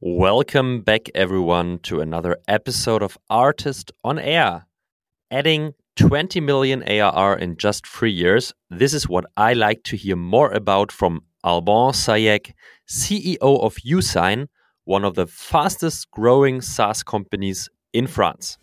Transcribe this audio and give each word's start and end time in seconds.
Welcome 0.00 0.82
back, 0.82 1.10
everyone, 1.12 1.80
to 1.80 1.98
another 1.98 2.38
episode 2.46 3.02
of 3.02 3.18
Artist 3.28 3.90
on 4.04 4.16
Air. 4.16 4.68
Adding 5.28 5.74
20 5.96 6.38
million 6.38 6.84
ARR 6.84 7.36
in 7.36 7.56
just 7.56 7.84
three 7.84 8.12
years. 8.12 8.54
This 8.70 8.94
is 8.94 9.08
what 9.08 9.24
I 9.36 9.54
like 9.54 9.82
to 9.86 9.96
hear 9.96 10.14
more 10.14 10.52
about 10.52 10.92
from 10.92 11.22
Alban 11.42 11.94
Sayag, 11.94 12.52
CEO 12.88 13.40
of 13.40 13.74
Yousign, 13.84 14.46
one 14.84 15.04
of 15.04 15.16
the 15.16 15.26
fastest 15.26 16.08
growing 16.12 16.60
SaaS 16.60 17.02
companies 17.02 17.68
in 17.92 18.06
France. 18.06 18.56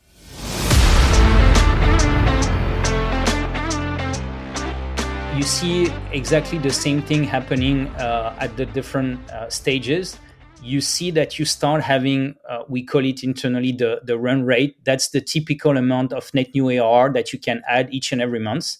You 5.35 5.43
see 5.43 5.91
exactly 6.13 6.59
the 6.59 6.71
same 6.71 7.01
thing 7.01 7.25
happening 7.25 7.89
uh, 7.97 8.37
at 8.39 8.55
the 8.55 8.65
different 8.65 9.19
uh, 9.31 9.49
stages 9.49 10.17
you 10.65 10.81
see 10.81 11.11
that 11.11 11.37
you 11.39 11.45
start 11.45 11.83
having, 11.83 12.35
uh, 12.49 12.63
we 12.67 12.83
call 12.83 13.05
it 13.05 13.23
internally 13.23 13.71
the, 13.71 14.01
the 14.03 14.17
run 14.17 14.43
rate. 14.43 14.83
That's 14.83 15.09
the 15.09 15.21
typical 15.21 15.77
amount 15.77 16.11
of 16.13 16.33
net 16.33 16.49
new 16.55 16.69
AR 16.81 17.11
that 17.13 17.31
you 17.31 17.39
can 17.39 17.61
add 17.69 17.93
each 17.93 18.11
and 18.11 18.21
every 18.21 18.39
month. 18.39 18.77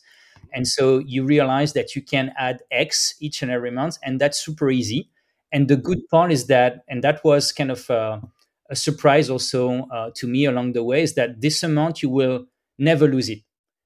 And 0.53 0.67
so 0.67 0.99
you 0.99 1.23
realize 1.25 1.73
that 1.73 1.95
you 1.95 2.01
can 2.01 2.33
add 2.37 2.61
X 2.71 3.15
each 3.19 3.41
and 3.41 3.51
every 3.51 3.71
month, 3.71 3.97
and 4.03 4.19
that's 4.21 4.39
super 4.39 4.69
easy. 4.71 5.09
And 5.51 5.67
the 5.67 5.75
good 5.75 6.07
part 6.09 6.31
is 6.31 6.47
that, 6.47 6.83
and 6.87 7.03
that 7.03 7.23
was 7.23 7.51
kind 7.51 7.71
of 7.71 7.89
a, 7.89 8.21
a 8.69 8.75
surprise 8.75 9.29
also 9.29 9.83
uh, 9.93 10.11
to 10.15 10.27
me 10.27 10.45
along 10.45 10.73
the 10.73 10.83
way, 10.83 11.03
is 11.03 11.13
that 11.15 11.41
this 11.41 11.61
amount 11.63 12.01
you 12.01 12.09
will 12.09 12.45
never 12.79 13.07
lose 13.07 13.29
it. 13.29 13.39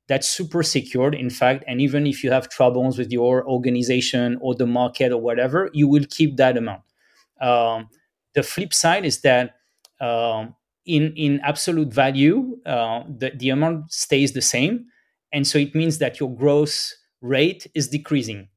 That's 0.07 0.27
super 0.29 0.63
secured, 0.63 1.15
in 1.15 1.29
fact. 1.29 1.63
And 1.67 1.81
even 1.81 2.07
if 2.07 2.23
you 2.23 2.31
have 2.31 2.49
troubles 2.49 2.97
with 2.97 3.11
your 3.11 3.47
organization 3.47 4.37
or 4.41 4.55
the 4.55 4.65
market 4.67 5.11
or 5.11 5.21
whatever, 5.21 5.69
you 5.73 5.87
will 5.87 6.05
keep 6.09 6.37
that 6.37 6.57
amount. 6.57 6.81
Um, 7.41 7.89
the 8.35 8.43
flip 8.43 8.73
side 8.73 9.05
is 9.05 9.21
that 9.21 9.55
um, 10.01 10.55
in 10.85 11.13
in 11.15 11.39
absolute 11.43 11.93
value, 11.93 12.57
uh, 12.65 13.03
the 13.07 13.31
the 13.35 13.49
amount 13.49 13.91
stays 13.91 14.33
the 14.33 14.41
same, 14.41 14.85
and 15.31 15.45
so 15.45 15.57
it 15.57 15.75
means 15.75 15.97
that 15.99 16.19
your 16.19 16.33
growth 16.33 16.93
rate 17.21 17.67
is 17.73 17.87
decreasing. 17.87 18.47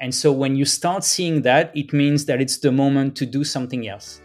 And 0.00 0.14
so 0.14 0.32
when 0.32 0.56
you 0.56 0.64
start 0.64 1.04
seeing 1.04 1.42
that, 1.42 1.74
it 1.74 1.92
means 1.92 2.26
that 2.26 2.40
it's 2.40 2.58
the 2.58 2.72
moment 2.72 3.16
to 3.16 3.26
do 3.26 3.44
something 3.44 3.88
else. 3.88 4.20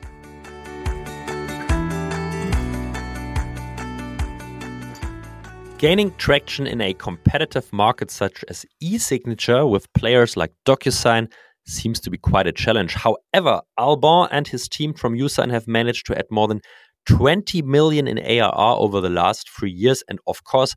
Gaining 5.77 6.13
traction 6.17 6.67
in 6.67 6.81
a 6.81 6.93
competitive 6.93 7.71
market 7.71 8.11
such 8.11 8.43
as 8.49 8.65
e 8.81 8.97
signature 8.97 9.65
with 9.65 9.91
players 9.93 10.35
like 10.35 10.51
DocuSign 10.65 11.31
seems 11.69 11.99
to 12.01 12.09
be 12.09 12.17
quite 12.17 12.47
a 12.47 12.51
challenge. 12.51 12.93
However, 12.93 13.61
Alban 13.77 14.27
and 14.31 14.47
his 14.47 14.67
team 14.67 14.93
from 14.93 15.15
Yousign 15.15 15.51
have 15.51 15.67
managed 15.67 16.05
to 16.07 16.17
add 16.17 16.25
more 16.29 16.47
than 16.47 16.61
20 17.05 17.61
million 17.61 18.07
in 18.07 18.19
ARR 18.19 18.51
over 18.79 19.01
the 19.01 19.09
last 19.09 19.49
three 19.49 19.71
years. 19.71 20.03
And 20.09 20.19
of 20.27 20.43
course, 20.43 20.75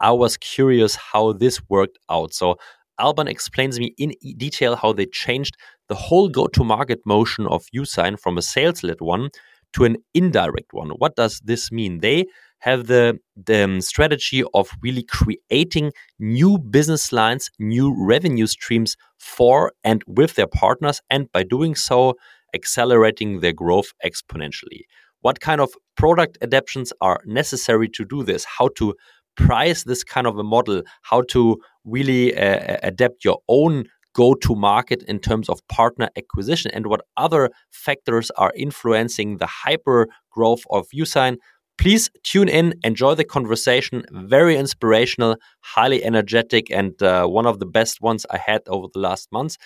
I 0.00 0.12
was 0.12 0.36
curious 0.36 0.96
how 0.96 1.32
this 1.32 1.60
worked 1.68 1.98
out. 2.10 2.34
So 2.34 2.56
Alban 2.98 3.28
explains 3.28 3.78
me 3.78 3.94
in 3.98 4.12
detail 4.36 4.76
how 4.76 4.92
they 4.92 5.06
changed 5.06 5.56
the 5.88 5.94
whole 5.94 6.28
go-to-market 6.28 7.00
motion 7.04 7.46
of 7.46 7.64
Yousign 7.74 8.18
from 8.18 8.38
a 8.38 8.42
sales-led 8.42 9.00
one 9.00 9.30
to 9.74 9.84
an 9.84 9.96
indirect 10.14 10.72
one. 10.72 10.90
What 10.90 11.16
does 11.16 11.40
this 11.44 11.72
mean? 11.72 11.98
They 12.00 12.26
have 12.64 12.86
the, 12.86 13.18
the 13.36 13.64
um, 13.64 13.80
strategy 13.82 14.42
of 14.54 14.70
really 14.82 15.02
creating 15.02 15.92
new 16.18 16.56
business 16.58 17.12
lines, 17.12 17.50
new 17.58 17.94
revenue 17.94 18.46
streams 18.46 18.96
for 19.18 19.72
and 19.84 20.02
with 20.06 20.34
their 20.36 20.46
partners, 20.46 21.02
and 21.10 21.30
by 21.30 21.42
doing 21.42 21.74
so, 21.74 22.14
accelerating 22.54 23.40
their 23.40 23.52
growth 23.52 23.92
exponentially. 24.02 24.82
What 25.20 25.40
kind 25.40 25.60
of 25.60 25.72
product 25.96 26.38
adaptations 26.40 26.90
are 27.02 27.20
necessary 27.26 27.88
to 27.90 28.04
do 28.04 28.22
this? 28.22 28.46
How 28.58 28.68
to 28.78 28.94
price 29.36 29.84
this 29.84 30.02
kind 30.02 30.26
of 30.26 30.38
a 30.38 30.42
model? 30.42 30.82
How 31.02 31.20
to 31.34 31.58
really 31.84 32.34
uh, 32.34 32.78
adapt 32.82 33.26
your 33.26 33.40
own 33.46 33.84
go 34.14 34.34
to 34.34 34.54
market 34.54 35.02
in 35.02 35.18
terms 35.18 35.48
of 35.48 35.66
partner 35.68 36.08
acquisition 36.16 36.70
and 36.72 36.86
what 36.86 37.02
other 37.16 37.50
factors 37.70 38.30
are 38.38 38.52
influencing 38.56 39.36
the 39.38 39.46
hyper 39.46 40.06
growth 40.30 40.62
of 40.70 40.86
Yousign. 40.94 41.36
Please 41.76 42.10
tune 42.22 42.48
in, 42.48 42.74
enjoy 42.84 43.14
the 43.14 43.24
conversation. 43.24 44.04
Very 44.10 44.56
inspirational, 44.56 45.36
highly 45.60 46.04
energetic, 46.04 46.70
and 46.70 47.00
uh, 47.02 47.26
one 47.26 47.46
of 47.46 47.58
the 47.58 47.66
best 47.66 48.00
ones 48.00 48.24
I 48.30 48.38
had 48.38 48.62
over 48.68 48.86
the 48.92 49.00
last 49.00 49.32
months. 49.32 49.58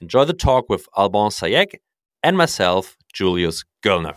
Enjoy 0.00 0.24
the 0.24 0.32
talk 0.32 0.68
with 0.68 0.86
Alban 0.96 1.30
Sayag 1.30 1.74
and 2.22 2.36
myself, 2.36 2.96
Julius 3.12 3.64
Göllner. 3.84 4.14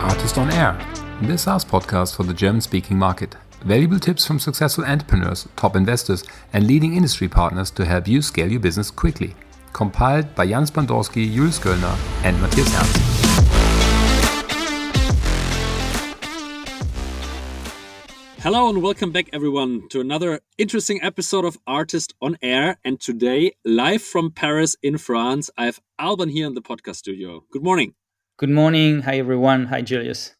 Artist 0.00 0.38
on 0.38 0.50
Air, 0.50 0.78
the 1.22 1.36
SaaS 1.36 1.64
podcast 1.64 2.16
for 2.16 2.22
the 2.22 2.34
German 2.34 2.60
speaking 2.60 2.98
market. 2.98 3.36
Valuable 3.64 3.98
tips 3.98 4.26
from 4.26 4.38
successful 4.38 4.84
entrepreneurs, 4.84 5.48
top 5.56 5.74
investors, 5.74 6.22
and 6.52 6.66
leading 6.66 6.94
industry 6.94 7.28
partners 7.28 7.70
to 7.72 7.84
help 7.84 8.06
you 8.06 8.22
scale 8.22 8.50
your 8.50 8.60
business 8.60 8.90
quickly. 8.90 9.34
Compiled 9.72 10.34
by 10.34 10.46
Jans 10.46 10.70
Bandorski, 10.70 11.32
Julius 11.32 11.58
Göllner, 11.58 11.96
and 12.24 12.40
Matthias 12.40 12.72
Ernst. 12.76 13.25
Hello 18.46 18.68
and 18.68 18.80
welcome 18.80 19.10
back, 19.10 19.28
everyone, 19.32 19.88
to 19.88 20.00
another 20.00 20.38
interesting 20.56 21.02
episode 21.02 21.44
of 21.44 21.58
Artist 21.66 22.14
on 22.22 22.38
Air. 22.40 22.78
And 22.84 23.00
today, 23.00 23.54
live 23.64 24.02
from 24.02 24.30
Paris 24.30 24.76
in 24.84 24.98
France, 24.98 25.50
I 25.58 25.64
have 25.64 25.80
Alban 25.98 26.28
here 26.28 26.46
in 26.46 26.54
the 26.54 26.62
podcast 26.62 26.94
studio. 26.94 27.42
Good 27.50 27.64
morning. 27.64 27.96
Good 28.36 28.50
morning. 28.50 29.02
Hi, 29.02 29.18
everyone. 29.18 29.66
Hi, 29.66 29.82
Julius. 29.82 30.36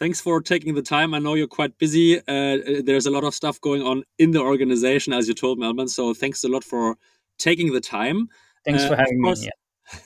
Thanks 0.00 0.20
for 0.20 0.40
taking 0.40 0.74
the 0.74 0.82
time. 0.82 1.14
I 1.14 1.20
know 1.20 1.34
you're 1.34 1.46
quite 1.46 1.78
busy. 1.78 2.18
Uh, 2.18 2.82
there's 2.84 3.06
a 3.06 3.10
lot 3.12 3.22
of 3.22 3.36
stuff 3.36 3.60
going 3.60 3.82
on 3.82 4.02
in 4.18 4.32
the 4.32 4.40
organization, 4.40 5.12
as 5.12 5.28
you 5.28 5.34
told 5.34 5.60
me, 5.60 5.66
Alban. 5.66 5.86
So 5.86 6.14
thanks 6.14 6.42
a 6.42 6.48
lot 6.48 6.64
for 6.64 6.96
taking 7.38 7.72
the 7.72 7.80
time. 7.80 8.30
Thanks 8.64 8.82
uh, 8.82 8.88
for 8.88 8.96
having 8.96 9.20
me. 9.20 9.32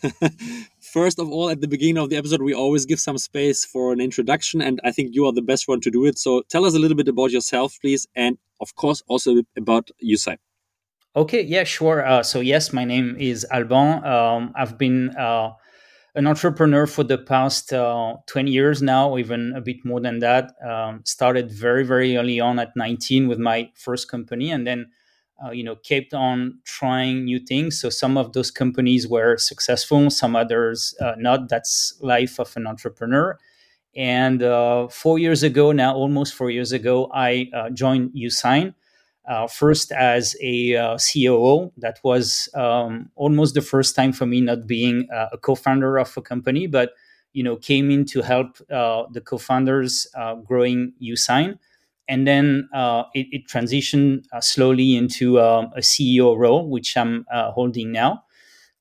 Yeah. 0.03 0.29
First 0.97 1.19
of 1.19 1.31
all, 1.31 1.51
at 1.51 1.61
the 1.61 1.69
beginning 1.69 1.99
of 1.99 2.09
the 2.09 2.17
episode, 2.17 2.41
we 2.41 2.55
always 2.55 2.87
give 2.87 2.99
some 3.01 3.19
space 3.19 3.67
for 3.67 3.93
an 3.93 4.01
introduction, 4.01 4.63
and 4.63 4.81
I 4.83 4.93
think 4.93 5.15
you 5.15 5.27
are 5.27 5.33
the 5.33 5.43
best 5.43 5.69
one 5.69 5.83
to 5.83 5.91
do 5.91 6.07
it. 6.07 6.19
So 6.19 6.43
tell 6.49 6.65
us 6.65 6.75
a 6.75 6.79
little 6.79 6.97
bit 6.97 7.07
about 7.07 7.33
yourself, 7.33 7.77
please, 7.83 8.07
and 8.17 8.39
of 8.63 8.75
course, 8.77 9.03
also 9.07 9.43
about 9.59 9.91
Yousign. 10.03 10.39
Okay, 11.15 11.43
yeah, 11.43 11.65
sure. 11.65 12.03
Uh, 12.03 12.23
so, 12.23 12.41
yes, 12.41 12.73
my 12.73 12.87
name 12.87 13.15
is 13.19 13.47
Alban. 13.51 14.03
Um, 14.07 14.55
I've 14.57 14.79
been 14.79 15.11
uh, 15.11 15.51
an 16.15 16.27
entrepreneur 16.27 16.87
for 16.87 17.05
the 17.05 17.19
past 17.19 17.75
uh, 17.75 18.15
20 18.25 18.51
years 18.51 18.81
now, 18.81 19.19
even 19.19 19.53
a 19.55 19.61
bit 19.61 19.85
more 19.85 20.01
than 20.01 20.21
that. 20.21 20.53
Um, 20.67 21.03
started 21.05 21.53
very, 21.53 21.85
very 21.85 22.17
early 22.17 22.41
on 22.41 22.59
at 22.59 22.75
19 22.75 23.29
with 23.29 23.39
my 23.39 23.71
first 23.75 24.11
company, 24.11 24.51
and 24.51 24.67
then 24.67 24.87
uh, 25.45 25.51
you 25.51 25.65
know 25.65 25.77
kept 25.77 26.15
on 26.15 26.59
trying 26.65 27.25
new 27.25 27.39
things. 27.39 27.81
So 27.81 27.91
some 27.91 28.17
of 28.17 28.33
those 28.33 28.51
companies 28.51 29.07
were 29.09 29.37
successful 29.37 30.11
some 30.11 30.37
others 30.37 30.95
uh, 31.01 31.15
not. 31.19 31.49
That's 31.49 31.95
life 32.01 32.39
of 32.39 32.57
an 32.57 32.67
entrepreneur. 32.67 33.39
And 33.97 34.43
uh, 34.43 34.89
four 34.89 35.19
years 35.19 35.43
ago 35.43 35.73
now 35.73 35.95
almost 35.95 36.35
four 36.35 36.51
years 36.51 36.73
ago 36.73 37.11
i 37.15 37.49
uh, 37.55 37.71
joined 37.71 38.13
Yousign 38.13 38.75
uh, 39.29 39.47
first 39.49 39.93
as 39.93 40.37
a 40.41 40.77
uh, 40.77 40.99
COO, 40.99 41.73
that 41.79 41.99
was 42.05 42.49
um, 42.55 43.11
almost 43.17 43.55
the 43.55 43.61
first 43.61 43.97
time 43.97 44.13
for 44.13 44.25
me 44.27 44.41
not 44.41 44.67
being 44.69 45.09
a 45.13 45.37
co-founder 45.37 45.99
of 45.99 46.17
a 46.17 46.23
company, 46.23 46.67
but 46.69 46.93
you 47.33 47.43
know 47.43 47.57
came 47.57 47.91
in 47.91 48.05
to 48.07 48.23
help 48.23 48.59
the 48.69 49.23
co-founders 49.25 50.07
growing 50.47 50.93
Yousign 51.03 51.59
and 52.09 52.27
then 52.27 52.69
uh, 52.73 53.05
it, 53.15 53.27
it, 53.33 53.49
transitioned 53.49 54.25
uh, 54.33 54.41
slowly 54.41 54.97
into 54.97 55.41
um, 55.41 55.71
a 55.77 55.81
CEO 55.81 56.37
role, 56.37 56.69
which 56.69 56.97
I'm 56.97 57.27
uh, 57.33 57.51
holding 57.51 57.93
now. 57.93 58.25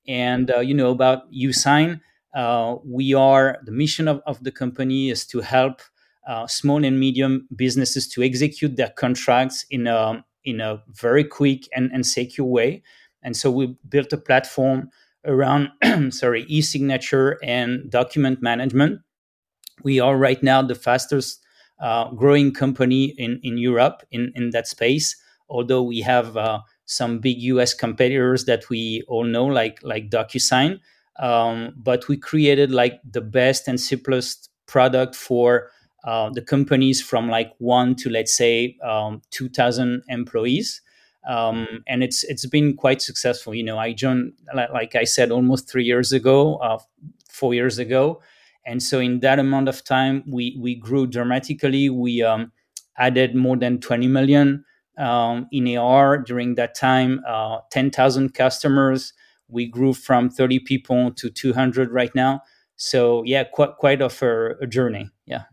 And 0.07 0.51
uh, 0.51 0.59
you 0.59 0.73
know 0.73 0.91
about 0.91 1.31
Yousign, 1.31 2.01
uh, 2.35 2.75
we 2.85 3.13
are 3.13 3.57
the 3.63 3.71
mission 3.71 4.07
of, 4.07 4.21
of, 4.27 4.43
the 4.43 4.51
company 4.51 5.09
is 5.09 5.25
to 5.27 5.39
help 5.39 5.81
uh, 6.27 6.45
small 6.47 6.83
and 6.83 6.99
medium 6.99 7.47
businesses 7.55 8.07
to 8.09 8.21
execute 8.21 8.75
their 8.75 8.89
contracts 8.89 9.65
in 9.69 9.87
a 9.87 10.23
in 10.43 10.61
a 10.61 10.83
very 10.89 11.23
quick 11.23 11.67
and, 11.75 11.89
and 11.91 12.05
secure 12.05 12.45
way. 12.45 12.83
And 13.23 13.35
so 13.35 13.49
we 13.49 13.75
built 13.89 14.13
a 14.13 14.17
platform 14.17 14.89
around 15.25 15.69
sorry 16.11 16.45
e-signature 16.47 17.39
and 17.41 17.89
document 17.89 18.41
management. 18.41 18.99
We 19.81 19.99
are 19.99 20.17
right 20.17 20.41
now 20.43 20.61
the 20.61 20.75
fastest 20.75 21.44
uh, 21.79 22.09
growing 22.11 22.53
company 22.53 23.05
in, 23.17 23.39
in 23.43 23.57
Europe 23.57 24.03
in, 24.11 24.31
in 24.35 24.51
that 24.51 24.67
space. 24.67 25.15
Although 25.49 25.83
we 25.83 26.01
have 26.01 26.37
uh, 26.37 26.59
some 26.85 27.19
big 27.19 27.37
US 27.41 27.73
competitors 27.73 28.45
that 28.45 28.69
we 28.69 29.03
all 29.07 29.23
know, 29.25 29.45
like 29.45 29.79
like 29.83 30.09
DocuSign, 30.09 30.79
um, 31.19 31.73
but 31.77 32.07
we 32.07 32.17
created 32.17 32.71
like 32.71 32.99
the 33.09 33.21
best 33.21 33.67
and 33.67 33.79
simplest 33.79 34.49
product 34.65 35.15
for 35.15 35.69
uh, 36.03 36.29
the 36.31 36.41
companies 36.41 37.01
from 37.01 37.29
like 37.29 37.53
one 37.59 37.95
to 37.95 38.09
let's 38.09 38.33
say 38.33 38.77
um, 38.83 39.21
2,000 39.31 40.03
employees. 40.07 40.81
um, 41.27 41.83
and 41.87 42.03
it's 42.03 42.23
it's 42.23 42.45
been 42.45 42.75
quite 42.75 43.01
successful. 43.01 43.53
You 43.55 43.63
know, 43.63 43.79
I 43.79 43.93
joined 43.93 44.33
like 44.53 44.95
I 44.95 45.05
said 45.05 45.31
almost 45.31 45.69
three 45.69 45.83
years 45.83 46.11
ago, 46.13 46.57
uh, 46.57 46.77
four 47.29 47.53
years 47.53 47.79
ago, 47.79 48.21
and 48.65 48.81
so 48.81 48.99
in 48.99 49.19
that 49.19 49.39
amount 49.39 49.69
of 49.69 49.83
time, 49.83 50.23
we 50.27 50.57
we 50.59 50.75
grew 50.75 51.07
dramatically. 51.07 51.89
We 51.89 52.23
um, 52.23 52.51
added 52.97 53.35
more 53.35 53.57
than 53.57 53.79
20 53.79 54.07
million 54.07 54.65
um, 54.97 55.47
in 55.51 55.77
AR 55.77 56.17
during 56.17 56.55
that 56.55 56.75
time, 56.75 57.21
uh, 57.27 57.59
10,000 57.71 58.33
customers. 58.33 59.13
We 59.47 59.67
grew 59.67 59.93
from 59.93 60.29
30 60.29 60.59
people 60.59 61.11
to 61.11 61.29
200 61.29 61.91
right 61.91 62.13
now. 62.15 62.41
So 62.77 63.23
yeah, 63.25 63.43
quite 63.43 63.77
quite 63.77 64.01
of 64.01 64.21
a, 64.21 64.55
a 64.61 64.67
journey. 64.67 65.09
Yeah. 65.25 65.43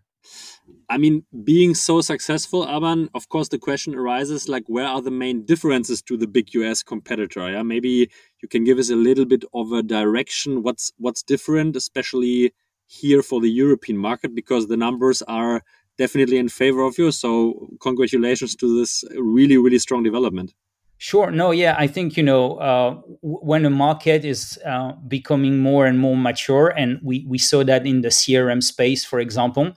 I 0.88 0.98
mean, 0.98 1.24
being 1.44 1.74
so 1.74 2.00
successful, 2.00 2.66
Alban, 2.66 3.08
of 3.14 3.28
course, 3.28 3.48
the 3.48 3.58
question 3.58 3.94
arises 3.94 4.48
like, 4.48 4.64
where 4.66 4.86
are 4.86 5.00
the 5.00 5.10
main 5.10 5.44
differences 5.44 6.02
to 6.02 6.16
the 6.16 6.26
big 6.26 6.52
US 6.54 6.82
competitor? 6.82 7.50
Yeah, 7.50 7.62
maybe 7.62 8.10
you 8.42 8.48
can 8.48 8.64
give 8.64 8.78
us 8.78 8.90
a 8.90 8.96
little 8.96 9.24
bit 9.24 9.44
of 9.54 9.72
a 9.72 9.82
direction. 9.82 10.62
What's 10.62 10.92
what's 10.98 11.22
different, 11.22 11.76
especially 11.76 12.52
here 12.87 13.23
for 13.23 13.40
the 13.40 13.50
European 13.50 13.99
market, 13.99 14.34
because 14.34 14.69
the 14.69 14.76
numbers 14.76 15.23
are 15.23 15.62
definitely 15.99 16.38
in 16.38 16.49
favor 16.49 16.82
of 16.82 16.99
you. 16.99 17.11
So, 17.12 17.69
congratulations 17.81 18.55
to 18.56 18.79
this 18.79 19.05
really, 19.17 19.56
really 19.56 19.79
strong 19.79 20.02
development. 20.02 20.55
Sure. 20.99 21.32
No, 21.32 21.50
yeah, 21.50 21.75
I 21.76 21.88
think, 21.88 22.17
you 22.17 22.23
know, 22.23 22.58
uh, 22.58 22.94
when 23.23 23.64
a 23.64 23.70
market 23.70 24.25
is 24.25 24.56
uh, 24.64 24.93
becoming 25.08 25.58
more 25.58 25.84
and 25.84 25.99
more 25.99 26.17
mature, 26.17 26.69
and 26.69 27.00
we, 27.02 27.26
we 27.29 27.38
saw 27.38 27.64
that 27.64 27.84
in 27.88 28.02
the 28.02 28.08
CRM 28.08 28.62
space, 28.62 29.05
for 29.05 29.19
example, 29.19 29.73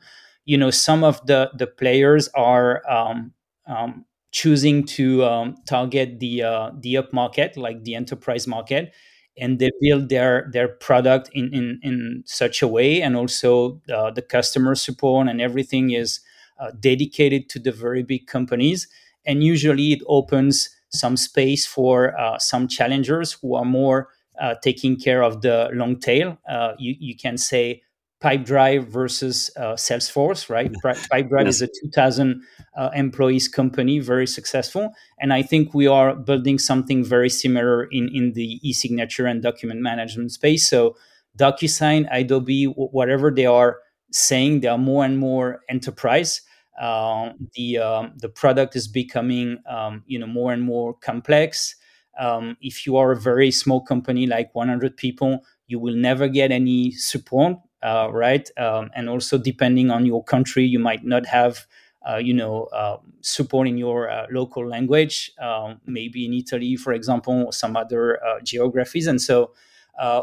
you 0.45 0.55
know, 0.55 0.69
some 0.69 1.03
of 1.03 1.25
the, 1.25 1.49
the 1.57 1.65
players 1.65 2.29
are 2.35 2.87
um, 2.87 3.33
um, 3.65 4.05
choosing 4.29 4.85
to 4.85 5.23
um, 5.23 5.55
target 5.65 6.19
the, 6.19 6.43
uh, 6.43 6.69
the 6.79 6.97
up 6.97 7.11
market, 7.11 7.57
like 7.57 7.83
the 7.83 7.95
enterprise 7.95 8.45
market, 8.45 8.93
and 9.37 9.59
they 9.59 9.71
build 9.81 10.09
their, 10.09 10.49
their 10.51 10.67
product 10.67 11.29
in, 11.33 11.53
in, 11.53 11.79
in 11.83 12.23
such 12.25 12.61
a 12.61 12.67
way. 12.67 13.01
And 13.01 13.15
also 13.15 13.81
uh, 13.93 14.11
the 14.11 14.21
customer 14.21 14.75
support 14.75 15.27
and 15.27 15.41
everything 15.41 15.91
is 15.91 16.21
uh, 16.59 16.71
dedicated 16.79 17.49
to 17.49 17.59
the 17.59 17.71
very 17.71 18.03
big 18.03 18.27
companies. 18.27 18.87
And 19.25 19.43
usually 19.43 19.91
it 19.91 20.01
opens 20.07 20.69
some 20.89 21.17
space 21.17 21.65
for 21.65 22.17
uh, 22.17 22.39
some 22.39 22.67
challengers 22.67 23.33
who 23.33 23.55
are 23.55 23.65
more 23.65 24.09
uh, 24.39 24.55
taking 24.61 24.97
care 24.97 25.23
of 25.23 25.41
the 25.41 25.69
long 25.73 25.99
tail. 25.99 26.37
Uh, 26.47 26.73
you, 26.77 26.95
you 26.99 27.15
can 27.15 27.37
say 27.37 27.81
Pipedrive 28.25 28.87
versus 28.87 29.51
uh, 29.55 29.73
Salesforce, 29.73 30.49
right? 30.49 30.71
Pipedrive 30.83 31.45
yes. 31.45 31.55
is 31.55 31.61
a 31.61 31.67
2,000 31.67 32.41
uh, 32.75 32.89
employees 32.95 33.47
company, 33.47 33.99
very 33.99 34.25
successful. 34.25 34.91
And 35.19 35.31
I 35.31 35.43
think 35.43 35.75
we 35.75 35.85
are 35.85 36.15
building 36.15 36.57
something 36.57 37.05
very 37.05 37.29
similar 37.29 37.83
in, 37.83 38.09
in 38.11 38.33
the 38.33 38.59
e 38.67 38.73
signature 38.73 39.27
and 39.27 39.43
document 39.43 39.81
management 39.81 40.31
space. 40.31 40.67
So, 40.67 40.95
DocuSign, 41.37 42.07
Adobe, 42.11 42.65
whatever 42.65 43.29
they 43.29 43.45
are 43.45 43.77
saying, 44.11 44.61
they 44.61 44.69
are 44.69 44.77
more 44.77 45.05
and 45.05 45.19
more 45.19 45.59
enterprise. 45.69 46.41
Uh, 46.81 47.33
the 47.53 47.77
um, 47.77 48.13
the 48.17 48.29
product 48.29 48.75
is 48.75 48.87
becoming 48.87 49.59
um, 49.69 50.03
you 50.07 50.17
know 50.17 50.27
more 50.27 50.51
and 50.51 50.63
more 50.63 50.95
complex. 50.95 51.75
Um, 52.19 52.57
if 52.61 52.85
you 52.87 52.97
are 52.97 53.11
a 53.11 53.19
very 53.19 53.51
small 53.51 53.81
company 53.81 54.25
like 54.25 54.55
100 54.55 54.95
people, 54.95 55.41
you 55.67 55.79
will 55.79 55.95
never 55.95 56.27
get 56.27 56.51
any 56.51 56.91
support, 56.91 57.57
uh, 57.85 58.09
right? 58.11 58.49
Um, 58.57 58.91
and 58.95 59.09
also 59.09 59.37
depending 59.37 59.91
on 59.91 60.05
your 60.05 60.23
country, 60.23 60.65
you 60.65 60.79
might 60.79 61.05
not 61.05 61.25
have 61.27 61.67
uh, 62.09 62.17
you 62.17 62.33
know 62.33 62.65
uh, 62.65 62.97
support 63.21 63.67
in 63.67 63.77
your 63.77 64.09
uh, 64.09 64.27
local 64.31 64.67
language. 64.67 65.31
Um, 65.39 65.81
maybe 65.85 66.25
in 66.25 66.33
Italy, 66.33 66.75
for 66.75 66.93
example, 66.93 67.45
or 67.47 67.53
some 67.53 67.77
other 67.77 68.23
uh, 68.25 68.39
geographies, 68.43 69.07
and 69.07 69.21
so 69.21 69.51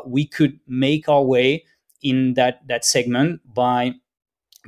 we 0.07 0.27
could 0.27 0.59
make 0.67 1.09
our 1.09 1.23
way 1.23 1.65
in 2.03 2.35
that 2.35 2.67
that 2.69 2.85
segment 2.85 3.41
by 3.55 3.95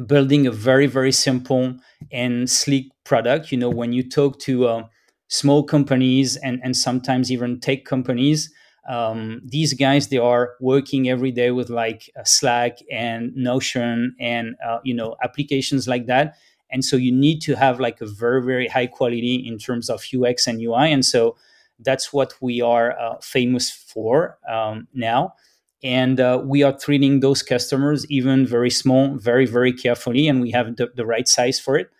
building 0.06 0.46
a 0.46 0.50
very 0.50 0.86
very 0.86 1.12
simple 1.12 1.76
and 2.12 2.50
sleek 2.50 2.90
product 3.04 3.52
you 3.52 3.58
know 3.58 3.70
when 3.70 3.92
you 3.92 4.02
talk 4.08 4.38
to 4.40 4.66
uh, 4.66 4.84
small 5.28 5.62
companies 5.62 6.36
and 6.38 6.60
and 6.64 6.76
sometimes 6.76 7.30
even 7.30 7.60
tech 7.60 7.84
companies 7.84 8.50
um, 8.88 9.40
these 9.44 9.72
guys 9.74 10.08
they 10.08 10.18
are 10.18 10.54
working 10.60 11.08
every 11.08 11.30
day 11.30 11.50
with 11.50 11.70
like 11.70 12.10
uh, 12.18 12.24
slack 12.24 12.78
and 12.90 13.34
notion 13.34 14.14
and 14.20 14.56
uh, 14.66 14.78
you 14.84 14.94
know 14.94 15.16
applications 15.22 15.88
like 15.88 16.06
that. 16.06 16.36
And 16.70 16.84
so 16.84 16.96
you 16.96 17.12
need 17.12 17.40
to 17.42 17.54
have 17.54 17.80
like 17.80 18.00
a 18.00 18.06
very 18.06 18.42
very 18.42 18.68
high 18.68 18.86
quality 18.86 19.36
in 19.36 19.58
terms 19.58 19.88
of 19.88 20.04
ux 20.14 20.46
and 20.46 20.60
ui 20.60 20.92
and 20.92 21.04
so 21.04 21.36
that's 21.80 22.12
what 22.12 22.34
we 22.40 22.60
are 22.60 22.98
uh, 22.98 23.16
famous 23.20 23.70
for 23.70 24.38
um, 24.48 24.86
now. 24.94 25.34
And 25.82 26.20
uh, 26.20 26.40
we 26.42 26.62
are 26.62 26.72
treating 26.72 27.20
those 27.20 27.42
customers 27.42 28.06
even 28.10 28.46
very 28.46 28.70
small 28.70 29.16
very 29.16 29.46
very 29.46 29.72
carefully 29.72 30.28
and 30.28 30.40
we 30.40 30.50
have 30.50 30.76
the, 30.76 30.90
the 30.94 31.06
right 31.06 31.28
size 31.28 31.58
for 31.58 31.76
it. 31.78 31.90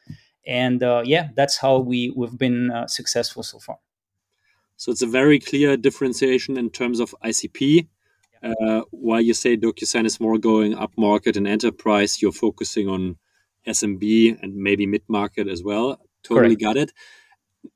And 0.47 0.83
uh, 0.83 1.03
yeah 1.05 1.29
that's 1.35 1.57
how 1.59 1.79
we 1.79 2.13
we've 2.17 2.37
been 2.37 2.71
uh, 2.71 2.87
successful 2.87 3.43
so 3.43 3.59
far 3.59 3.79
so 4.76 4.91
it's 4.91 5.03
a 5.03 5.06
very 5.06 5.38
clear 5.38 5.76
differentiation 5.76 6.56
in 6.56 6.71
terms 6.71 7.00
of 7.00 7.15
icp 7.25 7.87
uh, 8.43 8.82
while 8.91 9.21
you 9.21 9.35
say 9.35 9.56
docusign 9.56 10.05
is 10.05 10.21
more 10.21 10.38
going 10.38 10.75
up 10.75 10.93
market 10.97 11.37
and 11.37 11.49
enterprise 11.49 12.21
you're 12.21 12.32
focusing 12.32 12.88
on 12.88 13.17
smb 13.67 14.43
and 14.43 14.55
maybe 14.55 14.87
mid 14.87 15.03
market 15.09 15.49
as 15.49 15.62
well 15.62 16.00
totally 16.23 16.56
Correct. 16.56 16.62
got 16.62 16.76
it 16.76 16.93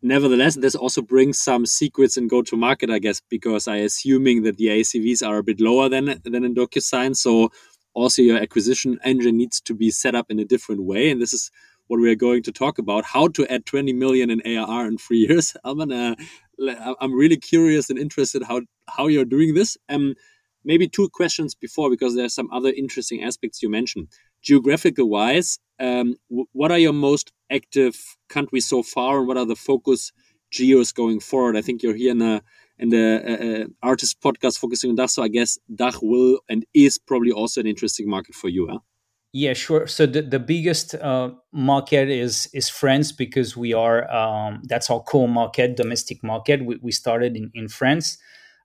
nevertheless, 0.03 0.57
this 0.57 0.75
also 0.75 1.03
brings 1.03 1.39
some 1.39 1.67
secrets 1.67 2.17
in 2.17 2.29
go 2.29 2.43
to 2.43 2.57
market, 2.57 2.91
I 2.91 2.99
guess, 2.99 3.21
because 3.29 3.69
I 3.69 3.77
assuming 3.77 4.43
that 4.43 4.57
the 4.57 4.67
ACVs 4.67 5.27
are 5.27 5.39
a 5.39 5.43
bit 5.43 5.61
lower 5.61 5.89
than 5.89 6.21
than 6.25 6.45
in 6.45 6.55
DocuSign. 6.55 7.17
So 7.17 7.51
also 7.95 8.23
your 8.23 8.39
acquisition 8.39 8.99
engine 9.05 9.37
needs 9.37 9.61
to 9.63 9.75
be 9.75 9.91
set 9.91 10.15
up 10.15 10.31
in 10.31 10.39
a 10.39 10.45
different 10.45 10.83
way, 10.83 11.11
and 11.11 11.21
this 11.21 11.33
is 11.33 11.51
what 11.87 12.01
we 12.01 12.11
are 12.11 12.17
going 12.17 12.43
to 12.45 12.53
talk 12.53 12.79
about: 12.79 13.05
how 13.05 13.29
to 13.29 13.47
add 13.53 13.67
20 13.67 13.93
million 13.93 14.31
in 14.31 14.41
ARR 14.45 14.87
in 14.87 14.99
three 14.99 15.19
years. 15.29 15.57
Alban, 15.65 15.93
uh, 15.93 16.15
I'm 17.01 17.15
really 17.15 17.37
curious 17.37 17.91
and 17.91 17.99
interested 17.99 18.43
how 18.43 18.63
how 18.89 19.07
you're 19.07 19.25
doing 19.25 19.55
this. 19.55 19.77
Um, 19.89 20.15
maybe 20.65 20.89
two 20.89 21.09
questions 21.11 21.55
before 21.55 21.89
because 21.89 22.15
there's 22.15 22.35
some 22.35 22.51
other 22.53 22.71
interesting 22.71 23.23
aspects 23.23 23.63
you 23.63 23.71
mentioned 23.71 24.09
geographical 24.43 25.09
wise, 25.09 25.59
um, 25.81 26.17
what 26.29 26.71
are 26.71 26.79
your 26.79 26.93
most 26.93 27.33
active 27.51 27.97
countries 28.29 28.69
so 28.69 28.83
far, 28.83 29.19
and 29.19 29.29
what 29.29 29.37
are 29.37 29.47
the 29.47 29.57
focus 29.57 30.13
geos 30.51 30.93
going 30.93 31.21
forward? 31.21 31.57
I 31.57 31.63
think 31.63 31.83
you're 31.83 31.95
here 31.95 32.11
in 32.11 32.19
the 32.19 32.43
in 32.79 32.91
the 32.91 33.07
uh, 33.27 33.63
uh, 33.63 33.67
artist 33.83 34.21
podcast 34.21 34.59
focusing 34.59 34.91
on 34.91 34.97
DACH, 34.97 35.11
so 35.11 35.23
I 35.23 35.29
guess 35.29 35.59
DACH 35.75 35.97
will 36.01 36.41
and 36.49 36.65
is 36.75 36.99
probably 36.99 37.33
also 37.33 37.61
an 37.61 37.67
interesting 37.67 38.09
market 38.09 38.35
for 38.35 38.49
you. 38.49 38.69
Huh? 38.71 38.79
Yeah, 39.33 39.53
sure. 39.53 39.87
So 39.87 40.07
the, 40.07 40.23
the 40.23 40.39
biggest 40.39 40.95
uh, 40.95 41.31
market 41.53 42.09
is 42.09 42.49
is 42.55 42.69
France 42.71 43.13
because 43.13 43.57
we 43.57 43.75
are 43.75 44.11
um, 44.11 44.63
that's 44.65 44.91
our 44.91 45.01
core 45.03 45.29
market, 45.29 45.77
domestic 45.77 46.25
market. 46.25 46.65
We, 46.65 46.79
we 46.81 46.93
started 46.93 47.37
in 47.37 47.51
in 47.55 47.69
France, 47.69 48.17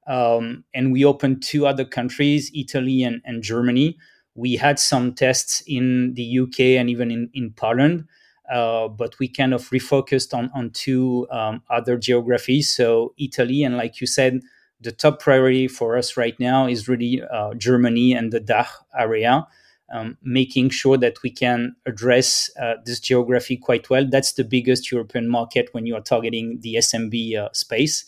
um, 0.07 0.63
and 0.73 0.93
we 0.93 1.03
opened 1.03 1.43
two 1.43 1.67
other 1.67 1.83
countries, 1.85 2.49
Italy 2.55 3.03
and, 3.03 3.21
and 3.25 3.43
Germany 3.43 3.97
we 4.35 4.55
had 4.55 4.79
some 4.79 5.13
tests 5.13 5.61
in 5.67 6.13
the 6.15 6.39
UK 6.39 6.59
and 6.79 6.89
even 6.89 7.11
in, 7.11 7.29
in 7.33 7.51
Poland, 7.51 8.05
uh, 8.51 8.87
but 8.87 9.17
we 9.19 9.27
kind 9.27 9.53
of 9.53 9.69
refocused 9.69 10.33
on, 10.33 10.49
on 10.53 10.71
two 10.71 11.27
um, 11.31 11.61
other 11.69 11.97
geographies. 11.97 12.71
So, 12.75 13.13
Italy, 13.17 13.63
and 13.63 13.77
like 13.77 14.01
you 14.01 14.07
said, 14.07 14.41
the 14.81 14.91
top 14.91 15.19
priority 15.19 15.67
for 15.67 15.97
us 15.97 16.17
right 16.17 16.37
now 16.39 16.67
is 16.67 16.87
really 16.87 17.21
uh, 17.21 17.53
Germany 17.55 18.13
and 18.13 18.33
the 18.33 18.39
DACH 18.39 18.69
area, 18.97 19.47
um, 19.93 20.17
making 20.23 20.71
sure 20.71 20.97
that 20.97 21.21
we 21.21 21.29
can 21.29 21.75
address 21.85 22.49
uh, 22.59 22.73
this 22.83 22.99
geography 22.99 23.55
quite 23.55 23.89
well. 23.89 24.05
That's 24.09 24.33
the 24.33 24.43
biggest 24.43 24.91
European 24.91 25.29
market 25.29 25.69
when 25.71 25.85
you 25.85 25.95
are 25.95 26.01
targeting 26.01 26.59
the 26.61 26.75
SMB 26.75 27.37
uh, 27.37 27.49
space. 27.53 28.03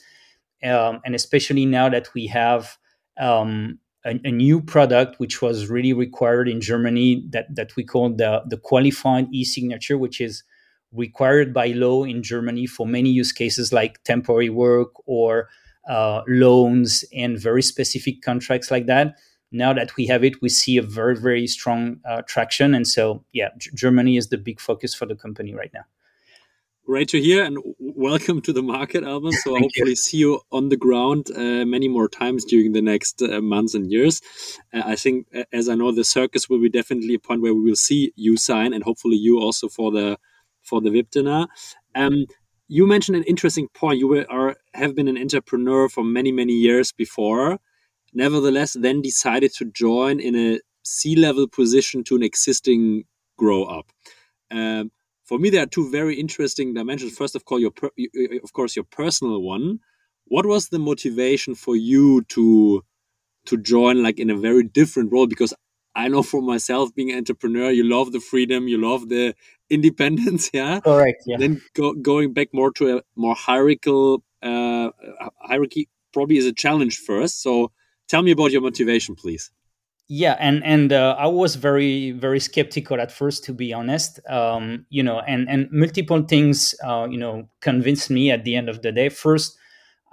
Um, 0.63 0.99
and 1.05 1.13
especially 1.13 1.65
now 1.65 1.87
that 1.89 2.11
we 2.15 2.25
have 2.27 2.77
um, 3.19 3.77
a, 4.03 4.19
a, 4.23 4.31
new 4.31 4.61
product 4.61 5.19
which 5.19 5.41
was 5.41 5.69
really 5.69 5.93
required 5.93 6.49
in 6.49 6.59
Germany 6.59 7.23
that, 7.29 7.53
that 7.55 7.75
we 7.75 7.83
call 7.83 8.09
the, 8.09 8.41
the 8.47 8.57
qualified 8.57 9.27
e-signature, 9.31 9.97
which 9.97 10.19
is 10.19 10.43
required 10.91 11.53
by 11.53 11.67
law 11.67 12.03
in 12.03 12.23
Germany 12.23 12.65
for 12.65 12.87
many 12.87 13.09
use 13.09 13.31
cases 13.31 13.71
like 13.71 14.03
temporary 14.03 14.49
work 14.49 14.89
or 15.05 15.49
uh, 15.87 16.23
loans 16.27 17.05
and 17.13 17.39
very 17.39 17.61
specific 17.61 18.23
contracts 18.23 18.71
like 18.71 18.87
that. 18.87 19.15
Now 19.51 19.73
that 19.73 19.95
we 19.95 20.07
have 20.07 20.23
it, 20.23 20.41
we 20.41 20.49
see 20.49 20.77
a 20.77 20.81
very, 20.81 21.15
very 21.15 21.47
strong 21.47 21.99
uh, 22.07 22.21
traction. 22.27 22.73
And 22.73 22.87
so, 22.87 23.23
yeah, 23.31 23.49
G- 23.57 23.71
Germany 23.73 24.17
is 24.17 24.29
the 24.29 24.37
big 24.37 24.59
focus 24.59 24.93
for 24.93 25.05
the 25.05 25.15
company 25.15 25.53
right 25.53 25.71
now. 25.73 25.85
Great 26.85 27.07
to 27.09 27.19
hear 27.19 27.43
and 27.43 27.57
welcome 27.79 28.41
to 28.41 28.53
the 28.53 28.61
market, 28.61 29.03
Alban. 29.03 29.31
So 29.43 29.57
hopefully 29.57 29.89
you. 29.91 29.95
see 29.95 30.17
you 30.17 30.41
on 30.51 30.69
the 30.69 30.77
ground 30.77 31.31
uh, 31.35 31.65
many 31.65 31.87
more 31.87 32.07
times 32.07 32.45
during 32.45 32.73
the 32.73 32.81
next 32.81 33.23
uh, 33.23 33.41
months 33.41 33.73
and 33.73 33.91
years. 33.91 34.21
Uh, 34.71 34.83
I 34.85 34.95
think, 34.95 35.25
uh, 35.35 35.45
as 35.51 35.67
I 35.67 35.73
know, 35.73 35.91
the 35.91 36.03
circus 36.03 36.47
will 36.47 36.61
be 36.61 36.69
definitely 36.69 37.15
a 37.15 37.19
point 37.19 37.41
where 37.41 37.55
we 37.55 37.61
will 37.61 37.75
see 37.75 38.13
you 38.15 38.37
sign, 38.37 38.71
and 38.71 38.83
hopefully 38.83 39.15
you 39.15 39.39
also 39.39 39.67
for 39.67 39.91
the 39.91 40.19
for 40.61 40.79
the 40.79 40.91
VIP 40.91 41.09
dinner. 41.09 41.47
Um, 41.95 42.25
you 42.67 42.85
mentioned 42.85 43.17
an 43.17 43.23
interesting 43.23 43.67
point. 43.69 43.99
You 43.99 44.07
were, 44.07 44.25
are, 44.29 44.55
have 44.73 44.95
been 44.95 45.07
an 45.07 45.17
entrepreneur 45.17 45.89
for 45.89 46.03
many, 46.03 46.31
many 46.31 46.53
years 46.53 46.91
before. 46.91 47.59
Nevertheless, 48.15 48.73
then 48.73 49.01
decided 49.01 49.53
to 49.55 49.65
join 49.65 50.19
in 50.19 50.35
a 50.35 50.59
C-level 50.83 51.49
position 51.49 52.03
to 52.05 52.15
an 52.15 52.23
existing 52.23 53.03
grow 53.37 53.63
up. 53.65 53.91
Um, 54.49 54.91
for 55.25 55.37
me, 55.39 55.49
there 55.49 55.63
are 55.63 55.67
two 55.67 55.91
very 55.91 56.15
interesting 56.15 56.73
dimensions. 56.73 57.17
First 57.17 57.35
of 57.35 57.43
all, 57.47 57.59
your 57.59 57.71
of 58.43 58.53
course 58.53 58.75
your 58.75 58.85
personal 58.85 59.41
one. 59.41 59.79
What 60.25 60.45
was 60.45 60.69
the 60.69 60.79
motivation 60.79 61.55
for 61.55 61.75
you 61.75 62.21
to 62.29 62.83
to 63.47 63.57
join 63.57 64.01
like 64.01 64.19
in 64.19 64.29
a 64.29 64.37
very 64.37 64.63
different 64.63 65.11
role? 65.11 65.27
Because 65.27 65.53
I 65.95 66.07
know 66.07 66.23
for 66.23 66.41
myself, 66.41 66.93
being 66.93 67.11
an 67.11 67.17
entrepreneur, 67.17 67.71
you 67.71 67.83
love 67.83 68.11
the 68.11 68.19
freedom, 68.19 68.67
you 68.67 68.77
love 68.77 69.09
the 69.09 69.33
independence, 69.69 70.51
yeah. 70.53 70.79
Correct. 70.81 71.23
Yeah. 71.25 71.37
Then 71.37 71.61
go, 71.73 71.93
going 71.93 72.33
back 72.33 72.49
more 72.53 72.71
to 72.73 72.97
a 72.97 73.01
more 73.15 73.35
hierarchical 73.35 74.23
uh, 74.43 74.91
hierarchy 75.41 75.89
probably 76.13 76.37
is 76.37 76.45
a 76.45 76.53
challenge 76.53 76.99
first. 76.99 77.41
So 77.41 77.71
tell 78.07 78.21
me 78.21 78.31
about 78.31 78.51
your 78.51 78.61
motivation, 78.61 79.15
please. 79.15 79.51
Yeah, 80.07 80.37
and 80.39 80.63
and 80.63 80.93
uh, 80.93 81.15
I 81.17 81.25
was 81.25 81.55
very 81.55 82.11
very 82.11 82.39
skeptical 82.39 83.01
at 83.01 83.11
first, 83.11 83.43
to 83.45 83.53
be 83.53 83.73
honest. 83.73 84.19
Um, 84.29 84.85
you 84.89 85.01
know, 85.01 85.19
and 85.21 85.49
and 85.49 85.67
multiple 85.71 86.21
things, 86.21 86.75
uh, 86.85 87.07
you 87.09 87.17
know, 87.17 87.49
convinced 87.61 88.11
me 88.11 88.29
at 88.29 88.43
the 88.43 88.55
end 88.55 88.69
of 88.69 88.83
the 88.83 88.91
day. 88.91 89.09
First, 89.09 89.57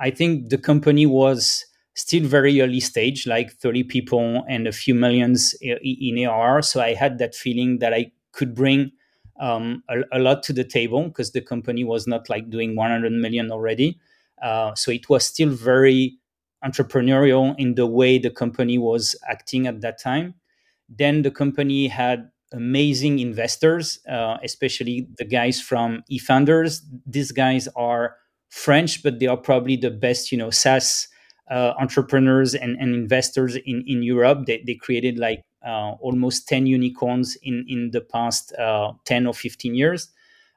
I 0.00 0.10
think 0.10 0.48
the 0.48 0.56
company 0.56 1.04
was 1.04 1.66
still 1.94 2.26
very 2.26 2.60
early 2.60 2.80
stage, 2.80 3.26
like 3.26 3.52
30 3.52 3.84
people 3.84 4.44
and 4.48 4.66
a 4.66 4.72
few 4.72 4.94
millions 4.94 5.54
in 5.60 6.26
ARR. 6.26 6.62
So 6.62 6.80
I 6.80 6.94
had 6.94 7.18
that 7.18 7.34
feeling 7.34 7.78
that 7.80 7.92
I 7.92 8.12
could 8.32 8.54
bring 8.54 8.92
um, 9.38 9.82
a, 9.88 9.98
a, 10.12 10.18
lot 10.18 10.42
to 10.44 10.52
the 10.52 10.64
table 10.64 11.04
because 11.04 11.32
the 11.32 11.40
company 11.40 11.84
was 11.84 12.06
not 12.06 12.28
like 12.30 12.48
doing 12.48 12.76
100 12.76 13.12
million 13.12 13.50
already. 13.50 14.00
Uh, 14.42 14.74
so 14.74 14.90
it 14.90 15.08
was 15.08 15.24
still 15.24 15.50
very 15.50 16.18
entrepreneurial 16.64 17.54
in 17.58 17.74
the 17.74 17.86
way 17.86 18.18
the 18.18 18.30
company 18.30 18.78
was 18.78 19.16
acting 19.28 19.66
at 19.66 19.80
that 19.80 20.00
time. 20.00 20.34
Then 20.88 21.22
the 21.22 21.30
company 21.30 21.88
had 21.88 22.30
amazing 22.52 23.18
investors, 23.18 23.98
uh, 24.08 24.36
especially 24.42 25.08
the 25.18 25.24
guys 25.24 25.60
from 25.60 26.04
eFounders. 26.10 26.80
These 27.06 27.32
guys 27.32 27.68
are 27.76 28.16
French, 28.48 29.02
but 29.02 29.18
they 29.18 29.26
are 29.26 29.36
probably 29.36 29.76
the 29.76 29.90
best, 29.90 30.30
you 30.30 30.38
know, 30.38 30.50
SaaS 30.50 31.08
uh, 31.50 31.72
entrepreneurs 31.80 32.54
and, 32.54 32.76
and, 32.78 32.94
investors 32.94 33.56
in, 33.56 33.82
in 33.86 34.02
Europe. 34.02 34.46
They, 34.46 34.62
they 34.66 34.74
created 34.74 35.18
like 35.18 35.42
uh, 35.66 35.92
almost 36.00 36.48
10 36.48 36.66
unicorns 36.66 37.36
in, 37.42 37.64
in 37.68 37.90
the 37.90 38.00
past 38.00 38.52
uh, 38.54 38.92
10 39.04 39.26
or 39.26 39.34
15 39.34 39.74
years. 39.74 40.08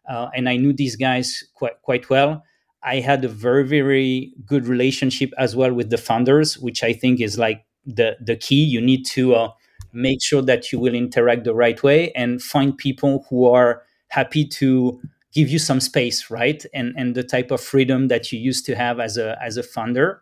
Uh, 0.07 0.29
and 0.35 0.47
I 0.47 0.57
knew 0.57 0.73
these 0.73 0.95
guys 0.95 1.43
quite, 1.53 1.81
quite 1.81 2.09
well. 2.09 2.43
I 2.85 2.99
had 2.99 3.25
a 3.25 3.27
very, 3.27 3.63
very 3.63 4.33
good 4.45 4.67
relationship 4.67 5.33
as 5.37 5.55
well 5.55 5.73
with 5.73 5.89
the 5.89 5.97
founders, 5.97 6.57
which 6.57 6.83
I 6.83 6.93
think 6.93 7.19
is 7.19 7.37
like 7.37 7.65
the, 7.85 8.15
the 8.21 8.35
key. 8.35 8.63
You 8.63 8.79
need 8.79 9.05
to 9.07 9.35
uh, 9.35 9.51
make 9.91 10.23
sure 10.23 10.41
that 10.43 10.71
you 10.71 10.79
will 10.79 10.93
interact 10.93 11.43
the 11.43 11.55
right 11.55 11.81
way 11.81 12.11
and 12.11 12.41
find 12.41 12.77
people 12.77 13.25
who 13.29 13.45
are 13.47 13.83
happy 14.09 14.45
to 14.45 15.01
give 15.33 15.49
you 15.49 15.59
some 15.59 15.79
space, 15.79 16.29
right? 16.29 16.65
And, 16.73 16.93
and 16.95 17.15
the 17.15 17.23
type 17.23 17.51
of 17.51 17.59
freedom 17.59 18.07
that 18.09 18.31
you 18.31 18.39
used 18.39 18.65
to 18.67 18.75
have 18.75 18.99
as 18.99 19.17
a, 19.17 19.37
as 19.41 19.57
a 19.57 19.63
founder 19.63 20.21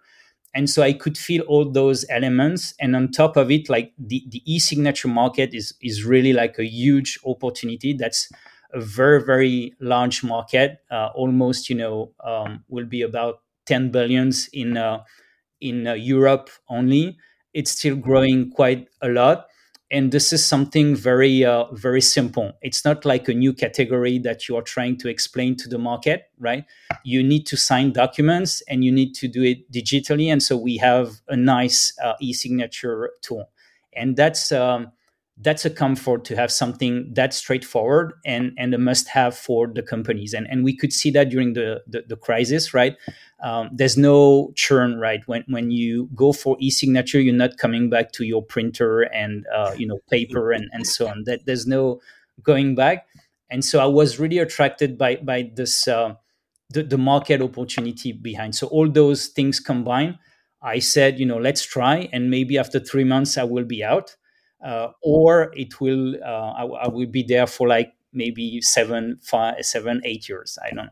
and 0.54 0.70
so 0.70 0.82
i 0.82 0.94
could 0.94 1.18
feel 1.18 1.42
all 1.44 1.70
those 1.70 2.06
elements 2.10 2.74
and 2.80 2.96
on 2.96 3.10
top 3.10 3.38
of 3.38 3.52
it 3.52 3.70
like 3.70 3.94
the, 3.98 4.24
the 4.30 4.42
e-signature 4.46 5.08
market 5.08 5.54
is 5.54 5.74
is 5.82 6.04
really 6.04 6.34
like 6.34 6.58
a 6.60 6.66
huge 6.66 7.20
opportunity 7.26 7.94
that's 7.94 8.32
a 8.74 8.82
very 8.82 9.24
very 9.24 9.74
large 9.80 10.24
market 10.24 10.80
uh, 10.92 11.10
almost 11.16 11.70
you 11.70 11.76
know 11.76 12.12
um, 12.24 12.64
will 12.70 12.86
be 12.86 13.02
about 13.02 13.42
10 13.66 13.92
billions 13.92 14.50
in 14.54 14.78
uh, 14.78 15.04
in 15.62 15.88
uh, 15.88 15.94
europe 15.94 16.50
only. 16.70 17.18
It's 17.54 17.72
still 17.72 17.96
growing 17.96 18.50
quite 18.52 18.88
a 19.02 19.10
lot. 19.10 19.48
And 19.92 20.12
this 20.12 20.34
is 20.34 20.44
something 20.44 20.96
very 20.96 21.46
uh, 21.46 21.66
very 21.72 22.02
simple. 22.02 22.54
It's 22.64 22.84
not 22.84 23.06
like 23.06 23.28
a 23.28 23.34
new 23.34 23.54
category 23.54 24.18
that 24.20 24.48
you 24.48 24.56
are 24.56 24.64
trying 24.64 24.98
to 24.98 25.08
explain 25.08 25.56
to 25.58 25.70
the 25.70 25.78
market 25.78 26.30
right? 26.40 26.66
You 27.04 27.24
need 27.24 27.46
to 27.48 27.58
sign 27.58 27.92
documents 27.94 28.62
and 28.68 28.84
you 28.84 28.92
need 28.92 29.14
to 29.16 29.28
do 29.28 29.44
it 29.44 29.72
digitally. 29.72 30.32
And 30.32 30.42
so 30.42 30.58
we 30.58 30.78
have 30.78 31.22
a 31.28 31.36
nice 31.38 31.94
uh, 32.04 32.14
e-signature 32.20 33.12
tool. 33.22 33.50
And 33.96 34.16
that's 34.16 34.52
um, 34.52 34.92
that's 35.38 35.66
a 35.66 35.70
comfort 35.70 36.24
to 36.26 36.36
have 36.36 36.52
something 36.52 37.12
that 37.14 37.34
straightforward 37.34 38.14
and 38.24 38.52
and 38.58 38.74
a 38.74 38.78
must 38.78 39.08
have 39.08 39.36
for 39.36 39.68
the 39.68 39.82
companies. 39.82 40.34
And 40.34 40.48
and 40.50 40.64
we 40.64 40.76
could 40.76 40.94
see 40.94 41.10
that 41.12 41.30
during 41.30 41.54
the 41.54 41.82
the, 41.88 42.04
the 42.08 42.16
crisis 42.16 42.74
right? 42.74 42.96
Um, 43.42 43.70
there's 43.74 43.98
no 43.98 44.52
churn 44.56 45.00
right? 45.00 45.22
When 45.26 45.44
when 45.48 45.72
you 45.72 46.10
go 46.16 46.34
for 46.34 46.56
e-signature 46.60 47.20
you're 47.20 47.34
not 47.34 47.58
coming 47.58 47.90
back 47.90 48.12
to 48.14 48.26
your 48.26 48.44
printer 48.44 49.02
and 49.02 49.46
uh, 49.54 49.74
you 49.76 49.88
know 49.88 50.00
paper 50.10 50.52
and 50.52 50.70
and 50.72 50.86
so 50.86 51.08
on. 51.08 51.24
That 51.26 51.46
there's 51.46 51.66
no 51.66 52.00
going 52.44 52.76
back. 52.76 53.08
And 53.50 53.66
so 53.66 53.80
i 53.80 53.86
was 53.86 54.20
really 54.20 54.38
attracted 54.38 54.98
by 54.98 55.16
by 55.16 55.52
this 55.56 55.88
uh, 55.88 56.14
the, 56.70 56.84
the 56.84 56.98
market 56.98 57.42
opportunity 57.42 58.12
behind. 58.12 58.56
So 58.56 58.68
all 58.68 58.90
those 58.90 59.28
things 59.28 59.60
combined 59.60 60.20
i 60.62 60.78
said 60.80 61.20
you 61.20 61.26
know 61.26 61.38
let's 61.38 61.66
try. 61.66 62.08
And 62.14 62.30
maybe 62.30 62.60
after 62.60 62.80
three 62.80 63.04
months 63.04 63.36
i 63.36 63.44
will 63.44 63.66
be 63.66 63.84
out 63.84 64.16
or 65.02 65.54
it 65.56 65.80
will 65.82 66.16
uh, 66.24 66.54
I, 66.58 66.64
I, 66.64 66.88
will 66.88 67.08
be 67.08 67.24
there 67.24 67.48
for 67.48 67.68
like 67.68 67.94
maybe 68.14 68.62
seven, 68.62 69.20
five, 69.22 69.66
seven, 69.66 70.02
eight 70.06 70.30
years. 70.30 70.58
I 70.64 70.70
don't 70.70 70.86
know. 70.86 70.92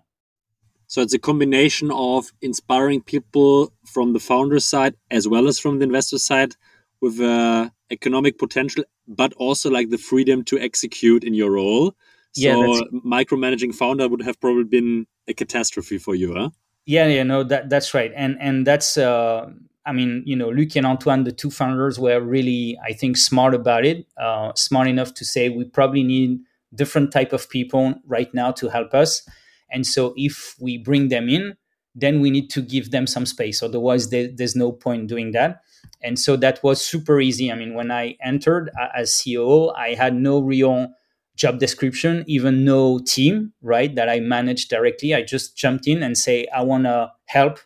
So 0.87 1.01
it's 1.01 1.13
a 1.13 1.19
combination 1.19 1.89
of 1.91 2.33
inspiring 2.41 3.01
people 3.01 3.71
from 3.85 4.11
the 4.11 4.19
founder 4.19 4.59
side 4.59 4.95
as 5.09 5.25
well 5.25 5.47
as 5.47 5.57
from 5.57 5.79
the 5.79 5.85
investor 5.85 6.17
side 6.17 6.55
with 6.99 7.19
uh, 7.21 7.69
economic 7.91 8.37
potential, 8.37 8.83
but 9.07 9.31
also 9.33 9.69
like 9.69 9.89
the 9.89 9.97
freedom 9.97 10.43
to 10.45 10.59
execute 10.59 11.23
in 11.23 11.33
your 11.33 11.51
role. 11.51 11.95
So 12.33 12.41
yeah, 12.41 12.81
micromanaging 13.05 13.73
founder 13.75 14.07
would 14.07 14.21
have 14.21 14.39
probably 14.39 14.65
been 14.65 15.07
a 15.27 15.33
catastrophe 15.33 15.97
for 15.97 16.15
you, 16.15 16.33
huh? 16.35 16.49
Yeah, 16.85 17.07
yeah, 17.07 17.23
no, 17.23 17.43
that 17.43 17.69
that's 17.69 17.93
right, 17.93 18.11
and 18.15 18.37
and 18.39 18.65
that's 18.65 18.97
uh, 18.97 19.49
I 19.85 19.93
mean, 19.93 20.23
you 20.25 20.35
know, 20.35 20.49
Luc 20.49 20.75
and 20.75 20.85
Antoine, 20.85 21.23
the 21.23 21.31
two 21.31 21.49
founders, 21.49 21.99
were 21.99 22.21
really, 22.21 22.77
I 22.85 22.93
think, 22.93 23.17
smart 23.17 23.53
about 23.55 23.85
it. 23.85 24.05
Uh, 24.17 24.53
smart 24.55 24.87
enough 24.87 25.13
to 25.15 25.25
say 25.25 25.49
we 25.49 25.65
probably 25.65 26.03
need 26.03 26.39
different 26.75 27.11
type 27.11 27.33
of 27.33 27.49
people 27.49 27.95
right 28.05 28.31
now 28.33 28.51
to 28.51 28.69
help 28.69 28.93
us. 28.93 29.27
And 29.71 29.85
so, 29.87 30.13
if 30.15 30.55
we 30.59 30.77
bring 30.77 31.07
them 31.07 31.29
in, 31.29 31.55
then 31.95 32.21
we 32.21 32.29
need 32.29 32.49
to 32.51 32.61
give 32.61 32.91
them 32.91 33.07
some 33.07 33.25
space. 33.25 33.61
Otherwise, 33.61 34.09
there, 34.09 34.29
there's 34.33 34.55
no 34.55 34.71
point 34.71 35.07
doing 35.07 35.31
that. 35.31 35.61
And 36.03 36.17
so 36.17 36.35
that 36.37 36.63
was 36.63 36.85
super 36.85 37.19
easy. 37.19 37.51
I 37.51 37.55
mean, 37.55 37.73
when 37.73 37.91
I 37.91 38.15
entered 38.23 38.71
as 38.95 39.21
COO, 39.23 39.69
I 39.71 39.93
had 39.95 40.15
no 40.15 40.39
real 40.39 40.89
job 41.35 41.59
description, 41.59 42.23
even 42.27 42.65
no 42.65 42.99
team, 42.99 43.53
right, 43.61 43.93
that 43.95 44.09
I 44.09 44.19
managed 44.19 44.69
directly. 44.69 45.13
I 45.13 45.21
just 45.23 45.57
jumped 45.57 45.87
in 45.87 46.03
and 46.03 46.17
say, 46.17 46.47
I 46.53 46.61
want 46.61 46.83
to 46.85 47.11
help 47.25 47.59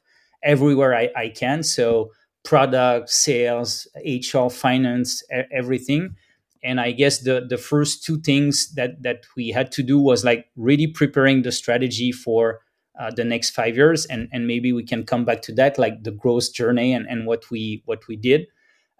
everywhere 0.45 0.95
I, 0.95 1.09
I 1.15 1.29
can. 1.29 1.63
So 1.63 2.11
product, 2.45 3.09
sales, 3.09 3.87
HR, 4.05 4.49
finance, 4.49 5.23
everything. 5.51 6.15
And 6.63 6.79
I 6.79 6.91
guess 6.91 7.19
the 7.19 7.45
the 7.47 7.57
first 7.57 8.03
two 8.03 8.19
things 8.19 8.73
that 8.75 9.03
that 9.03 9.25
we 9.35 9.49
had 9.49 9.71
to 9.73 9.83
do 9.83 9.99
was 9.99 10.23
like 10.23 10.47
really 10.55 10.87
preparing 10.87 11.43
the 11.43 11.51
strategy 11.51 12.11
for 12.11 12.61
uh, 12.99 13.11
the 13.11 13.23
next 13.25 13.51
five 13.51 13.75
years, 13.75 14.05
and 14.05 14.29
and 14.31 14.47
maybe 14.47 14.73
we 14.73 14.83
can 14.83 15.05
come 15.05 15.25
back 15.25 15.41
to 15.43 15.53
that, 15.55 15.77
like 15.77 16.03
the 16.03 16.11
growth 16.11 16.53
journey 16.53 16.93
and 16.93 17.07
and 17.07 17.27
what 17.27 17.51
we 17.51 17.83
what 17.85 18.07
we 18.07 18.15
did. 18.15 18.47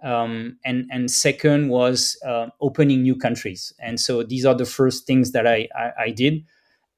Um, 0.04 0.60
and 0.64 0.88
and 0.92 1.10
second 1.10 1.70
was 1.70 2.18
uh, 2.26 2.48
opening 2.62 3.02
new 3.02 3.16
countries. 3.16 3.74
And 3.80 4.00
so 4.00 4.22
these 4.24 4.46
are 4.46 4.54
the 4.54 4.66
first 4.66 5.08
things 5.08 5.32
that 5.32 5.48
I 5.48 5.68
I, 5.76 5.92
I 6.06 6.10
did, 6.12 6.46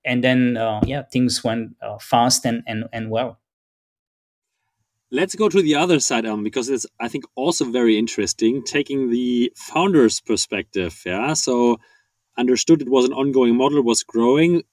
and 0.05 0.23
then 0.23 0.57
uh, 0.57 0.81
yeah, 0.85 1.03
things 1.03 1.43
went 1.43 1.75
uh, 1.81 1.97
fast 1.99 2.45
and 2.45 2.63
and 2.67 2.85
and 2.93 3.09
well. 3.11 3.39
Let's 5.09 5.35
go 5.35 5.47
to 5.47 5.61
the 5.61 5.75
other 5.75 5.99
side, 6.01 6.25
um, 6.25 6.43
because 6.43 6.67
it's 6.69 6.85
I 6.99 7.07
think 7.07 7.23
also 7.35 7.65
very 7.65 7.97
interesting, 7.97 8.63
taking 8.63 9.09
the 9.09 9.53
founder's 9.55 10.19
perspective. 10.19 11.01
Yeah, 11.05 11.33
so 11.33 11.79
understood 12.37 12.81
it 12.81 12.89
was 12.89 13.05
an 13.05 13.13
ongoing 13.13 13.55
model, 13.55 13.81
was 13.81 14.03
growing, 14.03 14.63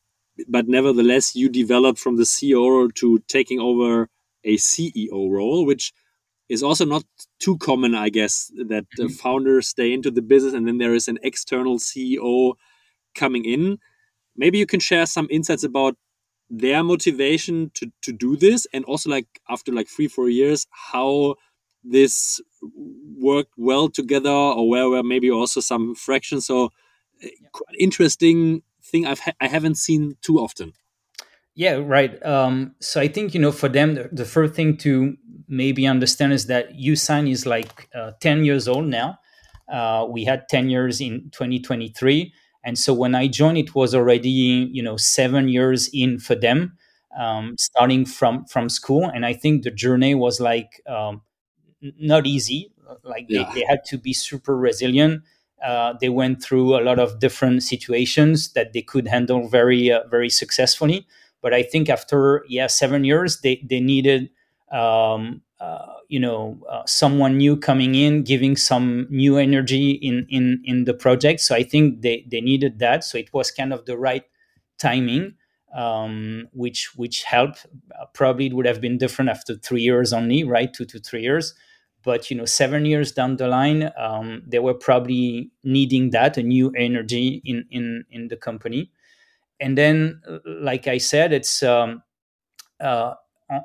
but 0.48 0.66
nevertheless 0.68 1.36
you 1.36 1.48
developed 1.48 2.00
from 2.00 2.16
the 2.16 2.24
CEO 2.24 2.92
to 2.94 3.20
taking 3.28 3.60
over 3.60 4.08
a 4.42 4.56
CEO 4.56 5.30
role, 5.30 5.64
which 5.64 5.92
is 6.48 6.62
also 6.62 6.84
not 6.84 7.04
too 7.38 7.56
common, 7.58 7.94
I 7.94 8.10
guess, 8.10 8.50
that 8.68 8.86
mm 8.98 9.06
-hmm. 9.06 9.16
founders 9.22 9.68
stay 9.68 9.92
into 9.92 10.10
the 10.10 10.22
business 10.22 10.54
and 10.54 10.66
then 10.66 10.78
there 10.78 10.94
is 10.94 11.08
an 11.08 11.18
external 11.22 11.78
CEO 11.78 12.56
coming 13.14 13.44
in. 13.44 13.78
Maybe 14.36 14.58
you 14.58 14.66
can 14.66 14.80
share 14.80 15.06
some 15.06 15.28
insights 15.30 15.64
about 15.64 15.96
their 16.50 16.82
motivation 16.82 17.70
to 17.74 17.90
to 18.02 18.12
do 18.12 18.36
this 18.36 18.66
and 18.72 18.84
also 18.84 19.10
like 19.10 19.26
after 19.48 19.72
like 19.72 19.88
three 19.88 20.08
four 20.08 20.28
years 20.28 20.66
how 20.70 21.34
this 21.82 22.40
worked 23.18 23.52
well 23.56 23.88
together 23.88 24.30
or 24.30 24.68
where 24.68 24.88
were 24.88 25.02
maybe 25.02 25.30
also 25.30 25.60
some 25.60 25.94
fractions 25.94 26.46
so 26.46 26.70
yeah. 27.20 27.30
interesting 27.78 28.62
thing 28.82 29.06
i've 29.06 29.20
ha 29.20 29.32
I 29.40 29.48
haven't 29.48 29.76
seen 29.76 30.16
too 30.20 30.38
often 30.38 30.72
Yeah, 31.56 31.74
right. 31.74 32.20
Um, 32.26 32.74
so 32.80 33.00
I 33.00 33.06
think 33.06 33.32
you 33.32 33.40
know 33.40 33.52
for 33.52 33.68
them 33.68 33.94
the, 33.94 34.08
the, 34.10 34.24
first 34.24 34.54
thing 34.54 34.76
to 34.78 35.16
maybe 35.46 35.86
understand 35.86 36.32
is 36.32 36.46
that 36.46 36.74
Yousign 36.74 37.30
is 37.30 37.46
like 37.46 37.88
uh, 37.94 38.12
ten 38.20 38.44
years 38.44 38.66
old 38.66 38.86
now. 38.86 39.18
Uh, 39.72 40.04
we 40.08 40.24
had 40.24 40.48
ten 40.48 40.68
years 40.68 41.00
in 41.00 41.30
2023, 41.30 42.32
and 42.64 42.78
so 42.78 42.94
when 42.94 43.14
I 43.14 43.28
joined, 43.28 43.58
it 43.58 43.74
was 43.74 43.94
already 43.94 44.28
you 44.72 44.82
know 44.82 44.96
seven 44.96 45.48
years 45.48 45.88
in 45.92 46.18
for 46.18 46.34
them, 46.34 46.76
um, 47.18 47.56
starting 47.58 48.04
from 48.06 48.44
from 48.46 48.68
school. 48.68 49.10
And 49.12 49.24
I 49.26 49.32
think 49.32 49.62
the 49.64 49.70
journey 49.70 50.14
was 50.14 50.40
like 50.40 50.80
um, 50.86 51.22
not 51.80 52.26
easy. 52.26 52.70
Like 53.02 53.26
yeah. 53.28 53.50
they, 53.52 53.60
they 53.60 53.66
had 53.66 53.84
to 53.86 53.98
be 53.98 54.12
super 54.12 54.56
resilient. 54.56 55.22
Uh, 55.62 55.94
they 56.00 56.10
went 56.10 56.42
through 56.42 56.78
a 56.78 56.82
lot 56.82 56.98
of 56.98 57.18
different 57.20 57.62
situations 57.62 58.52
that 58.52 58.72
they 58.74 58.82
could 58.82 59.08
handle 59.08 59.48
very 59.48 59.90
uh, 59.90 60.06
very 60.10 60.28
successfully 60.28 61.06
but 61.44 61.52
I 61.52 61.62
think 61.62 61.90
after 61.90 62.42
yeah 62.48 62.68
seven 62.68 63.04
years, 63.04 63.42
they 63.42 63.62
they 63.62 63.78
needed 63.78 64.30
um, 64.72 65.42
uh, 65.60 65.93
you 66.08 66.20
know 66.20 66.58
uh, 66.70 66.82
someone 66.86 67.36
new 67.36 67.56
coming 67.56 67.94
in, 67.94 68.22
giving 68.22 68.56
some 68.56 69.06
new 69.10 69.36
energy 69.38 69.92
in 69.92 70.26
in 70.30 70.62
in 70.64 70.84
the 70.84 70.94
project. 70.94 71.40
So 71.40 71.54
I 71.54 71.62
think 71.62 72.02
they 72.02 72.24
they 72.30 72.40
needed 72.40 72.78
that. 72.80 73.04
So 73.04 73.18
it 73.18 73.32
was 73.32 73.50
kind 73.50 73.72
of 73.72 73.84
the 73.86 73.96
right 73.96 74.24
timing. 74.78 75.34
Um, 75.74 76.48
which 76.52 76.94
which 76.94 77.24
helped. 77.24 77.66
Uh, 78.00 78.04
probably 78.14 78.46
it 78.46 78.52
would 78.54 78.66
have 78.66 78.80
been 78.80 78.96
different 78.96 79.28
after 79.30 79.56
three 79.56 79.82
years 79.82 80.12
only, 80.12 80.44
right? 80.44 80.72
Two 80.72 80.84
to 80.84 81.00
three 81.00 81.22
years. 81.22 81.52
But 82.04 82.30
you 82.30 82.36
know, 82.36 82.44
seven 82.44 82.84
years 82.84 83.10
down 83.10 83.36
the 83.36 83.48
line, 83.48 83.90
um, 83.98 84.42
they 84.46 84.60
were 84.60 84.74
probably 84.74 85.50
needing 85.64 86.10
that 86.10 86.36
a 86.38 86.42
new 86.44 86.70
energy 86.76 87.42
in 87.44 87.64
in 87.70 88.04
in 88.10 88.28
the 88.28 88.36
company 88.36 88.90
and 89.60 89.78
then 89.78 90.20
like 90.44 90.86
i 90.88 90.98
said 90.98 91.32
it's 91.32 91.62
um, 91.62 92.02
uh, 92.80 93.14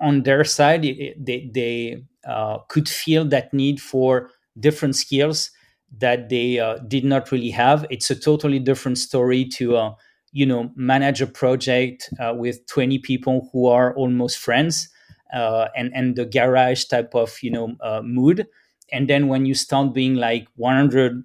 on 0.01 0.23
their 0.23 0.43
side 0.43 0.85
it, 0.85 1.23
they, 1.23 1.49
they 1.53 2.03
uh, 2.27 2.59
could 2.69 2.87
feel 2.89 3.25
that 3.25 3.53
need 3.53 3.81
for 3.81 4.29
different 4.59 4.95
skills 4.95 5.51
that 5.97 6.29
they 6.29 6.59
uh, 6.59 6.77
did 6.87 7.03
not 7.03 7.31
really 7.31 7.49
have. 7.49 7.85
It's 7.89 8.09
a 8.11 8.15
totally 8.15 8.59
different 8.59 8.97
story 8.97 9.45
to 9.57 9.77
uh, 9.77 9.93
you 10.31 10.45
know 10.45 10.71
manage 10.75 11.21
a 11.21 11.27
project 11.27 12.09
uh, 12.19 12.33
with 12.35 12.65
20 12.67 12.99
people 12.99 13.49
who 13.51 13.67
are 13.67 13.95
almost 13.95 14.37
friends 14.37 14.89
uh, 15.33 15.67
and 15.75 15.91
and 15.95 16.15
the 16.15 16.25
garage 16.25 16.85
type 16.85 17.15
of 17.15 17.37
you 17.41 17.51
know 17.51 17.75
mood. 18.03 18.47
And 18.91 19.07
then 19.07 19.27
when 19.27 19.45
you 19.45 19.53
start 19.53 19.93
being 19.93 20.15
like 20.15 20.47
100 20.55 21.23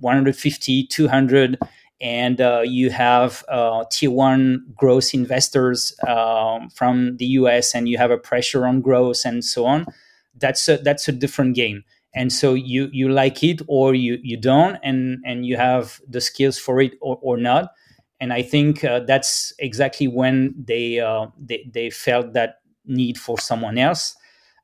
150 0.00 0.86
200 0.86 1.58
and 2.02 2.40
uh, 2.40 2.62
you 2.64 2.90
have 2.90 3.44
uh, 3.48 3.84
tier 3.90 4.10
one 4.10 4.66
growth 4.76 5.14
investors 5.14 5.94
um, 6.08 6.68
from 6.70 7.16
the 7.18 7.26
US, 7.40 7.74
and 7.74 7.88
you 7.88 7.96
have 7.98 8.10
a 8.10 8.18
pressure 8.18 8.66
on 8.66 8.82
growth 8.82 9.24
and 9.24 9.44
so 9.44 9.66
on. 9.66 9.86
That's 10.34 10.68
a 10.68 10.78
that's 10.78 11.08
a 11.08 11.12
different 11.12 11.54
game. 11.56 11.84
And 12.14 12.32
so 12.32 12.54
you 12.54 12.90
you 12.92 13.08
like 13.08 13.42
it 13.44 13.62
or 13.68 13.94
you 13.94 14.18
you 14.22 14.36
don't, 14.36 14.78
and 14.82 15.22
and 15.24 15.46
you 15.46 15.56
have 15.56 16.00
the 16.08 16.20
skills 16.20 16.58
for 16.58 16.80
it 16.80 16.94
or, 17.00 17.18
or 17.22 17.36
not. 17.38 17.72
And 18.20 18.32
I 18.32 18.42
think 18.42 18.84
uh, 18.84 19.00
that's 19.00 19.52
exactly 19.58 20.06
when 20.08 20.54
they, 20.56 21.00
uh, 21.00 21.26
they 21.38 21.68
they 21.72 21.90
felt 21.90 22.34
that 22.34 22.60
need 22.84 23.18
for 23.18 23.38
someone 23.38 23.78
else. 23.78 24.16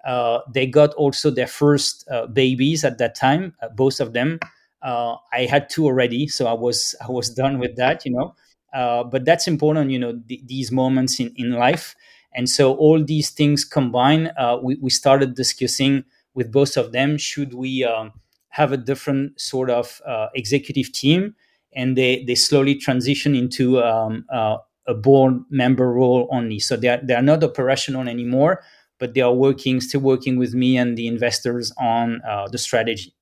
Uh, 0.04 0.40
they 0.52 0.66
got 0.66 0.94
also 0.94 1.30
their 1.30 1.46
first 1.48 2.08
uh, 2.10 2.26
babies 2.26 2.84
at 2.84 2.98
that 2.98 3.14
time, 3.16 3.54
both 3.74 4.00
of 4.00 4.12
them 4.12 4.38
uh, 4.82 5.16
I 5.32 5.42
had 5.46 5.68
two 5.68 5.86
already, 5.86 6.28
so 6.28 6.46
I 6.46 6.52
was 6.52 6.94
I 7.06 7.10
was 7.10 7.30
done 7.30 7.58
with 7.58 7.76
that, 7.76 8.04
you 8.04 8.12
know. 8.12 8.34
Uh, 8.72 9.02
but 9.02 9.24
that's 9.24 9.48
important, 9.48 9.90
you 9.90 9.98
know, 9.98 10.20
th- 10.28 10.42
these 10.46 10.70
moments 10.70 11.18
in, 11.20 11.32
in 11.36 11.52
life. 11.52 11.94
And 12.34 12.48
so 12.48 12.74
all 12.74 13.02
these 13.02 13.30
things 13.30 13.64
combined, 13.64 14.30
uh, 14.36 14.58
we, 14.62 14.76
we 14.76 14.90
started 14.90 15.34
discussing 15.34 16.04
with 16.34 16.52
both 16.52 16.76
of 16.76 16.92
them, 16.92 17.16
should 17.16 17.54
we 17.54 17.82
um, 17.84 18.12
have 18.50 18.70
a 18.72 18.76
different 18.76 19.40
sort 19.40 19.70
of 19.70 20.00
uh, 20.06 20.26
executive 20.34 20.92
team? 20.92 21.34
And 21.74 21.96
they, 21.96 22.24
they 22.24 22.34
slowly 22.34 22.74
transition 22.74 23.34
into 23.34 23.82
um, 23.82 24.24
uh, 24.32 24.58
a 24.86 24.94
board 24.94 25.40
member 25.50 25.90
role 25.92 26.28
only. 26.30 26.58
So 26.58 26.76
they 26.76 26.88
are, 26.88 27.00
they 27.02 27.14
are 27.14 27.22
not 27.22 27.42
operational 27.42 28.06
anymore, 28.08 28.62
but 28.98 29.14
they 29.14 29.20
are 29.20 29.32
working, 29.34 29.80
still 29.80 30.00
working 30.00 30.38
with 30.38 30.54
me 30.54 30.76
and 30.76 30.96
the 30.96 31.06
investors 31.06 31.72
on 31.78 32.20
uh, 32.28 32.48
the 32.48 32.58
strategy 32.58 33.14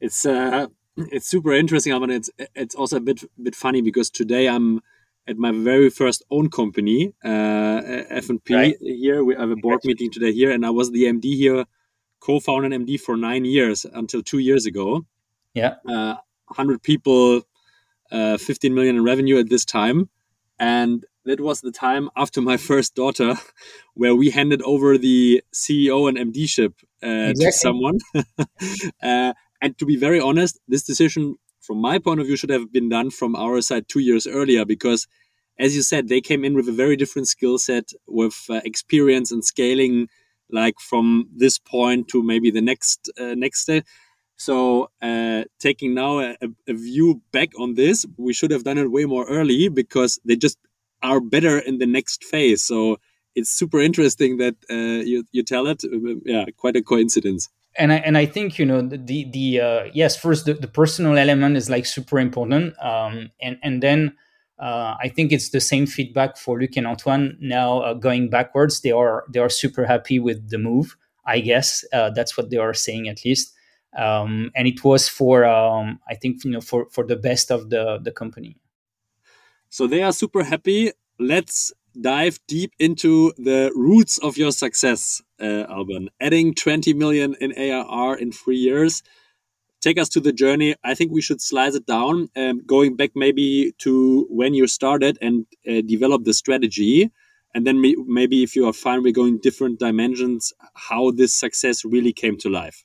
it's 0.00 0.26
uh, 0.26 0.66
it's 0.96 1.26
super 1.26 1.52
interesting, 1.52 1.98
but 1.98 2.10
it's 2.10 2.30
it's 2.54 2.74
also 2.74 2.96
a 2.96 3.00
bit 3.00 3.22
bit 3.42 3.54
funny 3.54 3.82
because 3.82 4.10
today 4.10 4.48
I'm 4.48 4.80
at 5.28 5.36
my 5.36 5.52
very 5.52 5.90
first 5.90 6.22
own 6.30 6.48
company, 6.48 7.12
uh, 7.24 7.80
F&P 8.10 8.54
right. 8.54 8.76
here. 8.80 9.24
We 9.24 9.34
have 9.34 9.50
a 9.50 9.56
board 9.56 9.80
meeting 9.84 10.10
today 10.10 10.32
here, 10.32 10.52
and 10.52 10.64
I 10.64 10.70
was 10.70 10.92
the 10.92 11.04
MD 11.04 11.34
here, 11.34 11.64
co-founder 12.20 12.72
and 12.72 12.86
MD 12.86 13.00
for 13.00 13.16
nine 13.16 13.44
years 13.44 13.84
until 13.92 14.22
two 14.22 14.38
years 14.38 14.66
ago. 14.66 15.04
Yeah, 15.54 15.74
uh, 15.88 16.16
hundred 16.50 16.82
people, 16.82 17.42
uh, 18.12 18.36
15 18.38 18.74
million 18.74 18.96
in 18.96 19.04
revenue 19.04 19.38
at 19.38 19.48
this 19.48 19.64
time, 19.64 20.10
and 20.58 21.04
that 21.24 21.40
was 21.40 21.60
the 21.60 21.72
time 21.72 22.08
after 22.16 22.40
my 22.40 22.56
first 22.70 22.94
daughter, 22.94 23.34
where 23.94 24.14
we 24.14 24.30
handed 24.30 24.62
over 24.62 24.96
the 24.96 25.42
CEO 25.52 26.08
and 26.08 26.32
MDship 26.32 26.74
uh, 27.02 27.30
exactly. 27.30 27.46
to 27.46 27.52
someone. 27.52 27.98
uh, 29.02 29.32
and 29.62 29.76
to 29.78 29.86
be 29.86 29.96
very 29.96 30.20
honest, 30.20 30.58
this 30.68 30.82
decision, 30.82 31.36
from 31.60 31.78
my 31.78 31.98
point 31.98 32.20
of 32.20 32.26
view, 32.26 32.36
should 32.36 32.50
have 32.50 32.72
been 32.72 32.88
done 32.88 33.10
from 33.10 33.34
our 33.36 33.60
side 33.60 33.88
two 33.88 34.00
years 34.00 34.26
earlier 34.26 34.64
because, 34.64 35.06
as 35.58 35.74
you 35.74 35.82
said, 35.82 36.08
they 36.08 36.20
came 36.20 36.44
in 36.44 36.54
with 36.54 36.68
a 36.68 36.72
very 36.72 36.96
different 36.96 37.28
skill 37.28 37.58
set, 37.58 37.90
with 38.06 38.46
uh, 38.50 38.60
experience 38.64 39.32
and 39.32 39.44
scaling, 39.44 40.08
like 40.50 40.78
from 40.78 41.28
this 41.34 41.58
point 41.58 42.08
to 42.08 42.22
maybe 42.22 42.50
the 42.50 42.60
next 42.60 43.10
uh, 43.20 43.34
next 43.34 43.60
step. 43.60 43.84
So, 44.38 44.90
uh, 45.00 45.44
taking 45.58 45.94
now 45.94 46.18
a, 46.20 46.36
a, 46.68 46.74
view 46.74 47.22
back 47.32 47.58
on 47.58 47.74
this, 47.74 48.04
we 48.18 48.34
should 48.34 48.50
have 48.50 48.64
done 48.64 48.76
it 48.76 48.90
way 48.90 49.06
more 49.06 49.26
early 49.26 49.70
because 49.70 50.20
they 50.26 50.36
just 50.36 50.58
are 51.02 51.20
better 51.20 51.58
in 51.58 51.78
the 51.78 51.86
next 51.86 52.22
phase. 52.22 52.62
So, 52.62 52.98
it's 53.34 53.48
super 53.50 53.80
interesting 53.80 54.36
that 54.36 54.56
uh, 54.70 55.02
you 55.10 55.24
you 55.32 55.42
tell 55.42 55.66
it. 55.66 55.84
Uh, 55.84 56.20
yeah, 56.24 56.44
quite 56.58 56.76
a 56.76 56.82
coincidence 56.82 57.48
and 57.78 57.92
I, 57.92 57.96
and 57.96 58.16
I 58.18 58.26
think 58.26 58.58
you 58.58 58.66
know 58.66 58.82
the 58.82 59.24
the 59.30 59.60
uh, 59.60 59.84
yes 59.92 60.16
first 60.16 60.46
the, 60.46 60.54
the 60.54 60.68
personal 60.68 61.18
element 61.18 61.56
is 61.56 61.70
like 61.70 61.86
super 61.86 62.18
important. 62.18 62.74
Um, 62.82 63.30
and 63.40 63.58
and 63.62 63.82
then 63.82 64.14
uh, 64.58 64.94
I 65.00 65.08
think 65.08 65.32
it's 65.32 65.50
the 65.50 65.60
same 65.60 65.86
feedback 65.86 66.36
for 66.36 66.58
Luc 66.58 66.76
and 66.76 66.86
Antoine. 66.86 67.36
Now 67.40 67.80
uh, 67.80 67.94
going 67.94 68.30
backwards 68.30 68.80
they 68.80 68.92
are 68.92 69.24
they 69.32 69.40
are 69.40 69.48
super 69.50 69.84
happy 69.86 70.18
with 70.18 70.50
the 70.50 70.58
move 70.58 70.96
I 71.26 71.40
guess. 71.40 71.84
Uh, 71.92 72.10
that's 72.10 72.36
what 72.36 72.50
they 72.50 72.56
are 72.56 72.72
saying 72.72 73.08
at 73.08 73.24
least. 73.24 73.52
Um, 73.96 74.50
and 74.54 74.68
it 74.68 74.84
was 74.84 75.08
for 75.08 75.44
um, 75.44 75.98
I 76.08 76.14
think 76.14 76.44
you 76.44 76.50
know 76.50 76.60
for 76.60 76.86
for 76.90 77.04
the 77.04 77.16
best 77.16 77.50
of 77.50 77.70
the 77.70 77.98
the 78.02 78.12
company. 78.12 78.56
So 79.68 79.86
they 79.86 80.02
are 80.02 80.12
super 80.12 80.44
happy. 80.44 80.92
Let's 81.18 81.72
dive 82.00 82.38
deep 82.46 82.72
into 82.78 83.32
the 83.36 83.72
roots 83.74 84.18
of 84.18 84.36
your 84.36 84.52
success, 84.52 85.22
uh, 85.40 85.64
Alban. 85.68 86.10
Adding 86.20 86.54
20 86.54 86.92
million 86.94 87.34
in 87.40 87.52
ARR 87.52 88.16
in 88.16 88.32
three 88.32 88.56
years. 88.56 89.02
Take 89.80 89.98
us 89.98 90.08
to 90.10 90.20
the 90.20 90.32
journey. 90.32 90.74
I 90.82 90.94
think 90.94 91.12
we 91.12 91.22
should 91.22 91.40
slice 91.40 91.74
it 91.74 91.86
down, 91.86 92.28
um, 92.36 92.62
going 92.66 92.96
back 92.96 93.10
maybe 93.14 93.72
to 93.78 94.26
when 94.30 94.54
you 94.54 94.66
started 94.66 95.18
and 95.20 95.46
uh, 95.68 95.82
develop 95.86 96.24
the 96.24 96.34
strategy. 96.34 97.10
And 97.54 97.66
then 97.66 97.80
maybe, 97.80 98.42
if 98.42 98.54
you 98.56 98.66
are 98.68 98.72
fine, 98.72 99.02
we're 99.02 99.12
going 99.12 99.38
different 99.38 99.78
dimensions, 99.78 100.52
how 100.74 101.10
this 101.10 101.34
success 101.34 101.84
really 101.84 102.12
came 102.12 102.36
to 102.38 102.50
life. 102.50 102.84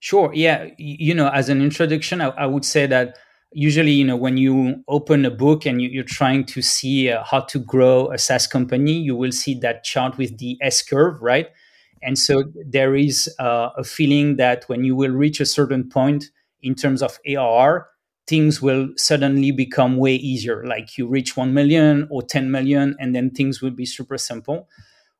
Sure. 0.00 0.30
Yeah. 0.34 0.68
You 0.78 1.14
know, 1.14 1.28
as 1.28 1.48
an 1.48 1.62
introduction, 1.62 2.20
I, 2.20 2.28
I 2.28 2.46
would 2.46 2.64
say 2.64 2.86
that 2.86 3.16
usually 3.52 3.92
you 3.92 4.04
know 4.04 4.16
when 4.16 4.36
you 4.36 4.82
open 4.88 5.24
a 5.24 5.30
book 5.30 5.66
and 5.66 5.82
you, 5.82 6.00
are 6.00 6.04
trying 6.04 6.44
to 6.44 6.62
see 6.62 7.10
uh, 7.10 7.22
how 7.24 7.40
to 7.40 7.58
grow 7.58 8.10
a 8.12 8.18
saas 8.18 8.46
company 8.46 8.92
you 8.92 9.16
will 9.16 9.32
see 9.32 9.54
that 9.54 9.82
chart 9.84 10.16
with 10.18 10.38
the 10.38 10.56
s 10.60 10.82
curve 10.82 11.20
right? 11.20 11.48
And 12.02 12.18
so 12.18 12.44
there 12.66 12.94
is 12.96 13.28
uh, 13.38 13.70
a 13.76 13.84
feeling 13.84 14.36
that 14.36 14.64
when 14.68 14.84
you 14.84 14.96
will 14.96 15.10
reach 15.10 15.38
a 15.40 15.46
certain 15.46 15.88
point 15.88 16.30
in 16.62 16.74
terms 16.74 17.02
of 17.02 17.18
arr 17.26 17.88
things 18.26 18.62
will 18.62 18.88
suddenly 18.96 19.50
become 19.50 19.96
way 19.96 20.14
easier. 20.14 20.64
Like 20.64 20.96
you 20.96 21.08
reach 21.08 21.36
1 21.36 21.52
million 21.52 22.06
or 22.10 22.22
10 22.22 22.50
million 22.52 22.94
and 23.00 23.14
then 23.14 23.30
things 23.30 23.60
will 23.60 23.72
be 23.72 23.84
super 23.86 24.16
simple. 24.18 24.68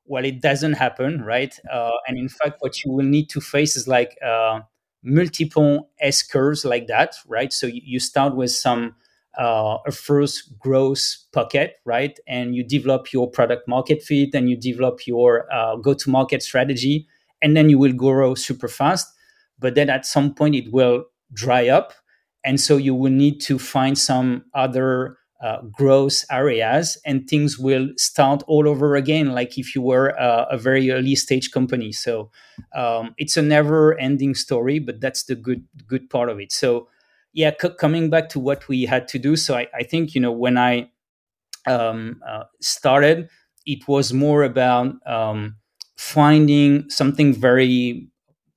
Well 0.06 0.24
it 0.24 0.40
doesn't 0.40 0.74
happen 0.74 1.22
right? 1.22 1.58
Uh, 1.70 1.90
and 2.06 2.16
in 2.18 2.28
fact 2.28 2.56
what 2.60 2.84
you 2.84 2.92
will 2.92 3.06
need 3.06 3.28
to 3.30 3.40
face 3.40 3.76
is 3.76 3.88
like 3.88 4.16
uh, 4.24 4.60
multiple 5.02 5.90
S 6.00 6.22
curves 6.22 6.64
like 6.64 6.86
that, 6.88 7.14
right? 7.26 7.52
So 7.52 7.66
you 7.66 8.00
start 8.00 8.36
with 8.36 8.50
some 8.50 8.94
uh, 9.38 9.78
a 9.86 9.92
first 9.92 10.58
growth 10.58 11.02
pocket, 11.32 11.76
right? 11.84 12.18
And 12.26 12.54
you 12.54 12.64
develop 12.64 13.12
your 13.12 13.30
product 13.30 13.68
market 13.68 14.02
fit 14.02 14.34
and 14.34 14.50
you 14.50 14.56
develop 14.56 15.06
your 15.06 15.52
uh, 15.52 15.76
go 15.76 15.94
to 15.94 16.10
market 16.10 16.42
strategy, 16.42 17.06
and 17.40 17.56
then 17.56 17.70
you 17.70 17.78
will 17.78 17.92
grow 17.92 18.34
super 18.34 18.68
fast. 18.68 19.06
But 19.58 19.74
then 19.74 19.90
at 19.90 20.06
some 20.06 20.34
point 20.34 20.54
it 20.54 20.72
will 20.72 21.04
dry 21.32 21.68
up, 21.68 21.92
and 22.44 22.60
so 22.60 22.76
you 22.76 22.94
will 22.94 23.12
need 23.12 23.40
to 23.42 23.58
find 23.58 23.96
some 23.96 24.44
other 24.54 25.16
uh, 25.42 25.62
growth 25.72 26.24
areas 26.30 26.98
and 27.06 27.28
things 27.28 27.58
will 27.58 27.88
start 27.96 28.42
all 28.46 28.68
over 28.68 28.94
again 28.96 29.32
like 29.32 29.56
if 29.58 29.74
you 29.74 29.80
were 29.82 30.18
uh, 30.20 30.44
a 30.50 30.58
very 30.58 30.90
early 30.90 31.14
stage 31.16 31.50
company. 31.50 31.92
So 31.92 32.30
um, 32.74 33.14
it's 33.16 33.36
a 33.36 33.42
never 33.42 33.98
ending 33.98 34.34
story 34.34 34.78
but 34.78 35.00
that's 35.00 35.24
the 35.24 35.34
good 35.34 35.64
good 35.86 36.10
part 36.10 36.28
of 36.28 36.40
it. 36.40 36.52
So 36.52 36.88
yeah 37.32 37.52
c- 37.60 37.70
coming 37.78 38.10
back 38.10 38.28
to 38.30 38.40
what 38.40 38.68
we 38.68 38.84
had 38.84 39.08
to 39.08 39.18
do. 39.18 39.36
So 39.36 39.54
i, 39.56 39.66
I 39.74 39.82
think 39.82 40.14
you 40.14 40.20
know 40.20 40.32
when 40.32 40.58
i 40.58 40.90
um, 41.66 42.20
uh, 42.26 42.44
started 42.60 43.28
it 43.66 43.86
was 43.86 44.12
more 44.12 44.42
about 44.42 44.94
um, 45.06 45.56
finding 45.96 46.88
something 46.90 47.32
very 47.34 48.08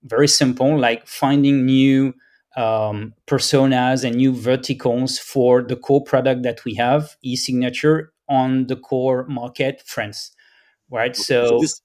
very 0.04 0.28
simple 0.28 0.78
like 0.80 1.06
finding 1.08 1.66
new 1.66 2.14
um, 2.56 3.14
personas 3.28 4.04
and 4.04 4.16
new 4.16 4.34
verticals 4.34 5.20
for 5.20 5.62
the 5.62 5.76
core 5.76 6.04
product 6.04 6.44
that 6.44 6.64
we 6.66 6.76
have, 6.76 7.16
e-signature, 7.22 8.14
on 8.30 8.68
the 8.68 8.76
core 8.76 9.26
market, 9.28 9.82
France. 9.86 10.32
Right. 10.90 11.16
So, 11.16 11.48
so 11.48 11.60
this, 11.60 11.82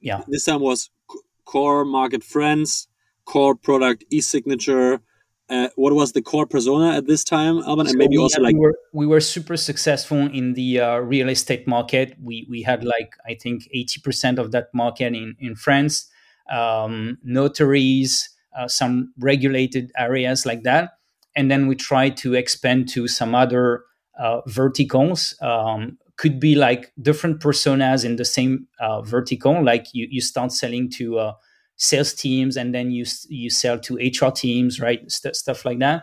yeah, 0.00 0.22
this 0.28 0.44
time 0.44 0.60
was 0.60 0.90
core 1.44 1.84
market 1.84 2.24
France, 2.24 2.88
core 3.24 3.54
product 3.54 4.04
e-signature. 4.10 5.00
Uh, 5.48 5.68
what 5.74 5.92
was 5.94 6.12
the 6.12 6.22
core 6.22 6.46
persona 6.46 6.96
at 6.96 7.06
this 7.06 7.24
time, 7.24 7.58
Alban? 7.58 7.86
And 7.86 7.90
so 7.90 7.96
maybe 7.96 8.16
also 8.16 8.40
like 8.40 8.54
we 8.54 8.60
were, 8.60 8.78
we 8.92 9.06
were 9.06 9.20
super 9.20 9.56
successful 9.56 10.18
in 10.18 10.54
the 10.54 10.80
uh, 10.80 10.98
real 10.98 11.28
estate 11.28 11.66
market. 11.66 12.16
We 12.22 12.46
we 12.48 12.62
had 12.62 12.84
like 12.84 13.16
I 13.26 13.34
think 13.34 13.68
eighty 13.72 14.00
percent 14.00 14.38
of 14.38 14.52
that 14.52 14.68
market 14.72 15.12
in 15.12 15.34
in 15.40 15.56
France. 15.56 16.08
Um, 16.50 17.18
notaries, 17.24 18.30
uh, 18.56 18.68
some 18.68 19.12
regulated 19.18 19.92
areas 19.96 20.46
like 20.46 20.62
that. 20.62 20.90
And 21.36 21.50
then 21.50 21.66
we 21.66 21.76
try 21.76 22.10
to 22.10 22.34
expand 22.34 22.88
to 22.90 23.06
some 23.06 23.34
other 23.34 23.84
uh, 24.18 24.40
verticals. 24.46 25.34
Um, 25.40 25.98
could 26.16 26.38
be 26.38 26.54
like 26.54 26.92
different 27.00 27.40
personas 27.40 28.04
in 28.04 28.16
the 28.16 28.26
same 28.26 28.66
uh, 28.78 29.00
vertical. 29.00 29.64
Like 29.64 29.86
you, 29.94 30.06
you 30.10 30.20
start 30.20 30.52
selling 30.52 30.90
to 30.90 31.18
uh, 31.18 31.32
sales 31.76 32.12
teams, 32.12 32.58
and 32.58 32.74
then 32.74 32.90
you 32.90 33.06
you 33.30 33.48
sell 33.48 33.78
to 33.78 33.96
HR 33.96 34.30
teams, 34.30 34.80
right? 34.80 35.10
St- 35.10 35.34
stuff 35.34 35.64
like 35.64 35.78
that. 35.78 36.02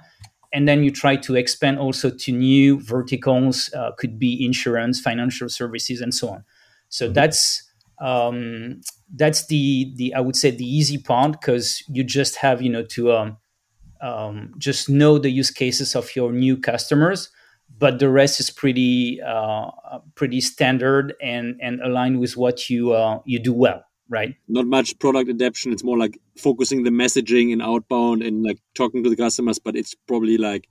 And 0.51 0.67
then 0.67 0.83
you 0.83 0.89
try 0.89 1.17
to 1.17 1.35
expand 1.35 1.77
also 1.77 2.09
to 2.09 2.31
new 2.31 2.81
verticals. 2.81 3.69
Uh, 3.75 3.91
could 3.97 4.17
be 4.17 4.43
insurance, 4.43 4.99
financial 4.99 5.49
services, 5.49 6.01
and 6.01 6.13
so 6.13 6.29
on. 6.29 6.43
So 6.89 7.05
mm-hmm. 7.05 7.13
that's 7.13 7.66
um, 7.99 8.81
that's 9.13 9.47
the 9.47 9.93
the 9.95 10.13
I 10.13 10.19
would 10.19 10.35
say 10.35 10.51
the 10.51 10.65
easy 10.65 10.97
part 10.97 11.33
because 11.33 11.83
you 11.87 12.03
just 12.03 12.35
have 12.37 12.61
you 12.61 12.69
know 12.69 12.83
to 12.83 13.13
um, 13.13 13.37
um, 14.01 14.53
just 14.57 14.89
know 14.89 15.17
the 15.17 15.29
use 15.29 15.51
cases 15.51 15.95
of 15.95 16.15
your 16.15 16.31
new 16.31 16.57
customers, 16.57 17.29
but 17.79 17.99
the 17.99 18.09
rest 18.09 18.39
is 18.39 18.49
pretty 18.49 19.21
uh, 19.21 19.69
pretty 20.15 20.41
standard 20.41 21.15
and 21.21 21.59
and 21.61 21.81
aligned 21.81 22.19
with 22.19 22.37
what 22.37 22.69
you 22.69 22.93
uh, 22.93 23.19
you 23.25 23.39
do 23.39 23.53
well, 23.53 23.83
right? 24.09 24.35
Not 24.47 24.67
much 24.67 24.97
product 24.99 25.29
adaptation. 25.29 25.71
It's 25.71 25.83
more 25.83 25.97
like 25.97 26.19
focusing 26.37 26.83
the 26.83 26.91
messaging 26.91 27.51
and 27.51 27.61
outbound 27.61 28.21
and 28.21 28.43
like 28.43 28.59
talking 28.75 29.03
to 29.03 29.09
the 29.09 29.15
customers, 29.15 29.59
but 29.59 29.75
it's 29.75 29.95
probably 30.07 30.37
like 30.37 30.67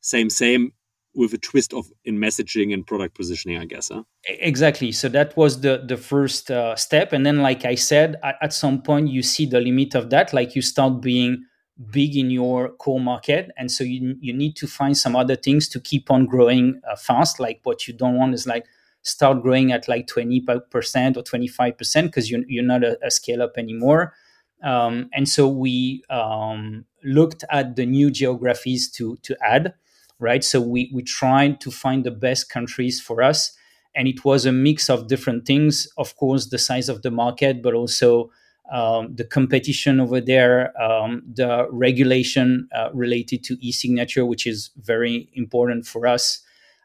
same 0.00 0.30
same 0.30 0.72
with 1.18 1.34
a 1.34 1.38
twist 1.38 1.74
of 1.74 1.90
in 2.04 2.16
messaging 2.16 2.72
and 2.72 2.86
product 2.86 3.16
positioning, 3.16 3.58
I 3.58 3.64
guess. 3.64 3.90
Huh? 3.92 4.04
Exactly. 4.28 4.92
So 4.92 5.08
that 5.08 5.36
was 5.36 5.60
the 5.60 5.82
the 5.84 5.96
first 5.96 6.50
uh, 6.50 6.76
step, 6.76 7.12
and 7.12 7.26
then, 7.26 7.42
like 7.42 7.64
I 7.64 7.74
said, 7.74 8.16
at, 8.22 8.36
at, 8.40 8.52
some 8.52 8.80
point 8.80 9.08
you 9.08 9.22
see 9.22 9.44
the 9.44 9.60
limit 9.60 9.96
of 9.96 10.10
that. 10.10 10.32
Like 10.32 10.54
you 10.54 10.62
start 10.62 11.02
being 11.02 11.44
big 11.90 12.16
in 12.16 12.30
your 12.30 12.70
core 12.70 13.00
market, 13.00 13.50
and 13.58 13.70
so 13.70 13.82
you 13.82 14.14
you 14.20 14.32
need 14.32 14.54
to 14.56 14.68
find 14.68 14.96
some 14.96 15.16
other 15.16 15.34
things 15.34 15.68
to 15.70 15.80
keep 15.80 16.08
on 16.10 16.26
growing 16.26 16.80
uh, 16.88 16.94
fast. 16.94 17.40
Like 17.40 17.60
what 17.64 17.88
you 17.88 17.94
don't 17.94 18.16
want 18.16 18.34
is 18.34 18.46
like 18.46 18.66
start 19.02 19.42
growing 19.42 19.72
at 19.72 19.88
like 19.88 20.06
twenty 20.06 20.40
percent 20.70 21.16
or 21.16 21.24
twenty 21.24 21.48
five 21.48 21.76
percent 21.76 22.06
because 22.06 22.30
you're 22.30 22.44
you're 22.46 22.70
not 22.74 22.84
a, 22.84 22.96
a 23.04 23.10
scale 23.10 23.42
up 23.42 23.58
anymore. 23.58 24.14
Um, 24.62 25.10
and 25.12 25.28
so 25.28 25.48
we 25.48 26.02
um, 26.10 26.84
looked 27.04 27.44
at 27.50 27.76
the 27.76 27.86
new 27.86 28.08
geographies 28.10 28.88
to 28.92 29.16
to 29.22 29.36
add 29.42 29.74
right? 30.18 30.42
So 30.44 30.60
we 30.60 30.90
we 30.94 31.02
tried 31.02 31.60
to 31.62 31.70
find 31.70 32.04
the 32.04 32.10
best 32.10 32.50
countries 32.50 33.00
for 33.00 33.22
us, 33.22 33.52
and 33.94 34.08
it 34.08 34.24
was 34.24 34.46
a 34.46 34.52
mix 34.52 34.88
of 34.90 35.08
different 35.08 35.46
things. 35.46 35.88
Of 35.96 36.16
course, 36.16 36.46
the 36.46 36.58
size 36.58 36.88
of 36.88 37.02
the 37.02 37.10
market, 37.10 37.62
but 37.62 37.74
also 37.74 38.30
um, 38.70 39.14
the 39.14 39.24
competition 39.24 39.98
over 40.00 40.20
there, 40.20 40.78
um, 40.80 41.22
the 41.32 41.66
regulation 41.70 42.68
uh, 42.74 42.90
related 42.92 43.42
to 43.44 43.56
e-signature, 43.66 44.26
which 44.26 44.46
is 44.46 44.70
very 44.76 45.30
important 45.34 45.86
for 45.86 46.06
us, 46.06 46.40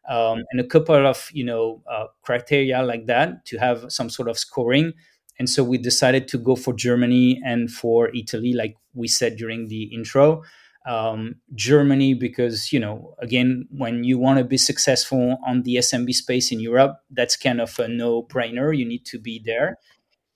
um, 0.10 0.43
and 0.52 0.62
a 0.62 0.63
couple 0.67 1.06
of 1.08 1.30
you 1.34 1.43
know 1.43 1.82
uh, 1.89 2.06
criteria 2.22 2.82
like 2.84 3.06
that 3.08 3.46
to 3.46 3.58
have 3.58 3.91
some 3.91 4.10
sort 4.10 4.30
of 4.30 4.38
scoring. 4.38 4.93
And 5.39 5.50
so 5.50 5.63
we 5.63 5.80
decided 5.80 6.28
to 6.30 6.38
go 6.38 6.56
for 6.56 6.74
Germany 6.74 7.41
and 7.43 7.69
for 7.72 8.15
Italy, 8.15 8.54
like 8.54 8.78
we 8.93 9.08
said 9.08 9.36
during 9.36 9.67
the 9.67 9.84
intro 9.86 10.43
um, 10.86 11.36
Germany, 11.56 12.13
because 12.13 12.74
you 12.74 12.80
know, 12.80 13.15
again, 13.19 13.67
when 13.72 14.04
you 14.04 14.17
want 14.17 14.39
to 14.39 14.43
be 14.43 14.58
successful 14.58 15.38
on 15.46 15.63
the 15.63 15.76
SMB 15.76 16.13
space 16.13 16.52
in 16.52 16.60
Europe, 16.60 16.98
that's 17.10 17.38
kind 17.38 17.62
of 17.62 17.78
a 17.80 17.88
no-brainer. 17.88 18.78
You 18.78 18.86
need 18.86 19.06
to 19.06 19.19
be 19.19 19.41
there. 19.43 19.78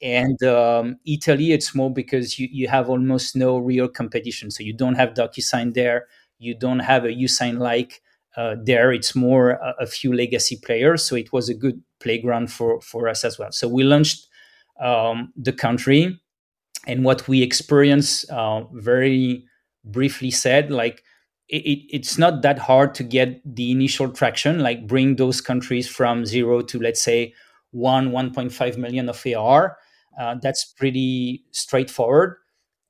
And 0.02 0.42
um, 0.44 0.98
Italy, 1.06 1.52
it's 1.52 1.74
more 1.74 1.92
because 1.92 2.38
you, 2.38 2.48
you 2.52 2.68
have 2.68 2.90
almost 2.90 3.36
no 3.36 3.58
real 3.58 3.88
competition. 3.88 4.52
So 4.52 4.64
you 4.64 4.74
don't 4.74 4.96
have 4.96 5.14
DocuSign 5.16 5.74
there. 5.74 6.08
You 6.40 6.54
don't 6.54 6.80
have 6.80 7.04
a 7.04 7.10
Yousign 7.10 7.58
like 7.58 8.02
uh, 8.36 8.56
there. 8.64 8.92
It's 8.92 9.16
more 9.16 9.52
a, 9.52 9.74
a, 9.82 9.88
few 9.88 10.14
legacy 10.14 10.60
players. 10.64 11.04
So 11.04 11.16
it 11.16 11.34
was 11.34 11.50
a 11.50 11.56
good 11.56 11.82
playground 12.00 12.52
for, 12.52 12.80
for 12.82 13.08
us 13.08 13.24
as 13.24 13.40
well. 13.40 13.52
So 13.52 13.68
we 13.68 13.84
launched 13.84 14.28
um, 14.80 15.34
the 15.36 15.54
country. 15.54 16.22
And 16.86 17.04
what 17.04 17.28
we 17.28 17.42
experienced 17.42 18.30
uh, 18.30 18.66
very 18.74 19.46
briefly 19.91 20.32
said, 20.32 20.71
like 20.71 21.04
it, 21.50 21.80
it's 21.89 22.17
not 22.17 22.41
that 22.41 22.60
hard 22.60 22.93
to 22.95 23.04
get 23.04 23.41
the 23.45 23.71
initial 23.71 24.10
traction, 24.10 24.60
like 24.60 24.88
bring 24.88 25.15
those 25.15 25.41
countries 25.41 25.88
from 25.88 26.26
zero 26.26 26.62
to 26.62 26.80
let's 26.80 27.02
say 27.02 27.34
one, 27.71 28.12
1.5 28.12 28.78
million 28.78 29.10
of 29.10 29.23
AR. 29.26 29.78
Uh, 30.19 30.36
that's 30.41 30.65
pretty 30.65 31.45
straightforward. 31.52 32.38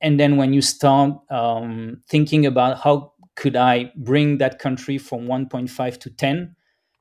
And 0.00 0.18
then 0.18 0.36
when 0.36 0.52
you 0.52 0.62
start 0.62 1.14
um, 1.30 2.02
thinking 2.08 2.46
about 2.46 2.78
how 2.78 3.12
could 3.34 3.56
I 3.56 3.92
bring 3.96 4.38
that 4.38 4.58
country 4.58 4.98
from 4.98 5.26
1.5 5.26 5.98
to 6.00 6.10
10, 6.10 6.56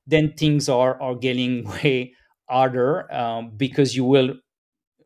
then 0.05 0.33
things 0.33 0.69
are 0.69 0.99
are 1.01 1.15
getting 1.15 1.63
way 1.83 2.13
harder 2.49 3.11
um, 3.13 3.51
because 3.55 3.95
you 3.95 4.05
will 4.05 4.35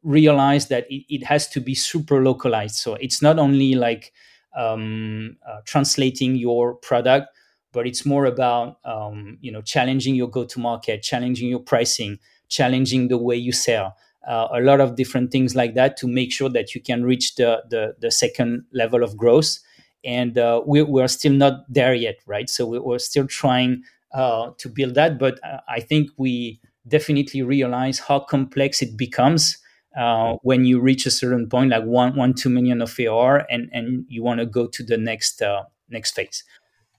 realize 0.03 0.67
that 0.67 0.85
it, 0.91 1.03
it 1.09 1.23
has 1.25 1.47
to 1.49 1.61
be 1.61 1.75
super 1.75 2.21
localized. 2.23 2.75
So 2.75 2.95
it's 2.95 3.21
not 3.21 3.39
only 3.39 3.75
like 3.75 4.13
um, 4.55 5.37
uh, 5.47 5.61
translating 5.65 6.35
your 6.35 6.75
product, 6.75 7.27
but 7.71 7.87
it's 7.87 8.05
more 8.05 8.25
about 8.25 8.77
um, 8.85 9.37
you 9.41 9.51
know 9.51 9.61
challenging 9.61 10.15
your 10.15 10.29
go-to-market, 10.29 11.01
challenging 11.03 11.49
your 11.49 11.59
pricing, 11.59 12.19
challenging 12.49 13.07
the 13.07 13.17
way 13.17 13.35
you 13.35 13.51
sell. 13.51 13.95
Uh, 14.27 14.47
a 14.53 14.61
lot 14.61 14.79
of 14.79 14.95
different 14.95 15.31
things 15.31 15.55
like 15.55 15.73
that 15.73 15.97
to 15.97 16.07
make 16.07 16.31
sure 16.31 16.49
that 16.49 16.75
you 16.75 16.81
can 16.81 17.03
reach 17.03 17.35
the 17.35 17.63
the, 17.69 17.95
the 17.99 18.11
second 18.11 18.65
level 18.73 19.03
of 19.03 19.17
growth. 19.17 19.59
And 20.03 20.37
uh, 20.37 20.61
we, 20.65 20.81
we're 20.81 21.07
still 21.07 21.33
not 21.33 21.71
there 21.71 21.93
yet, 21.93 22.17
right? 22.25 22.49
So 22.49 22.65
we're 22.65 22.97
still 22.99 23.27
trying 23.27 23.83
uh, 24.13 24.51
to 24.57 24.67
build 24.69 24.95
that, 24.95 25.19
but 25.19 25.39
uh, 25.43 25.59
I 25.69 25.79
think 25.79 26.09
we 26.17 26.59
definitely 26.87 27.43
realize 27.43 27.99
how 27.99 28.19
complex 28.19 28.81
it 28.81 28.97
becomes 28.97 29.57
uh, 29.97 30.37
when 30.43 30.65
you 30.65 30.79
reach 30.79 31.05
a 31.05 31.11
certain 31.11 31.49
point, 31.49 31.71
like 31.71 31.83
one, 31.83 32.15
one, 32.15 32.33
two 32.33 32.49
million 32.49 32.81
of 32.81 32.97
AR, 32.99 33.45
and 33.49 33.69
and 33.73 34.05
you 34.07 34.23
want 34.23 34.39
to 34.39 34.45
go 34.45 34.67
to 34.67 34.83
the 34.83 34.97
next 34.97 35.41
uh, 35.41 35.63
next 35.89 36.15
phase. 36.15 36.43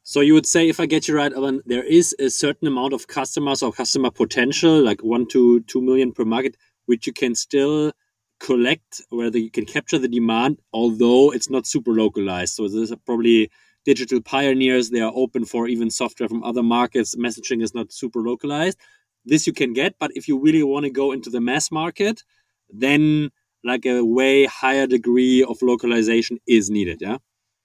So 0.05 0.20
you 0.20 0.35
would 0.35 0.46
say, 0.46 0.68
if 0.68 0.81
I 0.81 0.87
get 0.87 1.07
you 1.07 1.16
right, 1.16 1.33
Alban, 1.33 1.62
there 1.64 1.85
is 1.85 2.14
a 2.18 2.28
certain 2.28 2.66
amount 2.66 2.92
of 2.92 3.07
customers 3.07 3.62
or 3.62 3.72
customer 3.72 4.11
potential, 4.11 4.83
like 4.83 5.00
one 5.02 5.26
to 5.28 5.61
two 5.61 5.81
million 5.81 6.12
per 6.12 6.24
market, 6.24 6.57
which 6.87 7.07
you 7.07 7.12
can 7.12 7.35
still 7.35 7.92
collect, 8.40 9.00
whether 9.11 9.38
you 9.38 9.50
can 9.50 9.64
capture 9.64 9.98
the 9.98 10.09
demand, 10.09 10.59
although 10.72 11.33
it's 11.33 11.48
not 11.48 11.66
super 11.66 11.92
localized. 11.92 12.55
So 12.55 12.68
there's 12.68 12.92
probably 13.07 13.50
digital 13.85 14.20
pioneers. 14.20 14.90
They 14.90 15.00
are 15.00 15.12
open 15.14 15.44
for 15.44 15.68
even 15.68 15.90
software 15.90 16.28
from 16.28 16.42
other 16.42 16.62
markets. 16.62 17.14
Messaging 17.14 17.62
is 17.62 17.72
not 17.72 17.92
super 17.92 18.20
localized. 18.20 18.78
This 19.24 19.46
you 19.46 19.52
can 19.52 19.72
get, 19.72 19.94
but 20.00 20.11
if 20.16 20.26
you 20.26 20.38
really 20.40 20.64
want 20.64 20.85
to 20.85 20.90
go 20.90 21.12
into 21.12 21.31
the 21.31 21.40
mass 21.40 21.70
market, 21.70 22.24
then 22.73 23.31
like 23.65 23.87
a 23.87 24.05
way 24.05 24.45
higher 24.47 24.87
degree 24.87 25.43
of 25.45 25.63
localization 25.63 26.39
is 26.47 26.71
needed 26.71 27.01
yeah? 27.01 27.19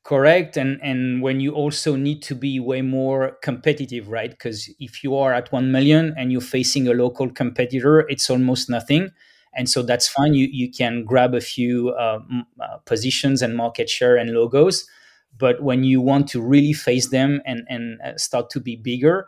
Correct 0.03 0.55
and 0.55 0.79
and 0.81 1.21
when 1.21 1.41
you 1.41 1.51
also 1.53 1.97
need 1.97 2.21
to 2.23 2.35
be 2.35 2.59
way 2.61 2.81
more 2.81 3.37
competitive 3.43 4.07
right? 4.07 4.31
Because 4.31 4.69
if 4.79 5.03
you 5.03 5.15
are 5.17 5.33
at 5.33 5.51
1 5.51 5.69
million 5.71 6.13
and 6.17 6.31
you're 6.31 6.39
facing 6.41 6.87
a 6.87 6.93
local 6.93 7.29
competitor 7.29 7.99
it's 8.09 8.29
almost 8.29 8.69
nothing. 8.69 9.11
And 9.53 9.69
so 9.69 9.81
that's 9.81 10.07
fine 10.07 10.33
you 10.33 10.47
you 10.51 10.71
can 10.71 11.03
grab 11.03 11.33
a 11.33 11.41
few 11.41 11.89
uh, 11.89 12.19
uh, 12.61 12.77
positions 12.85 13.41
and 13.41 13.57
market 13.57 13.89
share 13.89 14.15
and 14.15 14.31
logos 14.31 14.85
but 15.37 15.61
when 15.61 15.83
you 15.83 16.01
want 16.01 16.27
to 16.29 16.41
really 16.41 16.73
face 16.73 17.09
them 17.09 17.41
and 17.45 17.65
and 17.69 17.99
uh, 18.01 18.15
start 18.17 18.49
to 18.51 18.59
be 18.61 18.75
bigger 18.75 19.27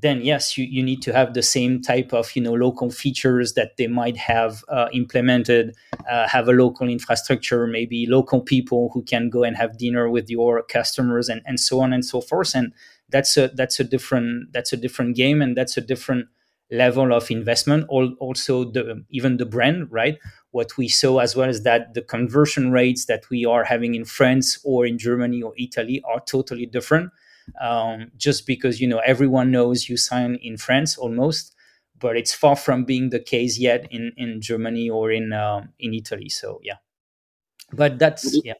then 0.00 0.20
yes, 0.22 0.56
you, 0.56 0.64
you 0.64 0.82
need 0.82 1.02
to 1.02 1.12
have 1.12 1.34
the 1.34 1.42
same 1.42 1.82
type 1.82 2.12
of 2.12 2.34
you 2.36 2.42
know 2.42 2.52
local 2.52 2.90
features 2.90 3.54
that 3.54 3.76
they 3.76 3.86
might 3.86 4.16
have 4.16 4.64
uh, 4.68 4.88
implemented, 4.92 5.74
uh, 6.10 6.28
have 6.28 6.48
a 6.48 6.52
local 6.52 6.88
infrastructure, 6.88 7.66
maybe 7.66 8.06
local 8.06 8.40
people 8.40 8.90
who 8.94 9.02
can 9.02 9.30
go 9.30 9.42
and 9.44 9.56
have 9.56 9.78
dinner 9.78 10.08
with 10.08 10.30
your 10.30 10.62
customers, 10.62 11.28
and, 11.28 11.42
and 11.46 11.58
so 11.58 11.80
on 11.80 11.92
and 11.92 12.04
so 12.04 12.20
forth. 12.20 12.54
And 12.54 12.72
that's 13.08 13.36
a 13.36 13.48
that's 13.48 13.80
a 13.80 13.84
different 13.84 14.52
that's 14.52 14.72
a 14.72 14.76
different 14.76 15.16
game, 15.16 15.42
and 15.42 15.56
that's 15.56 15.76
a 15.76 15.80
different 15.80 16.28
level 16.70 17.12
of 17.12 17.30
investment. 17.30 17.86
Also, 17.88 18.64
the 18.64 19.04
even 19.10 19.38
the 19.38 19.46
brand, 19.46 19.90
right? 19.90 20.18
What 20.50 20.76
we 20.76 20.88
saw 20.88 21.18
as 21.18 21.34
well 21.34 21.48
is 21.48 21.62
that 21.64 21.94
the 21.94 22.02
conversion 22.02 22.70
rates 22.70 23.06
that 23.06 23.28
we 23.30 23.44
are 23.44 23.64
having 23.64 23.94
in 23.94 24.04
France 24.04 24.58
or 24.64 24.86
in 24.86 24.98
Germany 24.98 25.42
or 25.42 25.54
Italy 25.58 26.02
are 26.06 26.20
totally 26.20 26.66
different 26.66 27.10
um, 27.60 28.10
just 28.16 28.46
because 28.46 28.80
you 28.80 28.88
know 28.88 28.98
everyone 28.98 29.50
knows 29.50 29.86
Yousign 29.86 30.38
in 30.42 30.56
France 30.56 30.96
almost, 30.96 31.54
but 31.98 32.16
it's 32.16 32.34
far 32.34 32.56
from 32.56 32.84
being 32.84 33.10
the 33.10 33.20
case 33.20 33.58
yet 33.58 33.86
in 33.90 34.12
in 34.16 34.40
Germany 34.40 34.90
or 34.90 35.10
in 35.10 35.32
um, 35.32 35.70
in 35.78 35.94
Italy. 35.94 36.28
So 36.28 36.60
yeah, 36.62 36.76
but 37.72 37.98
that's 37.98 38.40
yeah. 38.44 38.54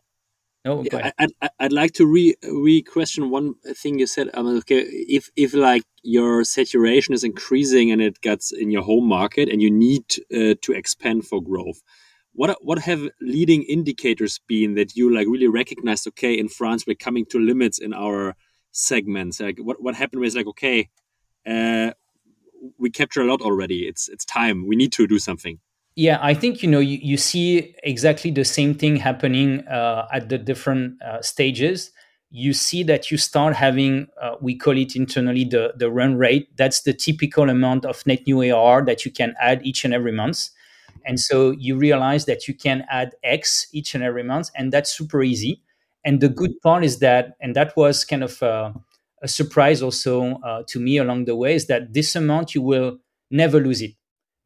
No, 0.64 0.82
yeah, 0.82 1.12
I'd, 1.18 1.30
I'd 1.60 1.72
like 1.72 1.92
to 1.94 2.06
re 2.06 2.34
re 2.42 2.82
question 2.82 3.30
one 3.30 3.54
thing 3.74 3.98
you 3.98 4.06
said. 4.06 4.28
Um, 4.34 4.58
okay, 4.58 4.80
if 4.80 5.30
if 5.36 5.54
like 5.54 5.84
your 6.02 6.44
saturation 6.44 7.14
is 7.14 7.24
increasing 7.24 7.90
and 7.92 8.02
it 8.02 8.20
gets 8.20 8.52
in 8.52 8.70
your 8.70 8.82
home 8.82 9.06
market 9.06 9.48
and 9.48 9.62
you 9.62 9.70
need 9.70 10.04
uh, 10.34 10.54
to 10.60 10.72
expand 10.72 11.26
for 11.26 11.40
growth, 11.40 11.80
what 12.32 12.58
what 12.62 12.80
have 12.80 13.08
leading 13.20 13.62
indicators 13.62 14.40
been 14.46 14.74
that 14.74 14.96
you 14.96 15.14
like 15.14 15.28
really 15.28 15.48
recognized? 15.48 16.06
Okay, 16.08 16.36
in 16.36 16.48
France 16.48 16.86
we're 16.86 16.96
coming 16.96 17.24
to 17.26 17.38
limits 17.38 17.78
in 17.78 17.94
our 17.94 18.34
segments? 18.78 19.40
Like 19.40 19.58
what 19.58 19.82
what 19.82 19.94
happened 19.94 20.20
was 20.20 20.34
like 20.34 20.46
okay, 20.46 20.88
uh, 21.46 21.92
we 22.78 22.90
capture 22.90 23.22
a 23.22 23.24
lot 23.24 23.40
already. 23.40 23.86
It's 23.86 24.08
it's 24.08 24.24
time. 24.24 24.66
We 24.66 24.76
need 24.76 24.92
to 24.92 25.06
do 25.06 25.18
something. 25.18 25.58
Yeah, 25.96 26.18
I 26.22 26.34
think 26.34 26.62
you 26.62 26.70
know 26.70 26.78
you, 26.78 26.98
you 27.02 27.16
see 27.16 27.74
exactly 27.82 28.30
the 28.30 28.44
same 28.44 28.74
thing 28.74 28.96
happening 28.96 29.66
uh, 29.66 30.06
at 30.12 30.28
the 30.28 30.38
different 30.38 31.02
uh, 31.02 31.22
stages. 31.22 31.90
You 32.30 32.52
see 32.52 32.82
that 32.84 33.10
you 33.10 33.16
start 33.16 33.56
having 33.56 34.06
uh, 34.20 34.36
we 34.40 34.56
call 34.56 34.76
it 34.76 34.94
internally 34.94 35.44
the 35.44 35.72
the 35.76 35.90
run 35.90 36.16
rate. 36.16 36.56
That's 36.56 36.82
the 36.82 36.92
typical 36.92 37.50
amount 37.50 37.84
of 37.84 38.06
net 38.06 38.20
new 38.26 38.42
AR 38.42 38.84
that 38.84 39.04
you 39.04 39.10
can 39.10 39.34
add 39.40 39.60
each 39.64 39.84
and 39.84 39.92
every 39.92 40.12
month. 40.12 40.50
And 41.04 41.18
so 41.18 41.52
you 41.52 41.76
realize 41.76 42.26
that 42.26 42.46
you 42.46 42.54
can 42.54 42.84
add 42.90 43.14
X 43.24 43.66
each 43.72 43.94
and 43.94 44.04
every 44.04 44.22
month, 44.22 44.50
and 44.54 44.72
that's 44.72 44.92
super 44.92 45.22
easy. 45.22 45.62
And 46.04 46.20
the 46.20 46.28
good 46.28 46.60
part 46.62 46.84
is 46.84 46.98
that, 47.00 47.36
and 47.40 47.54
that 47.56 47.76
was 47.76 48.04
kind 48.04 48.22
of 48.22 48.40
a, 48.42 48.74
a 49.22 49.28
surprise 49.28 49.82
also 49.82 50.36
uh, 50.44 50.62
to 50.68 50.80
me 50.80 50.98
along 50.98 51.24
the 51.26 51.36
way, 51.36 51.54
is 51.54 51.66
that 51.66 51.92
this 51.92 52.14
amount 52.16 52.54
you 52.54 52.62
will 52.62 52.98
never 53.30 53.60
lose 53.60 53.82
it. 53.82 53.92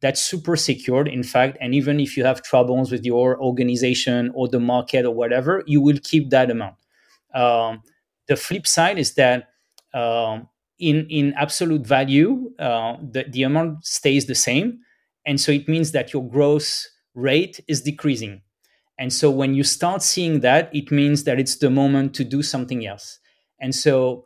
That's 0.01 0.21
super 0.21 0.57
secured, 0.57 1.07
in 1.07 1.23
fact. 1.23 1.57
And 1.61 1.73
even 1.73 1.99
if 1.99 2.17
you 2.17 2.25
have 2.25 2.41
troubles 2.43 2.91
with 2.91 3.05
your 3.05 3.41
organization 3.41 4.31
or 4.35 4.49
the 4.49 4.59
market 4.59 5.05
or 5.05 5.11
whatever, 5.11 5.63
you 5.65 5.79
will 5.79 5.99
keep 6.03 6.29
that 6.31 6.51
amount. 6.51 6.75
Um, 7.33 7.81
the 8.27 8.35
flip 8.35 8.67
side 8.67 8.97
is 8.97 9.13
that 9.15 9.49
um, 9.93 10.49
in 10.79 11.07
in 11.09 11.33
absolute 11.33 11.85
value, 11.85 12.51
uh, 12.59 12.97
the, 13.01 13.25
the 13.29 13.43
amount 13.43 13.85
stays 13.85 14.25
the 14.25 14.35
same, 14.35 14.79
and 15.25 15.39
so 15.39 15.51
it 15.51 15.67
means 15.67 15.91
that 15.91 16.13
your 16.13 16.27
growth 16.27 16.87
rate 17.15 17.59
is 17.67 17.81
decreasing. 17.81 18.41
And 18.97 19.11
so 19.11 19.31
when 19.31 19.53
you 19.53 19.63
start 19.63 20.01
seeing 20.01 20.41
that, 20.41 20.73
it 20.73 20.91
means 20.91 21.23
that 21.23 21.39
it's 21.39 21.57
the 21.57 21.69
moment 21.69 22.13
to 22.15 22.23
do 22.23 22.43
something 22.43 22.85
else. 22.85 23.19
And 23.59 23.73
so 23.73 24.25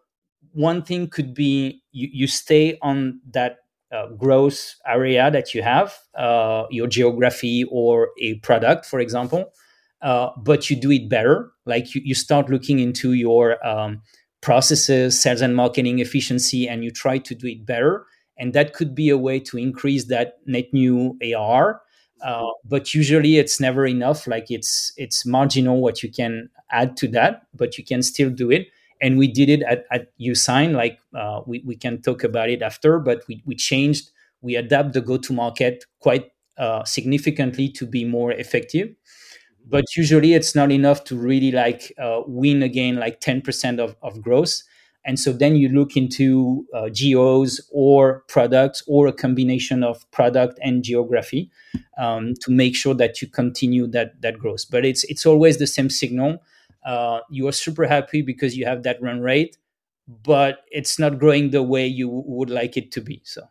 one 0.53 0.81
thing 0.83 1.07
could 1.07 1.33
be 1.33 1.81
you, 1.91 2.09
you 2.11 2.27
stay 2.27 2.77
on 2.81 3.21
that 3.31 3.57
uh, 3.91 4.07
growth 4.17 4.75
area 4.85 5.31
that 5.31 5.53
you 5.53 5.61
have, 5.61 5.97
uh, 6.15 6.65
your 6.69 6.87
geography 6.87 7.63
or 7.71 8.09
a 8.21 8.35
product, 8.39 8.85
for 8.85 8.99
example, 8.99 9.53
uh, 10.01 10.29
but 10.37 10.69
you 10.69 10.75
do 10.75 10.91
it 10.91 11.09
better. 11.09 11.51
Like 11.65 11.95
you, 11.95 12.01
you 12.03 12.15
start 12.15 12.49
looking 12.49 12.79
into 12.79 13.13
your 13.13 13.65
um, 13.65 14.01
processes, 14.41 15.19
sales 15.19 15.41
and 15.41 15.55
marketing 15.55 15.99
efficiency, 15.99 16.67
and 16.67 16.83
you 16.83 16.91
try 16.91 17.17
to 17.19 17.35
do 17.35 17.47
it 17.47 17.65
better. 17.65 18.05
And 18.37 18.53
that 18.53 18.73
could 18.73 18.93
be 18.93 19.09
a 19.09 19.17
way 19.17 19.39
to 19.39 19.57
increase 19.57 20.05
that 20.05 20.39
net 20.45 20.65
new 20.73 21.17
AR 21.35 21.81
uh, 22.23 22.47
but 22.65 22.93
usually 22.93 23.37
it's 23.37 23.59
never 23.59 23.85
enough 23.85 24.27
like 24.27 24.49
it's 24.49 24.91
it's 24.97 25.25
marginal 25.25 25.79
what 25.81 26.01
you 26.01 26.11
can 26.11 26.49
add 26.71 26.97
to 26.97 27.07
that 27.07 27.43
but 27.53 27.77
you 27.77 27.83
can 27.83 28.01
still 28.01 28.29
do 28.29 28.51
it. 28.51 28.67
And 28.99 29.19
we 29.19 29.27
did 29.27 29.49
it 29.49 29.61
at, 29.61 29.85
at 29.91 30.07
Yousign 30.19 30.73
like 30.73 30.99
uh, 31.15 31.41
we, 31.45 31.63
we 31.65 31.75
can 31.75 32.01
talk 32.01 32.23
about 32.23 32.49
it 32.49 32.61
after 32.61 32.99
but 32.99 33.23
we, 33.27 33.43
we 33.45 33.55
changed 33.55 34.09
we 34.41 34.55
adapt 34.55 34.93
the 34.93 35.01
go 35.01 35.17
to 35.17 35.33
market 35.33 35.85
quite 35.99 36.31
uh, 36.57 36.83
significantly 36.83 37.69
to 37.69 37.85
be 37.85 38.05
more 38.05 38.31
effective. 38.31 38.89
But 39.69 39.85
usually 39.95 40.33
it's 40.33 40.55
not 40.55 40.71
enough 40.71 41.03
to 41.05 41.17
really 41.17 41.51
like 41.51 41.91
uh, 42.01 42.21
win 42.25 42.63
again 42.63 42.95
like 42.95 43.19
10% 43.19 43.79
of, 43.79 43.95
of 44.01 44.21
growth 44.21 44.63
and 45.07 45.17
so 45.17 45.31
then 45.31 45.55
you 45.55 45.69
look 45.69 45.95
into 45.95 46.67
uh, 46.73 46.89
geos 46.89 47.61
or 47.71 48.25
products 48.27 48.83
or 48.87 49.07
a 49.07 49.13
combination 49.13 49.81
of 49.81 50.09
product 50.11 50.59
and 50.61 50.83
geography 50.83 51.49
um, 51.97 52.33
to 52.41 52.51
make 52.51 52.75
sure 52.75 52.93
that 52.93 53.21
you 53.21 53.27
continue 53.29 53.87
that 53.87 54.21
that 54.21 54.37
growth. 54.37 54.65
But 54.69 54.85
it's 54.85 55.05
it's 55.05 55.25
always 55.25 55.57
the 55.57 55.65
same 55.65 55.89
signal. 55.89 56.43
Uh, 56.85 57.21
you 57.29 57.47
are 57.47 57.53
super 57.53 57.87
happy 57.87 58.21
because 58.21 58.57
you 58.57 58.65
have 58.65 58.83
that 58.83 59.01
run 59.01 59.21
rate, 59.21 59.57
but 60.07 60.65
it's 60.71 60.99
not 60.99 61.19
growing 61.19 61.51
the 61.51 61.63
way 61.63 61.87
you 61.87 62.09
would 62.09 62.49
like 62.49 62.75
it 62.75 62.91
to 62.91 63.01
be. 63.01 63.21
So 63.23 63.43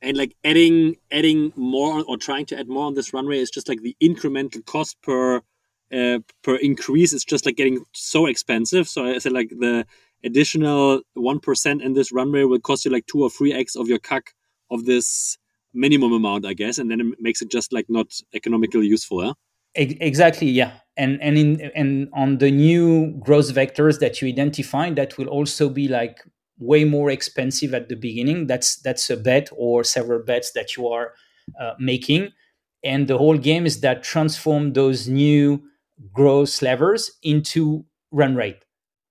and 0.00 0.16
like 0.16 0.36
adding 0.42 0.96
adding 1.12 1.52
more 1.54 2.02
or 2.08 2.16
trying 2.16 2.46
to 2.46 2.58
add 2.58 2.68
more 2.68 2.86
on 2.86 2.94
this 2.94 3.12
runway 3.12 3.38
is 3.38 3.50
just 3.50 3.68
like 3.68 3.82
the 3.82 3.96
incremental 4.02 4.64
cost 4.64 5.00
per 5.02 5.42
uh, 5.92 6.18
per 6.42 6.56
increase 6.56 7.12
is 7.12 7.24
just 7.24 7.46
like 7.46 7.56
getting 7.56 7.84
so 7.92 8.26
expensive 8.26 8.86
so 8.86 9.06
i 9.06 9.18
said 9.18 9.32
like 9.32 9.48
the 9.48 9.86
additional 10.24 11.00
1% 11.16 11.82
in 11.82 11.92
this 11.92 12.12
runway 12.12 12.44
will 12.44 12.60
cost 12.60 12.84
you 12.84 12.90
like 12.90 13.06
two 13.06 13.22
or 13.22 13.30
three 13.30 13.52
X 13.52 13.76
of 13.76 13.88
your 13.88 13.98
CAC 13.98 14.22
of 14.70 14.84
this 14.84 15.38
minimum 15.74 16.12
amount, 16.12 16.46
I 16.46 16.54
guess. 16.54 16.78
And 16.78 16.90
then 16.90 17.00
it 17.00 17.06
makes 17.20 17.42
it 17.42 17.50
just 17.50 17.72
like 17.72 17.86
not 17.88 18.06
economically 18.34 18.86
useful. 18.86 19.24
Yeah? 19.24 19.32
Exactly. 19.74 20.48
Yeah. 20.48 20.72
And, 20.96 21.22
and 21.22 21.38
in, 21.38 21.70
and 21.74 22.08
on 22.12 22.38
the 22.38 22.50
new 22.50 23.12
growth 23.20 23.54
vectors 23.54 24.00
that 24.00 24.20
you 24.20 24.28
identify, 24.28 24.90
that 24.90 25.16
will 25.16 25.28
also 25.28 25.68
be 25.68 25.86
like 25.86 26.18
way 26.58 26.84
more 26.84 27.10
expensive 27.10 27.72
at 27.72 27.88
the 27.88 27.94
beginning. 27.94 28.48
That's, 28.48 28.76
that's 28.76 29.08
a 29.10 29.16
bet 29.16 29.48
or 29.56 29.84
several 29.84 30.22
bets 30.24 30.52
that 30.52 30.76
you 30.76 30.88
are 30.88 31.12
uh, 31.60 31.74
making. 31.78 32.30
And 32.82 33.06
the 33.06 33.18
whole 33.18 33.38
game 33.38 33.66
is 33.66 33.80
that 33.80 34.02
transform 34.02 34.72
those 34.72 35.06
new 35.06 35.62
growth 36.12 36.60
levers 36.62 37.12
into 37.22 37.84
run 38.10 38.34
rate 38.34 38.64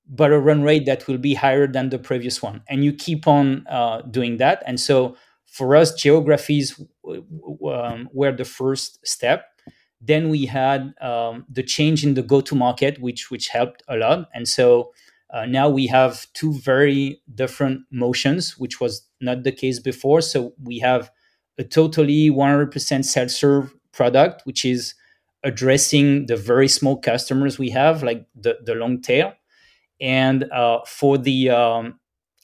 but 0.10 0.32
a 0.32 0.40
run 0.40 0.64
rate 0.64 0.86
that 0.86 1.08
will 1.08 1.18
be 1.18 1.34
higher 1.34 1.68
than 1.68 1.90
the 1.90 2.00
previous 2.00 2.42
one. 2.42 2.62
And 2.70 2.84
you 2.84 2.94
keep 2.94 3.28
on 3.28 3.66
uh, 3.68 4.02
doing 4.02 4.38
that. 4.38 4.64
And 4.66 4.80
so 4.80 5.18
for 5.46 5.76
us, 5.76 5.94
geographies 5.94 6.80
um, 7.06 8.10
were 8.14 8.32
the 8.32 8.46
first 8.46 9.06
step. 9.06 9.46
Then 10.00 10.30
we 10.30 10.46
had 10.46 10.94
um, 11.02 11.46
the 11.50 11.64
change 11.64 12.06
in 12.06 12.14
the 12.14 12.22
go-to-market, 12.22 13.02
which 13.02 13.32
which 13.32 13.48
helped 13.50 13.84
a 13.88 13.98
lot. 13.98 14.30
And 14.34 14.48
so 14.48 14.92
uh, 15.34 15.46
now 15.46 15.68
we 15.70 15.88
have 15.88 16.28
two 16.34 16.54
very 16.54 17.22
different 17.34 17.82
motions, 17.92 18.58
which 18.58 18.80
was 18.80 19.02
not 19.20 19.44
the 19.44 19.52
case 19.52 19.80
before. 19.80 20.22
So 20.22 20.54
we 20.64 20.80
have 20.80 21.10
a 21.58 21.64
totally 21.64 22.30
100% 22.30 23.04
self-serve 23.04 23.74
product, 23.92 24.44
which 24.46 24.64
is 24.64 24.94
addressing 25.44 26.28
the 26.28 26.38
very 26.38 26.68
small 26.68 26.98
customers 26.98 27.58
we 27.58 27.72
have, 27.72 28.04
like 28.04 28.28
the, 28.36 28.60
the 28.64 28.76
long 28.76 29.02
tail 29.02 29.34
and 30.00 30.46
uh, 30.52 30.80
for 30.86 31.18
the 31.18 31.50
um, 31.50 32.00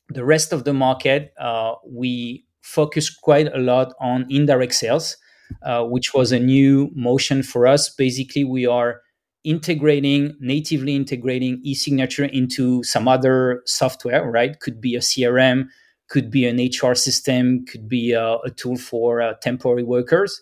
the 0.10 0.26
rest 0.26 0.54
of 0.54 0.64
the 0.64 0.74
market, 0.74 1.34
uh, 1.40 1.74
we 1.88 2.46
focus 2.62 3.10
quite 3.10 3.54
a 3.54 3.60
lot 3.60 3.94
on 4.00 4.26
indirect 4.30 4.74
sales, 4.74 5.18
uh, 5.64 5.84
which 5.84 6.14
was 6.14 6.32
a 6.32 6.40
new 6.40 6.92
motion 6.96 7.44
for 7.44 7.68
us. 7.68 7.90
Basically, 7.90 8.44
we 8.44 8.66
are 8.66 9.02
integrating 9.44 10.34
natively 10.40 10.96
integrating 10.96 11.60
e-signature 11.64 12.26
into 12.26 12.82
some 12.84 13.08
other 13.08 13.62
software. 13.66 14.30
Right? 14.30 14.60
Could 14.60 14.82
be 14.82 14.96
a 14.96 15.00
CRM, 15.00 15.66
could 16.10 16.32
be 16.32 16.46
an 16.46 16.58
HR 16.58 16.96
system, 16.96 17.66
could 17.66 17.88
be 17.88 18.14
a, 18.14 18.38
a 18.46 18.50
tool 18.50 18.78
for 18.78 19.22
uh, 19.22 19.34
temporary 19.42 19.84
workers. 19.84 20.42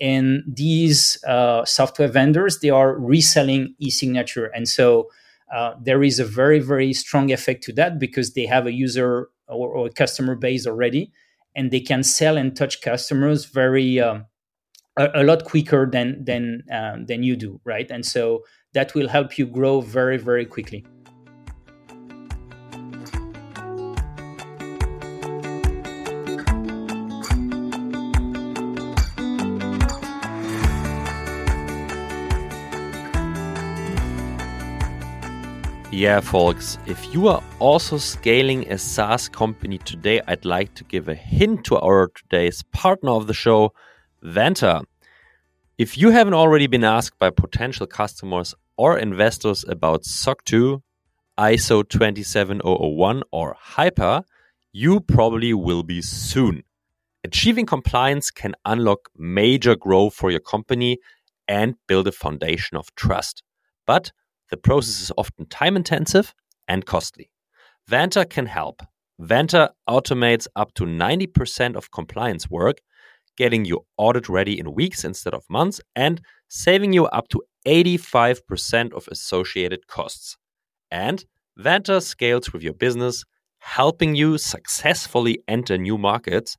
And 0.00 0.44
these 0.46 1.22
uh, 1.26 1.64
software 1.64 2.08
vendors, 2.08 2.60
they 2.60 2.70
are 2.70 2.96
reselling 2.96 3.74
e-signature, 3.80 4.46
and 4.46 4.68
so 4.68 5.08
uh, 5.52 5.74
there 5.80 6.02
is 6.02 6.18
a 6.18 6.24
very 6.24 6.60
very 6.60 6.92
strong 6.92 7.30
effect 7.32 7.62
to 7.64 7.72
that 7.72 7.98
because 7.98 8.34
they 8.34 8.46
have 8.46 8.66
a 8.66 8.72
user 8.72 9.28
or, 9.48 9.68
or 9.68 9.86
a 9.86 9.90
customer 9.90 10.34
base 10.34 10.66
already 10.66 11.10
and 11.56 11.70
they 11.70 11.80
can 11.80 12.02
sell 12.02 12.36
and 12.36 12.56
touch 12.56 12.80
customers 12.82 13.46
very 13.46 14.00
um, 14.00 14.26
a, 14.96 15.08
a, 15.14 15.22
lot 15.22 15.44
quicker 15.44 15.88
than 15.90 16.24
than 16.24 16.62
um, 16.72 17.06
than 17.06 17.22
you 17.22 17.36
do 17.36 17.60
right? 17.64 17.90
And 17.90 18.04
so 18.04 18.44
that 18.74 18.94
will 18.94 19.08
help 19.08 19.38
you 19.38 19.46
grow 19.46 19.80
very 19.80 20.18
very 20.18 20.44
quickly 20.44 20.84
Yeah, 35.98 36.20
folks, 36.20 36.78
if 36.86 37.12
you 37.12 37.26
are 37.26 37.42
also 37.58 37.98
scaling 37.98 38.70
a 38.70 38.78
SaaS 38.78 39.28
company 39.28 39.78
today, 39.78 40.20
I'd 40.28 40.44
like 40.44 40.72
to 40.74 40.84
give 40.84 41.08
a 41.08 41.14
hint 41.16 41.64
to 41.64 41.76
our 41.76 42.06
today's 42.14 42.62
partner 42.72 43.10
of 43.10 43.26
the 43.26 43.34
show, 43.34 43.72
Vanta. 44.22 44.84
If 45.76 45.98
you 45.98 46.10
haven't 46.10 46.34
already 46.34 46.68
been 46.68 46.84
asked 46.84 47.18
by 47.18 47.30
potential 47.30 47.88
customers 47.88 48.54
or 48.76 48.96
investors 48.96 49.64
about 49.66 50.04
SOC 50.04 50.44
2, 50.44 50.82
ISO 51.36 51.88
27001, 51.88 53.24
or 53.32 53.56
HIPAA, 53.74 54.22
you 54.70 55.00
probably 55.00 55.52
will 55.52 55.82
be 55.82 56.00
soon. 56.00 56.62
Achieving 57.24 57.66
compliance 57.66 58.30
can 58.30 58.54
unlock 58.64 59.08
major 59.16 59.74
growth 59.74 60.14
for 60.14 60.30
your 60.30 60.38
company 60.38 60.98
and 61.48 61.74
build 61.88 62.06
a 62.06 62.12
foundation 62.12 62.76
of 62.76 62.94
trust. 62.94 63.42
But 63.84 64.12
the 64.50 64.56
process 64.56 65.00
is 65.00 65.12
often 65.16 65.46
time 65.46 65.76
intensive 65.76 66.34
and 66.66 66.84
costly. 66.86 67.30
Vanta 67.90 68.28
can 68.28 68.46
help. 68.46 68.82
Vanta 69.20 69.70
automates 69.88 70.46
up 70.54 70.72
to 70.74 70.84
90% 70.84 71.76
of 71.76 71.90
compliance 71.90 72.48
work, 72.48 72.78
getting 73.36 73.64
you 73.64 73.84
audit 73.96 74.28
ready 74.28 74.58
in 74.58 74.74
weeks 74.74 75.04
instead 75.04 75.34
of 75.34 75.44
months, 75.48 75.80
and 75.96 76.20
saving 76.48 76.92
you 76.92 77.06
up 77.06 77.28
to 77.28 77.42
85% 77.66 78.92
of 78.92 79.08
associated 79.08 79.86
costs. 79.86 80.36
And 80.90 81.24
Vanta 81.58 82.02
scales 82.02 82.52
with 82.52 82.62
your 82.62 82.74
business, 82.74 83.24
helping 83.58 84.14
you 84.14 84.38
successfully 84.38 85.42
enter 85.48 85.76
new 85.76 85.98
markets, 85.98 86.56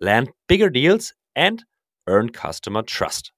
land 0.00 0.30
bigger 0.48 0.68
deals, 0.68 1.14
and 1.34 1.64
earn 2.06 2.28
customer 2.28 2.82
trust. 2.82 3.32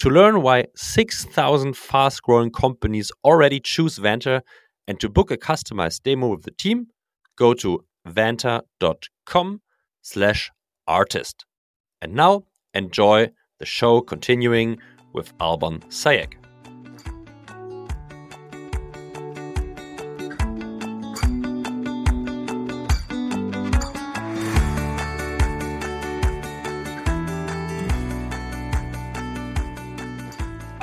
To 0.00 0.10
learn 0.10 0.42
why 0.42 0.66
6,000 0.74 1.76
fast 1.76 2.22
growing 2.22 2.50
companies 2.50 3.10
already 3.24 3.60
choose 3.60 3.98
Vanta 3.98 4.42
and 4.86 5.00
to 5.00 5.08
book 5.08 5.30
a 5.30 5.36
customized 5.36 6.02
demo 6.02 6.28
with 6.28 6.42
the 6.42 6.50
team, 6.50 6.88
go 7.36 7.54
to 7.54 7.84
vanta.com 8.06 9.60
slash 10.02 10.50
artist. 10.86 11.44
And 12.02 12.14
now 12.14 12.44
enjoy 12.74 13.30
the 13.58 13.66
show 13.66 14.00
continuing 14.00 14.78
with 15.12 15.32
Alban 15.40 15.80
Sayag. 15.88 16.43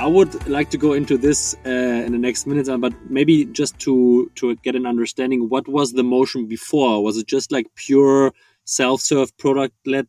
I 0.02 0.06
would 0.06 0.48
like 0.48 0.68
to 0.70 0.78
go 0.78 0.94
into 0.94 1.16
this 1.16 1.54
uh, 1.64 1.68
in 2.06 2.10
the 2.10 2.18
next 2.18 2.44
minutes, 2.44 2.68
uh, 2.68 2.76
but 2.76 2.92
maybe 3.08 3.44
just 3.44 3.78
to 3.84 4.28
to 4.34 4.56
get 4.56 4.74
an 4.74 4.84
understanding, 4.84 5.48
what 5.48 5.68
was 5.68 5.92
the 5.92 6.02
motion 6.02 6.48
before? 6.48 7.04
Was 7.04 7.16
it 7.16 7.28
just 7.28 7.52
like 7.52 7.68
pure 7.76 8.32
self-serve 8.64 9.36
product 9.38 9.76
led? 9.86 10.08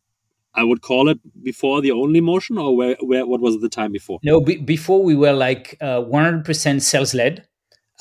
I 0.56 0.64
would 0.64 0.82
call 0.82 1.10
it 1.10 1.20
before 1.44 1.80
the 1.82 1.92
only 1.92 2.22
motion, 2.22 2.58
or 2.58 2.76
where, 2.76 2.96
where 3.02 3.28
what 3.28 3.40
was 3.40 3.62
the 3.62 3.70
time 3.70 3.92
before? 3.92 4.18
No, 4.24 4.42
be, 4.42 4.56
before 4.58 5.04
we 5.04 5.16
were 5.16 5.34
like 5.34 5.78
uh, 5.80 6.02
100% 6.02 6.82
sales 6.82 7.14
led. 7.14 7.48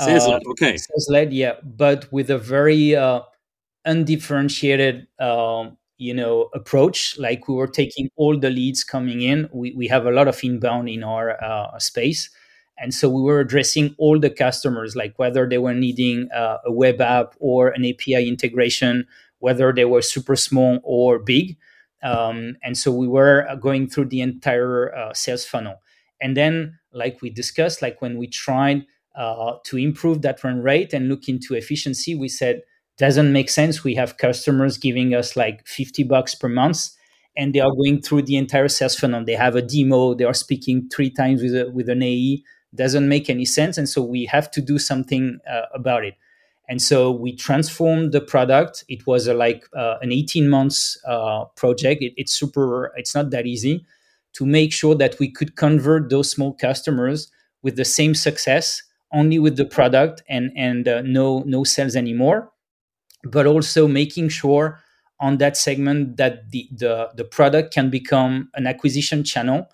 Sales 0.01 0.27
led, 0.27 0.43
okay. 0.53 0.79
Sales 0.79 1.09
led, 1.11 1.35
yeah, 1.35 1.57
but 1.63 2.11
with 2.11 2.31
a 2.31 2.39
very 2.39 2.97
uh, 2.97 3.21
undifferentiated 3.85 5.09
um, 5.21 5.77
you 6.03 6.15
know 6.15 6.49
approach. 6.55 7.19
Like 7.19 7.49
we 7.49 7.55
were 7.55 7.67
taking 7.69 8.09
all 8.17 8.39
the 8.39 8.51
leads 8.51 8.85
coming 8.85 9.23
in. 9.23 9.49
We, 9.53 9.73
we 9.75 9.89
have 9.89 10.07
a 10.07 10.11
lot 10.11 10.29
of 10.29 10.43
inbound 10.43 10.89
in 10.89 11.05
our 11.05 11.43
uh, 11.43 11.79
space. 11.79 12.31
And 12.79 12.93
so 12.93 13.09
we 13.09 13.23
were 13.23 13.41
addressing 13.41 13.95
all 13.99 14.19
the 14.19 14.31
customers 14.31 14.97
like 14.97 15.19
whether 15.19 15.49
they 15.49 15.59
were 15.59 15.75
needing 15.75 16.29
uh, 16.35 16.59
a 16.65 16.73
web 16.73 17.01
app 17.01 17.35
or 17.39 17.69
an 17.69 17.85
api 17.85 18.27
integration 18.29 19.07
whether 19.39 19.73
they 19.73 19.85
were 19.85 20.03
super 20.03 20.37
small 20.37 20.79
or 20.85 21.19
big. 21.19 21.57
Um, 22.03 22.57
and 22.63 22.77
so 22.79 22.93
we 22.93 23.09
were 23.09 23.47
going 23.61 23.89
through 23.89 24.07
the 24.07 24.21
entire 24.21 24.95
uh, 24.95 25.13
sales 25.15 25.45
funnel. 25.45 25.83
And 26.21 26.37
then 26.37 26.79
like 26.93 27.21
we 27.23 27.31
discussed 27.31 27.83
like 27.83 28.01
when 28.01 28.19
we 28.19 28.27
tried 28.29 28.87
uh, 29.17 29.55
to 29.65 29.77
improve 29.77 30.23
that 30.23 30.43
run 30.45 30.63
rate 30.63 30.93
and 30.93 31.09
look 31.09 31.29
into 31.29 31.55
efficiency 31.55 32.15
we 32.15 32.29
said 32.29 32.63
doesn't 33.03 33.33
make 33.33 33.51
sense. 33.51 33.83
We 33.83 33.97
have 33.97 34.17
customers 34.17 34.79
giving 34.79 35.13
us 35.13 35.35
like 35.35 35.67
50 35.67 36.05
bucks 36.05 36.37
per 36.37 36.49
month 36.49 36.91
and 37.37 37.53
they 37.53 37.59
are 37.59 37.75
going 37.75 38.01
through 38.01 38.23
the 38.23 38.37
entire 38.37 38.69
sales 38.69 38.95
funnel. 38.95 39.25
They 39.25 39.35
have 39.35 39.57
a 39.57 39.61
demo, 39.61 40.15
they 40.15 40.23
are 40.23 40.33
speaking 40.33 40.89
three 40.89 41.11
times 41.11 41.43
with, 41.43 41.57
a, 41.57 41.69
with 41.69 41.89
an 41.89 42.01
AE. 42.01 42.45
Doesn't 42.77 43.09
make 43.09 43.29
any 43.29 43.45
sense. 43.45 43.77
And 43.77 43.89
so 43.89 44.03
we 44.03 44.27
have 44.27 44.53
to 44.53 44.63
do 44.63 44.79
something 44.79 45.41
uh, 45.51 45.63
about 45.75 46.05
it. 46.05 46.15
And 46.69 46.81
so 46.81 47.11
we 47.11 47.35
transformed 47.35 48.13
the 48.13 48.21
product. 48.21 48.85
It 48.89 49.05
was 49.05 49.27
a, 49.27 49.35
like 49.35 49.67
uh, 49.77 49.97
an 50.01 50.13
18 50.13 50.49
months 50.49 50.97
uh, 51.05 51.47
project. 51.57 52.03
It, 52.03 52.15
it's 52.17 52.33
super, 52.33 52.93
it's 52.97 53.17
not 53.17 53.31
that 53.31 53.47
easy 53.47 53.85
to 54.35 54.47
make 54.47 54.73
sure 54.73 54.95
that 54.95 55.19
we 55.19 55.29
could 55.29 55.57
convert 55.57 56.09
those 56.09 56.31
small 56.31 56.55
customers 56.55 57.33
with 57.63 57.75
the 57.75 57.85
same 57.85 58.15
success 58.15 58.81
only 59.13 59.41
with 59.41 59.57
the 59.57 59.65
product 59.65 60.23
and, 60.29 60.53
and 60.55 60.87
uh, 60.87 61.03
no, 61.03 61.43
no 61.47 61.65
sales 61.65 61.97
anymore 61.97 62.53
but 63.25 63.47
also 63.47 63.87
making 63.87 64.29
sure 64.29 64.81
on 65.21 65.39
that 65.39 65.57
segment 65.57 66.17
that 66.17 66.51
the, 66.51 66.69
the, 66.73 67.11
the 67.17 67.25
product 67.25 67.73
can 67.73 67.91
become 67.91 68.51
an 68.55 68.67
acquisition 68.67 69.23
channel 69.23 69.69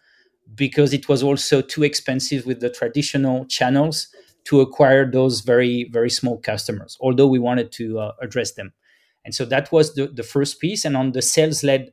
because 0.54 0.92
it 0.92 1.08
was 1.08 1.22
also 1.22 1.60
too 1.60 1.82
expensive 1.82 2.46
with 2.46 2.60
the 2.60 2.70
traditional 2.70 3.46
channels 3.46 4.08
to 4.44 4.60
acquire 4.60 5.10
those 5.10 5.40
very 5.40 5.88
very 5.92 6.08
small 6.10 6.38
customers 6.38 6.96
although 7.00 7.26
we 7.26 7.38
wanted 7.38 7.70
to 7.72 7.98
uh, 7.98 8.12
address 8.22 8.52
them. 8.52 8.72
And 9.24 9.34
so 9.34 9.44
that 9.46 9.70
was 9.70 9.94
the, 9.94 10.06
the 10.06 10.22
first 10.22 10.58
piece. 10.58 10.86
And 10.86 10.96
on 10.96 11.12
the 11.12 11.20
sales 11.20 11.62
led 11.62 11.92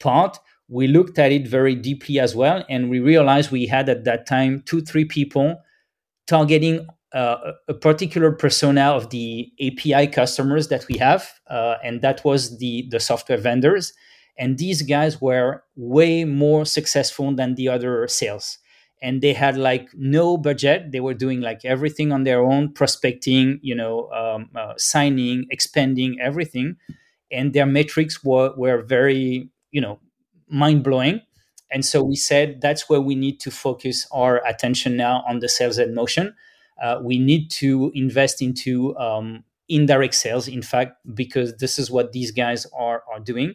part 0.00 0.38
we 0.68 0.86
looked 0.86 1.18
at 1.18 1.30
it 1.32 1.46
very 1.46 1.74
deeply 1.74 2.18
as 2.18 2.34
well. 2.34 2.64
And 2.70 2.88
we 2.88 2.98
realized 3.00 3.50
we 3.50 3.66
had 3.66 3.88
at 3.88 4.04
that 4.04 4.26
time 4.26 4.62
two 4.64 4.80
three 4.80 5.04
people 5.04 5.60
targeting 6.26 6.86
uh, 7.14 7.52
a 7.68 7.74
particular 7.74 8.32
persona 8.32 8.90
of 8.90 9.10
the 9.10 9.50
API 9.60 10.08
customers 10.08 10.68
that 10.68 10.86
we 10.88 10.98
have, 10.98 11.30
uh, 11.48 11.76
and 11.82 12.02
that 12.02 12.24
was 12.24 12.58
the 12.58 12.88
the 12.90 13.00
software 13.00 13.38
vendors. 13.38 13.92
And 14.36 14.58
these 14.58 14.82
guys 14.82 15.20
were 15.20 15.62
way 15.76 16.24
more 16.24 16.64
successful 16.66 17.32
than 17.34 17.54
the 17.54 17.68
other 17.68 18.08
sales. 18.08 18.58
And 19.00 19.22
they 19.22 19.32
had 19.32 19.56
like 19.56 19.88
no 19.94 20.36
budget. 20.36 20.90
They 20.90 20.98
were 20.98 21.14
doing 21.14 21.40
like 21.40 21.64
everything 21.64 22.10
on 22.10 22.24
their 22.24 22.42
own, 22.42 22.72
prospecting, 22.72 23.60
you 23.62 23.76
know, 23.76 24.10
um, 24.10 24.50
uh, 24.56 24.74
signing, 24.76 25.46
expanding, 25.50 26.18
everything. 26.20 26.76
And 27.30 27.52
their 27.52 27.66
metrics 27.66 28.24
were 28.24 28.52
were 28.56 28.82
very, 28.82 29.50
you 29.70 29.80
know, 29.80 30.00
mind 30.48 30.82
blowing. 30.82 31.20
And 31.70 31.84
so 31.84 32.02
we 32.02 32.16
said 32.16 32.60
that's 32.60 32.88
where 32.88 33.00
we 33.00 33.14
need 33.14 33.38
to 33.40 33.50
focus 33.52 34.06
our 34.10 34.44
attention 34.46 34.96
now 34.96 35.22
on 35.28 35.38
the 35.38 35.48
sales 35.48 35.78
and 35.78 35.94
motion 35.94 36.34
uh, 36.82 36.98
we 37.02 37.18
need 37.18 37.50
to 37.50 37.90
invest 37.94 38.42
into 38.42 38.96
um, 38.96 39.44
indirect 39.68 40.14
sales, 40.14 40.48
in 40.48 40.62
fact, 40.62 40.96
because 41.14 41.56
this 41.56 41.78
is 41.78 41.90
what 41.90 42.12
these 42.12 42.30
guys 42.30 42.66
are, 42.76 43.02
are 43.12 43.20
doing. 43.20 43.54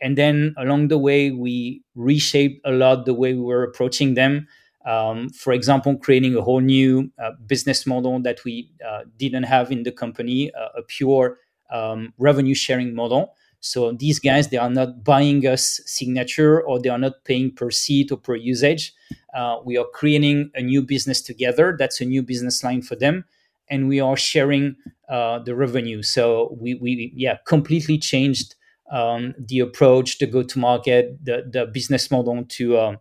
And 0.00 0.18
then 0.18 0.54
along 0.58 0.88
the 0.88 0.98
way, 0.98 1.30
we 1.30 1.82
reshaped 1.94 2.60
a 2.64 2.72
lot 2.72 3.04
the 3.04 3.14
way 3.14 3.34
we 3.34 3.40
were 3.40 3.62
approaching 3.62 4.14
them. 4.14 4.48
Um, 4.84 5.28
for 5.30 5.52
example, 5.52 5.96
creating 5.96 6.34
a 6.36 6.42
whole 6.42 6.60
new 6.60 7.12
uh, 7.22 7.32
business 7.46 7.86
model 7.86 8.20
that 8.22 8.44
we 8.44 8.70
uh, 8.86 9.02
didn't 9.16 9.44
have 9.44 9.70
in 9.70 9.84
the 9.84 9.92
company, 9.92 10.52
uh, 10.54 10.68
a 10.76 10.82
pure 10.82 11.38
um, 11.70 12.12
revenue 12.18 12.54
sharing 12.54 12.94
model. 12.94 13.34
So 13.62 13.92
these 13.92 14.18
guys, 14.18 14.48
they 14.48 14.56
are 14.56 14.68
not 14.68 15.04
buying 15.04 15.46
us 15.46 15.80
signature 15.86 16.60
or 16.60 16.80
they 16.80 16.88
are 16.88 16.98
not 16.98 17.24
paying 17.24 17.54
per 17.54 17.70
seat 17.70 18.10
or 18.10 18.16
per 18.16 18.34
usage. 18.34 18.92
Uh, 19.32 19.58
we 19.64 19.78
are 19.78 19.86
creating 19.94 20.50
a 20.56 20.62
new 20.62 20.82
business 20.82 21.22
together. 21.22 21.76
That's 21.78 22.00
a 22.00 22.04
new 22.04 22.24
business 22.24 22.64
line 22.64 22.82
for 22.82 22.96
them. 22.96 23.24
And 23.70 23.86
we 23.86 24.00
are 24.00 24.16
sharing 24.16 24.74
uh, 25.08 25.38
the 25.38 25.54
revenue. 25.54 26.02
So 26.02 26.56
we, 26.60 26.74
we 26.74 27.12
yeah, 27.14 27.38
completely 27.46 27.98
changed 27.98 28.56
um, 28.90 29.32
the 29.38 29.60
approach, 29.60 30.18
the 30.18 30.26
go 30.26 30.42
to 30.42 30.58
market, 30.58 31.24
the, 31.24 31.48
the 31.48 31.66
business 31.66 32.10
model 32.10 32.44
to, 32.44 32.76
uh, 32.76 32.96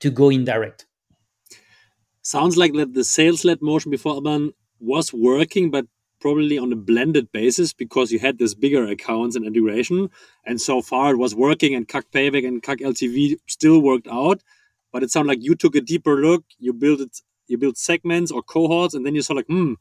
to 0.00 0.10
go 0.10 0.30
indirect. 0.30 0.86
Sounds 2.22 2.56
like 2.56 2.72
that 2.72 2.92
the 2.92 3.04
sales 3.04 3.44
led 3.44 3.62
motion 3.62 3.92
before 3.92 4.14
Alban 4.14 4.52
was 4.80 5.12
working, 5.12 5.70
but 5.70 5.86
probably 6.26 6.58
on 6.58 6.72
a 6.72 6.76
blended 6.90 7.30
basis 7.30 7.72
because 7.72 8.10
you 8.10 8.18
had 8.18 8.36
this 8.36 8.52
bigger 8.52 8.84
accounts 8.84 9.36
and 9.36 9.46
integration. 9.46 10.10
And 10.44 10.60
so 10.60 10.82
far 10.82 11.12
it 11.12 11.18
was 11.18 11.36
working 11.36 11.72
and 11.76 11.86
CAC 11.86 12.02
Payback 12.12 12.44
and 12.44 12.60
CAC 12.60 12.80
LTV 12.80 13.36
still 13.46 13.78
worked 13.80 14.08
out. 14.08 14.42
But 14.92 15.04
it 15.04 15.12
sounded 15.12 15.28
like 15.28 15.44
you 15.44 15.54
took 15.54 15.76
a 15.76 15.80
deeper 15.80 16.16
look, 16.16 16.42
you 16.58 16.72
built 16.72 17.00
it, 17.00 17.20
you 17.46 17.58
built 17.58 17.78
segments 17.78 18.32
or 18.32 18.42
cohorts, 18.42 18.92
and 18.92 19.06
then 19.06 19.14
you 19.14 19.22
saw 19.22 19.34
like, 19.34 19.46
hmm, 19.46 19.74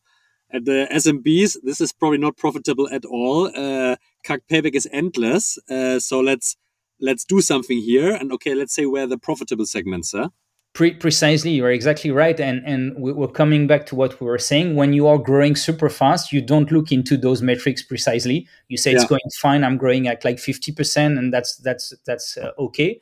at 0.52 0.66
the 0.66 0.88
SMBs, 0.91 1.58
this 1.64 1.82
is 1.82 1.91
probably 1.91 2.20
not 2.20 2.38
profitable 2.38 2.88
at 2.91 3.06
all. 3.06 3.48
Uh, 3.48 3.96
CAC 4.24 4.41
Payback 4.48 4.76
is 4.76 4.88
endless. 4.91 5.58
Uh, 5.68 6.00
so 6.00 6.20
let's 6.20 6.58
let's 7.02 7.26
do 7.26 7.41
something 7.41 7.80
here. 7.80 8.14
And 8.14 8.32
okay, 8.34 8.54
let's 8.54 8.76
say 8.76 8.86
where 8.86 9.08
the 9.08 9.18
profitable 9.18 9.66
segments 9.66 10.14
are. 10.14 10.30
Pre- 10.76 10.93
precisely, 10.95 11.51
you're 11.51 11.71
exactly 11.71 12.11
right, 12.11 12.38
and 12.38 12.61
and 12.65 12.97
we're 12.97 13.30
coming 13.30 13.65
back 13.65 13.86
to 13.86 13.95
what 13.95 14.19
we 14.19 14.28
were 14.28 14.38
saying. 14.38 14.76
When 14.76 14.91
you 14.91 15.07
are 15.07 15.17
growing 15.17 15.55
super 15.55 15.89
fast, 15.89 16.34
you 16.34 16.41
don't 16.41 16.69
look 16.69 16.91
into 16.91 17.15
those 17.15 17.41
metrics 17.41 17.82
precisely. 17.82 18.45
You 18.67 18.76
say 18.76 18.91
yeah. 18.91 18.97
it's 18.97 19.05
going 19.05 19.21
fine. 19.39 19.63
I'm 19.63 19.78
growing 19.78 20.09
at 20.09 20.26
like 20.26 20.38
fifty 20.38 20.73
percent, 20.73 21.17
and 21.17 21.34
that's 21.34 21.55
that's 21.55 21.93
that's 22.05 22.36
uh, 22.36 22.51
okay. 22.59 22.99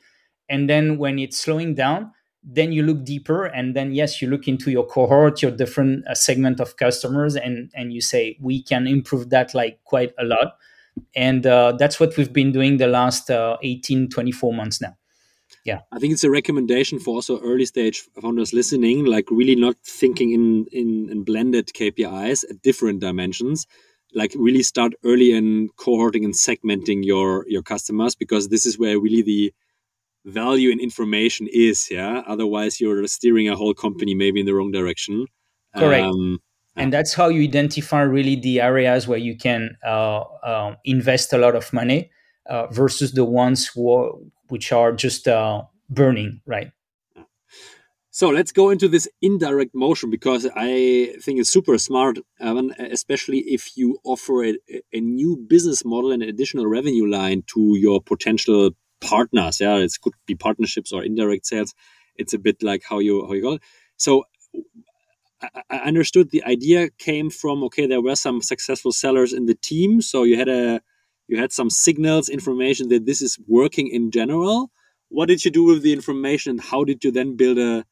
And 0.48 0.70
then 0.70 0.98
when 0.98 1.18
it's 1.18 1.36
slowing 1.36 1.74
down, 1.74 2.12
then 2.44 2.70
you 2.70 2.84
look 2.84 3.04
deeper, 3.04 3.46
and 3.46 3.74
then 3.74 3.92
yes, 3.92 4.22
you 4.22 4.28
look 4.28 4.46
into 4.46 4.70
your 4.70 4.86
cohort, 4.86 5.42
your 5.42 5.50
different 5.50 6.06
uh, 6.06 6.14
segment 6.14 6.60
of 6.60 6.76
customers, 6.76 7.34
and 7.34 7.72
and 7.74 7.92
you 7.92 8.00
say 8.00 8.38
we 8.40 8.62
can 8.62 8.86
improve 8.86 9.30
that 9.30 9.52
like 9.52 9.82
quite 9.82 10.14
a 10.16 10.24
lot. 10.24 10.58
And 11.16 11.44
uh, 11.44 11.72
that's 11.72 11.98
what 11.98 12.16
we've 12.16 12.32
been 12.32 12.52
doing 12.52 12.76
the 12.76 12.86
last 12.86 13.32
uh, 13.32 13.56
18, 13.64 14.10
24 14.10 14.54
months 14.54 14.80
now 14.80 14.96
yeah. 15.64 15.80
I 15.90 15.98
think 15.98 16.12
it's 16.12 16.24
a 16.24 16.30
recommendation 16.30 16.98
for 16.98 17.14
also 17.14 17.40
early 17.40 17.64
stage 17.64 18.06
founders 18.20 18.52
listening 18.52 19.06
like 19.06 19.30
really 19.30 19.56
not 19.56 19.76
thinking 19.84 20.32
in 20.32 20.66
in, 20.72 21.08
in 21.10 21.24
blended 21.24 21.68
kpis 21.68 22.44
at 22.48 22.62
different 22.62 23.00
dimensions. 23.00 23.66
Like 24.14 24.32
really 24.36 24.62
start 24.62 24.92
early 25.04 25.32
in 25.32 25.70
cohorting 25.76 26.24
and 26.24 26.34
segmenting 26.34 27.04
your 27.04 27.46
your 27.48 27.62
customers 27.62 28.14
because 28.14 28.48
this 28.48 28.66
is 28.66 28.78
where 28.78 29.00
really 29.00 29.22
the 29.22 29.52
value 30.26 30.70
in 30.70 30.80
information 30.80 31.48
is 31.50 31.90
yeah? 31.90 32.22
Otherwise 32.26 32.80
you're 32.80 33.06
steering 33.06 33.48
a 33.48 33.56
whole 33.56 33.74
company 33.74 34.14
maybe 34.14 34.40
in 34.40 34.46
the 34.46 34.54
wrong 34.54 34.70
direction. 34.70 35.26
Correct. 35.74 36.06
Um, 36.06 36.40
and 36.76 36.92
that's 36.92 37.14
how 37.14 37.28
you 37.28 37.42
identify 37.42 38.02
really 38.02 38.36
the 38.36 38.60
areas 38.60 39.06
where 39.06 39.18
you 39.18 39.36
can 39.36 39.76
uh, 39.86 40.20
uh, 40.42 40.74
invest 40.84 41.32
a 41.32 41.38
lot 41.38 41.54
of 41.54 41.72
money 41.72 42.10
uh, 42.46 42.66
versus 42.66 43.12
the 43.12 43.24
ones 43.24 43.66
who, 43.68 44.30
which 44.54 44.70
are 44.70 44.92
just 44.92 45.26
uh, 45.26 45.64
burning, 45.90 46.40
right? 46.46 46.70
So 48.12 48.28
let's 48.28 48.52
go 48.52 48.70
into 48.70 48.86
this 48.86 49.08
indirect 49.20 49.74
motion 49.74 50.10
because 50.10 50.46
I 50.54 51.16
think 51.20 51.40
it's 51.40 51.50
super 51.50 51.76
smart, 51.78 52.18
especially 52.40 53.40
if 53.56 53.76
you 53.76 53.98
offer 54.04 54.44
a, 54.44 54.54
a, 54.92 55.00
new 55.00 55.36
business 55.36 55.84
model 55.84 56.12
and 56.12 56.22
additional 56.22 56.66
revenue 56.66 57.10
line 57.10 57.42
to 57.54 57.74
your 57.76 58.00
potential 58.00 58.70
partners. 59.00 59.60
Yeah, 59.60 59.78
it 59.78 59.92
could 60.00 60.12
be 60.24 60.36
partnerships 60.36 60.92
or 60.92 61.02
indirect 61.02 61.46
sales. 61.46 61.74
It's 62.14 62.32
a 62.32 62.38
bit 62.38 62.62
like 62.62 62.82
how 62.88 63.00
you 63.00 63.26
how 63.26 63.32
you 63.32 63.42
got 63.42 63.54
it. 63.54 63.62
So 63.96 64.22
I 65.68 65.78
understood 65.78 66.30
the 66.30 66.44
idea 66.44 66.90
came 66.90 67.30
from 67.30 67.64
okay, 67.64 67.88
there 67.88 68.00
were 68.08 68.14
some 68.14 68.40
successful 68.42 68.92
sellers 68.92 69.32
in 69.32 69.46
the 69.46 69.56
team, 69.56 70.00
so 70.00 70.22
you 70.22 70.36
had 70.38 70.48
a 70.48 70.80
you 71.26 71.38
had 71.38 71.52
some 71.52 71.70
signals, 71.70 72.28
information 72.28 72.88
that 72.88 73.06
this 73.06 73.22
is 73.22 73.38
working 73.46 73.88
in 73.88 74.10
general. 74.10 74.70
What 75.08 75.26
did 75.28 75.44
you 75.44 75.50
do 75.50 75.64
with 75.64 75.82
the 75.82 75.92
information, 75.92 76.50
and 76.50 76.60
how 76.60 76.84
did 76.84 77.04
you 77.04 77.10
then 77.10 77.36
build 77.36 77.58
a 77.58 77.84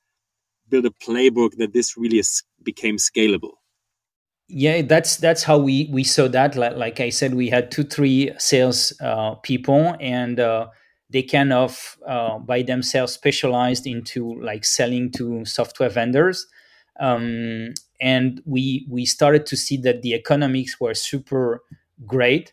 build 0.68 0.86
a 0.86 0.90
playbook 0.90 1.56
that 1.58 1.72
this 1.72 1.96
really 1.96 2.18
is, 2.18 2.42
became 2.62 2.96
scalable? 2.96 3.52
Yeah, 4.48 4.82
that's 4.82 5.16
that's 5.16 5.44
how 5.44 5.58
we 5.58 5.88
we 5.92 6.04
saw 6.04 6.28
that. 6.28 6.56
Like, 6.56 6.76
like 6.76 7.00
I 7.00 7.10
said, 7.10 7.34
we 7.34 7.48
had 7.48 7.70
two 7.70 7.84
three 7.84 8.32
sales 8.38 8.92
uh, 9.00 9.34
people, 9.36 9.94
and 10.00 10.38
uh, 10.38 10.66
they 11.10 11.22
kind 11.22 11.52
of 11.52 11.96
uh, 12.06 12.38
by 12.38 12.62
themselves 12.62 13.12
specialized 13.12 13.86
into 13.86 14.38
like 14.42 14.64
selling 14.64 15.10
to 15.12 15.44
software 15.44 15.88
vendors. 15.88 16.46
Um, 17.00 17.72
and 18.00 18.42
we 18.44 18.86
we 18.90 19.06
started 19.06 19.46
to 19.46 19.56
see 19.56 19.76
that 19.78 20.02
the 20.02 20.12
economics 20.14 20.78
were 20.80 20.94
super 20.94 21.62
great 22.06 22.52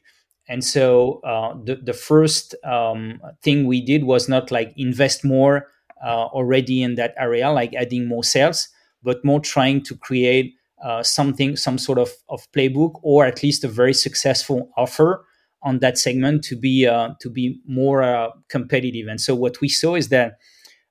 and 0.49 0.63
so 0.63 1.21
uh, 1.23 1.53
the, 1.63 1.75
the 1.75 1.93
first 1.93 2.55
um, 2.65 3.21
thing 3.43 3.67
we 3.67 3.81
did 3.81 4.03
was 4.03 4.27
not 4.27 4.49
like 4.49 4.73
invest 4.75 5.23
more 5.23 5.67
uh, 6.03 6.25
already 6.25 6.81
in 6.81 6.95
that 6.95 7.13
area, 7.17 7.51
like 7.51 7.75
adding 7.75 8.07
more 8.07 8.23
sales, 8.23 8.67
but 9.03 9.23
more 9.23 9.39
trying 9.39 9.83
to 9.83 9.95
create 9.95 10.55
uh, 10.83 11.03
something, 11.03 11.55
some 11.55 11.77
sort 11.77 11.99
of, 11.99 12.09
of 12.29 12.51
playbook, 12.51 12.99
or 13.03 13.25
at 13.25 13.43
least 13.43 13.63
a 13.63 13.67
very 13.67 13.93
successful 13.93 14.71
offer 14.75 15.23
on 15.61 15.79
that 15.79 15.99
segment 15.99 16.43
to 16.45 16.55
be 16.55 16.87
uh, 16.87 17.09
to 17.19 17.29
be 17.29 17.61
more 17.67 18.01
uh, 18.01 18.29
competitive. 18.47 19.07
And 19.07 19.21
so 19.21 19.35
what 19.35 19.61
we 19.61 19.69
saw 19.69 19.95
is 19.95 20.09
that 20.09 20.39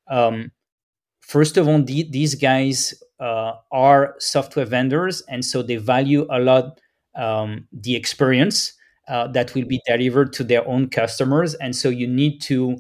um, 0.09 0.53
first 1.21 1.57
of 1.57 1.67
all, 1.67 1.83
the, 1.83 2.09
these 2.11 2.37
guys 2.37 2.95
uh, 3.19 3.55
are 3.73 4.15
software 4.21 4.67
vendors, 4.67 5.23
and 5.29 5.45
so 5.45 5.63
they 5.63 5.77
value 5.77 6.27
a 6.31 6.39
lot 6.39 6.81
um, 7.17 7.67
the 7.73 7.97
experience 7.97 8.75
uh, 9.09 9.27
that 9.29 9.55
will 9.55 9.65
be 9.67 9.81
delivered 9.87 10.33
to 10.35 10.45
their 10.45 10.67
own 10.69 10.89
customers. 10.89 11.55
And 11.55 11.75
so 11.75 11.89
you 11.89 12.07
need 12.07 12.41
to 12.43 12.77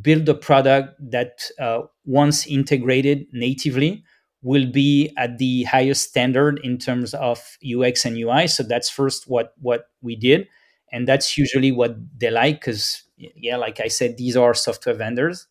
build 0.00 0.28
a 0.28 0.34
product 0.34 0.94
that, 1.10 1.42
uh, 1.60 1.82
once 2.04 2.46
integrated 2.46 3.26
natively, 3.32 4.04
will 4.42 4.66
be 4.66 5.12
at 5.16 5.38
the 5.38 5.62
highest 5.64 6.08
standard 6.08 6.58
in 6.64 6.78
terms 6.78 7.14
of 7.14 7.38
UX 7.62 8.04
and 8.04 8.16
UI. 8.16 8.46
So 8.48 8.62
that's 8.64 8.90
first 8.90 9.28
what 9.28 9.54
what 9.60 9.86
we 10.00 10.16
did, 10.16 10.48
and 10.90 11.06
that's 11.06 11.38
usually 11.38 11.70
what 11.70 11.96
they 12.18 12.30
like 12.30 12.60
because 12.60 13.04
yeah, 13.16 13.56
like 13.56 13.78
I 13.80 13.86
said, 13.88 14.16
these 14.16 14.36
are 14.36 14.52
software 14.54 14.96
vendors. 14.96 15.46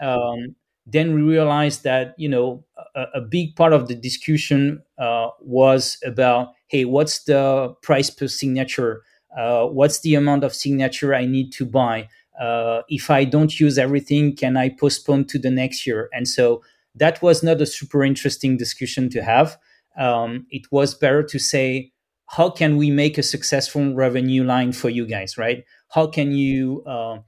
Um, 0.00 0.56
then 0.86 1.14
we 1.14 1.22
realized 1.22 1.84
that 1.84 2.14
you 2.18 2.28
know 2.28 2.64
a, 2.94 3.04
a 3.16 3.20
big 3.20 3.56
part 3.56 3.72
of 3.72 3.88
the 3.88 3.94
discussion 3.94 4.82
uh, 4.98 5.28
was 5.40 5.98
about 6.04 6.52
hey, 6.68 6.84
what's 6.84 7.24
the 7.24 7.74
price 7.82 8.10
per 8.10 8.26
signature? 8.26 9.02
Uh, 9.36 9.66
what's 9.66 10.00
the 10.00 10.14
amount 10.14 10.44
of 10.44 10.54
signature 10.54 11.14
I 11.14 11.26
need 11.26 11.52
to 11.52 11.66
buy? 11.66 12.08
Uh, 12.40 12.82
if 12.88 13.10
I 13.10 13.24
don't 13.24 13.58
use 13.60 13.78
everything, 13.78 14.36
can 14.36 14.56
I 14.56 14.68
postpone 14.68 15.26
to 15.26 15.38
the 15.38 15.50
next 15.50 15.86
year? 15.86 16.08
And 16.12 16.26
so 16.26 16.62
that 16.94 17.22
was 17.22 17.42
not 17.42 17.60
a 17.60 17.66
super 17.66 18.04
interesting 18.04 18.56
discussion 18.56 19.10
to 19.10 19.22
have. 19.22 19.56
Um, 19.98 20.46
it 20.50 20.70
was 20.70 20.94
better 20.94 21.22
to 21.22 21.38
say, 21.38 21.92
how 22.26 22.50
can 22.50 22.76
we 22.76 22.90
make 22.90 23.18
a 23.18 23.22
successful 23.22 23.94
revenue 23.94 24.44
line 24.44 24.72
for 24.72 24.90
you 24.90 25.06
guys, 25.06 25.36
right? 25.36 25.64
How 25.90 26.06
can 26.06 26.32
you 26.32 26.82
uh, 26.86 27.18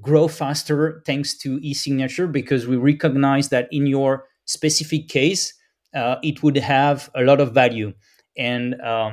grow 0.00 0.28
faster 0.28 1.02
thanks 1.06 1.36
to 1.38 1.58
e-signature? 1.62 2.26
Because 2.26 2.66
we 2.66 2.76
recognize 2.76 3.48
that 3.50 3.68
in 3.70 3.86
your 3.86 4.24
specific 4.44 5.08
case, 5.08 5.54
uh, 5.94 6.16
it 6.22 6.42
would 6.42 6.56
have 6.56 7.10
a 7.14 7.22
lot 7.22 7.40
of 7.40 7.52
value. 7.52 7.92
And 8.36 8.80
uh, 8.80 9.12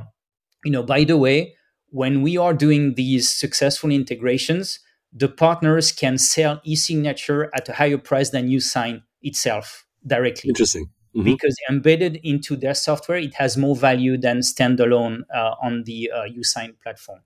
you 0.66 0.72
know, 0.72 0.84
by 0.84 1.04
the 1.04 1.18
way, 1.18 1.56
when 1.90 2.22
we 2.22 2.38
are 2.38 2.54
doing 2.54 2.96
these 2.96 3.30
successful 3.30 3.92
integrations, 3.92 4.80
the 5.14 5.30
partners 5.30 5.92
can 5.92 6.18
sell 6.18 6.62
e-signature 6.64 7.50
at 7.56 7.70
a 7.70 7.74
higher 7.74 7.98
price 7.98 8.30
than 8.30 8.50
Yousign 8.50 9.04
itself 9.22 9.86
directly. 10.06 10.50
Interesting. 10.50 10.90
Mm-hmm. 11.16 11.24
Because 11.24 11.56
embedded 11.70 12.20
into 12.24 12.56
their 12.56 12.74
software, 12.74 13.18
it 13.18 13.34
has 13.36 13.58
more 13.58 13.76
value 13.76 14.18
than 14.18 14.40
standalone 14.40 15.22
uh, 15.34 15.56
on 15.62 15.84
the 15.84 16.12
uh, 16.14 16.24
Yousign 16.24 16.80
platform. 16.82 17.22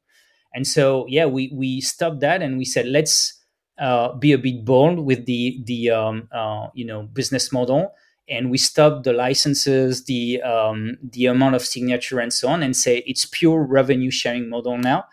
And 0.53 0.67
so, 0.67 1.05
yeah, 1.07 1.25
we 1.25 1.51
we 1.53 1.81
stopped 1.81 2.19
that 2.21 2.41
and 2.41 2.57
we 2.57 2.65
said, 2.65 2.85
let's 2.87 3.33
uh, 3.79 4.13
be 4.13 4.31
a 4.31 4.37
bit 4.37 4.63
bold 4.63 4.99
with 4.99 5.25
the 5.25 5.61
the 5.65 5.89
um, 5.89 6.29
uh, 6.31 6.67
you 6.73 6.85
know 6.85 7.03
business 7.03 7.51
model 7.51 7.93
and 8.31 8.49
we 8.49 8.57
stop 8.57 9.03
the 9.03 9.11
licenses, 9.11 10.05
the 10.05 10.41
um, 10.41 10.97
the 11.03 11.25
amount 11.25 11.53
of 11.53 11.63
signature, 11.63 12.19
and 12.19 12.31
so 12.33 12.47
on, 12.47 12.63
and 12.63 12.75
say 12.75 13.03
it's 13.05 13.25
pure 13.25 13.61
revenue 13.61 14.09
sharing 14.09 14.49
model 14.49 14.77
now. 14.77 15.03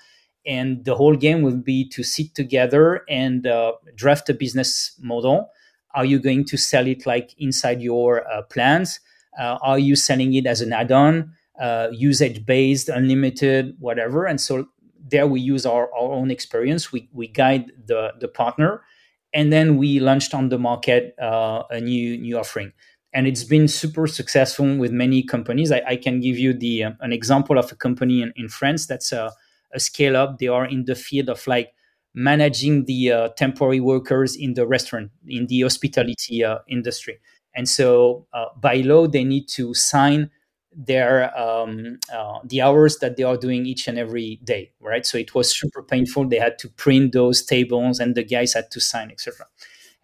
And 0.46 0.84
the 0.84 0.94
whole 0.94 1.16
game 1.16 1.42
will 1.42 1.56
be 1.56 1.86
to 1.90 2.02
sit 2.02 2.34
together 2.34 3.02
and 3.08 3.46
uh, 3.46 3.72
draft 3.96 4.30
a 4.30 4.34
business 4.34 4.96
model. 5.02 5.50
Are 5.94 6.04
you 6.04 6.20
going 6.20 6.44
to 6.46 6.56
sell 6.56 6.86
it 6.86 7.06
like 7.06 7.34
inside 7.38 7.82
your 7.82 8.26
uh, 8.32 8.42
plans? 8.42 9.00
Uh, 9.38 9.58
are 9.62 9.78
you 9.80 9.96
selling 9.96 10.32
it 10.34 10.46
as 10.46 10.60
an 10.60 10.72
add-on, 10.72 11.32
uh, 11.60 11.88
usage-based, 11.92 12.88
unlimited, 12.88 13.74
whatever? 13.80 14.26
And 14.26 14.40
so 14.40 14.68
there 15.10 15.26
we 15.26 15.40
use 15.40 15.66
our, 15.66 15.92
our 15.92 16.12
own 16.12 16.30
experience. 16.30 16.92
We 16.92 17.08
we 17.12 17.26
guide 17.26 17.72
the 17.84 18.12
the 18.20 18.28
partner, 18.28 18.82
and 19.34 19.52
then 19.52 19.76
we 19.76 19.98
launched 19.98 20.34
on 20.34 20.50
the 20.50 20.58
market 20.58 21.16
uh, 21.20 21.64
a 21.68 21.80
new 21.80 22.16
new 22.16 22.38
offering 22.38 22.72
and 23.12 23.26
it's 23.26 23.44
been 23.44 23.68
super 23.68 24.06
successful 24.06 24.76
with 24.76 24.92
many 24.92 25.22
companies. 25.22 25.72
I, 25.72 25.82
I 25.86 25.96
can 25.96 26.20
give 26.20 26.38
you 26.38 26.52
the 26.52 26.84
uh, 26.84 26.90
an 27.00 27.12
example 27.12 27.58
of 27.58 27.72
a 27.72 27.76
company 27.76 28.22
in, 28.22 28.32
in 28.36 28.48
France 28.48 28.86
that's 28.86 29.12
a, 29.12 29.32
a, 29.72 29.80
scale 29.80 30.16
up. 30.16 30.38
They 30.38 30.48
are 30.48 30.66
in 30.66 30.84
the 30.84 30.94
field 30.94 31.28
of 31.28 31.46
like 31.46 31.72
managing 32.14 32.84
the 32.84 33.12
uh, 33.12 33.28
temporary 33.30 33.80
workers 33.80 34.36
in 34.36 34.54
the 34.54 34.66
restaurant 34.66 35.10
in 35.26 35.46
the 35.46 35.62
hospitality 35.62 36.44
uh, 36.44 36.58
industry, 36.68 37.18
and 37.54 37.68
so 37.68 38.26
uh, 38.32 38.46
by 38.60 38.76
law 38.76 39.06
they 39.06 39.24
need 39.24 39.48
to 39.48 39.72
sign 39.74 40.30
their 40.74 41.36
um, 41.38 41.98
uh, 42.12 42.38
the 42.44 42.60
hours 42.60 42.98
that 42.98 43.16
they 43.16 43.22
are 43.22 43.36
doing 43.36 43.66
each 43.66 43.88
and 43.88 43.98
every 43.98 44.38
day, 44.44 44.70
right? 44.80 45.04
So 45.06 45.18
it 45.18 45.34
was 45.34 45.58
super 45.58 45.82
painful. 45.82 46.28
They 46.28 46.38
had 46.38 46.58
to 46.60 46.68
print 46.68 47.12
those 47.12 47.42
tables, 47.42 48.00
and 48.00 48.14
the 48.14 48.22
guys 48.22 48.52
had 48.52 48.70
to 48.72 48.80
sign, 48.80 49.10
etc. 49.10 49.46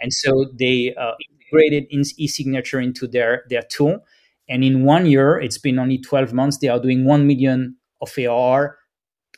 And 0.00 0.12
so 0.12 0.46
they 0.58 0.94
uh, 0.94 1.12
integrated 1.54 1.86
in 1.90 2.02
e-signature 2.18 2.80
into 2.80 3.06
their 3.06 3.44
their 3.48 3.62
tool. 3.62 4.04
And 4.48 4.62
in 4.64 4.84
one 4.84 5.06
year, 5.06 5.40
it's 5.40 5.58
been 5.58 5.78
only 5.78 5.98
12 5.98 6.32
months, 6.32 6.58
they 6.58 6.68
are 6.68 6.80
doing 6.80 7.04
1 7.04 7.26
million 7.26 7.76
of 8.02 8.12
AR 8.18 8.76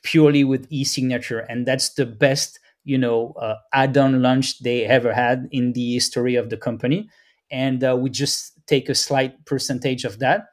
purely 0.03 0.45
with 0.45 0.67
e-signature. 0.71 1.41
And 1.41 1.67
that's 1.67 1.95
the 1.95 2.07
best, 2.07 2.61
you 2.85 2.99
know, 2.99 3.33
uh, 3.41 3.57
add-on 3.73 4.23
launch 4.23 4.61
they 4.61 4.85
ever 4.85 5.13
had 5.13 5.49
in 5.51 5.73
the 5.73 5.95
history 5.95 6.37
of 6.37 6.51
the 6.51 6.57
company. 6.57 7.09
and 7.51 7.85
uh, 7.85 7.97
we 7.97 8.11
just 8.11 8.53
take 8.67 8.89
a 8.89 8.95
slight 8.95 9.45
percentage 9.47 10.05
of 10.05 10.19
that. 10.19 10.47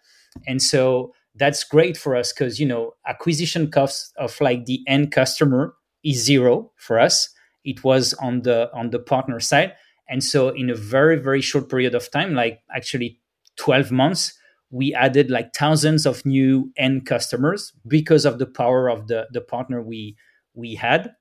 And 0.47 0.61
so 0.61 1.14
that's 1.36 1.64
great 1.64 1.97
for 1.97 2.16
us 2.16 2.32
because 2.32 2.59
you 2.59 2.66
know 2.68 2.93
acquisition 3.07 3.72
costs 3.72 4.14
of 4.18 4.39
like 4.41 4.66
the 4.66 4.84
end 4.88 5.11
customer 5.11 5.74
is 6.03 6.24
zero 6.24 6.72
for 6.78 6.99
us. 6.99 7.30
It 7.66 7.84
was 7.84 8.14
on 8.16 8.43
the 8.43 8.70
on 8.74 8.91
the 8.91 8.99
partner 8.99 9.39
side, 9.39 9.74
and 10.10 10.24
so 10.24 10.49
in 10.49 10.70
a 10.70 10.76
very 10.76 11.18
very 11.18 11.41
short 11.41 11.70
period 11.70 11.95
of 11.95 12.10
time, 12.12 12.34
like 12.34 12.62
actually 12.76 13.20
twelve 13.56 13.91
months, 13.91 14.34
we 14.70 14.93
added 14.93 15.30
like 15.32 15.54
thousands 15.54 16.06
of 16.06 16.26
new 16.26 16.72
end 16.78 17.06
customers 17.06 17.74
because 17.88 18.26
of 18.26 18.39
the 18.39 18.47
power 18.47 18.89
of 18.89 19.08
the 19.08 19.28
the 19.32 19.41
partner 19.41 19.82
we 19.82 20.16
we 20.54 20.76
had. 20.76 21.14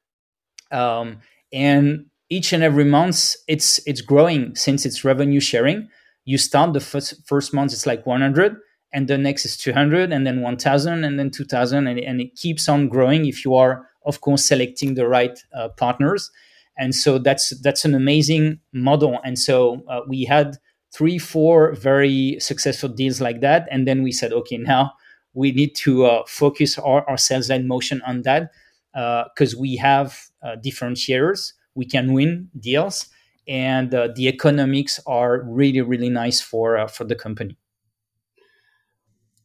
Um, 0.71 1.21
and 1.53 2.07
each 2.31 2.53
and 2.53 2.63
every 2.63 2.85
month, 2.85 3.35
it's 3.49 3.81
it's 3.87 4.01
growing 4.01 4.55
since 4.57 4.87
it's 4.87 5.05
revenue 5.05 5.41
sharing 5.41 5.89
you 6.25 6.39
start 6.39 6.73
the 6.73 6.81
first 6.81 7.15
first 7.27 7.53
month 7.53 7.73
it's 7.73 7.87
like 7.87 8.07
100 8.07 8.57
and 8.93 9.09
the 9.09 9.19
next 9.19 9.45
is 9.45 9.57
200 9.57 10.13
and 10.13 10.27
then 10.27 10.41
1000 10.41 11.05
and 11.05 11.19
then 11.19 11.31
2000 11.31 11.87
and, 11.87 11.99
and 11.99 12.21
it 12.21 12.35
keeps 12.37 12.69
on 12.69 12.89
growing 12.89 13.27
if 13.27 13.45
you 13.45 13.55
are 13.55 13.89
of 14.07 14.21
course 14.21 14.45
selecting 14.45 14.95
the 14.95 15.07
right 15.07 15.39
uh, 15.55 15.69
partners 15.71 16.31
and 16.79 16.95
so 16.95 17.19
that's 17.19 17.51
that's 17.61 17.85
an 17.85 17.95
amazing 17.95 18.61
model. 18.73 19.21
And 19.25 19.39
so 19.39 19.83
uh, 19.89 20.01
we 20.09 20.25
had 20.25 20.57
three 20.95 21.19
four 21.19 21.75
very 21.75 22.37
successful 22.41 22.89
deals 22.89 23.21
like 23.21 23.41
that. 23.41 23.69
And 23.71 23.87
then 23.87 24.03
we 24.03 24.13
said 24.13 24.33
okay 24.33 24.59
now 24.59 24.93
we 25.35 25.53
need 25.53 25.75
to 25.75 26.05
uh, 26.05 26.23
focus 26.27 26.79
our, 26.79 27.09
our 27.09 27.17
sales 27.17 27.49
line 27.49 27.67
motion 27.67 28.03
on 28.07 28.23
that 28.23 28.51
because 28.93 29.55
uh, 29.55 29.59
we 29.59 29.77
have 29.77 30.19
uh, 30.43 30.57
differentiators. 30.63 31.53
We 31.75 31.87
can 31.87 32.13
win 32.13 32.49
deals. 32.59 33.07
And 33.49 33.95
uh, 33.95 34.09
the 34.15 34.29
economics 34.29 35.01
are 35.07 35.43
really 35.43 35.81
really 35.81 36.11
nice 36.11 36.41
for 36.41 36.79
uh, 36.79 36.87
for 36.87 37.05
the 37.05 37.17
company 37.17 37.57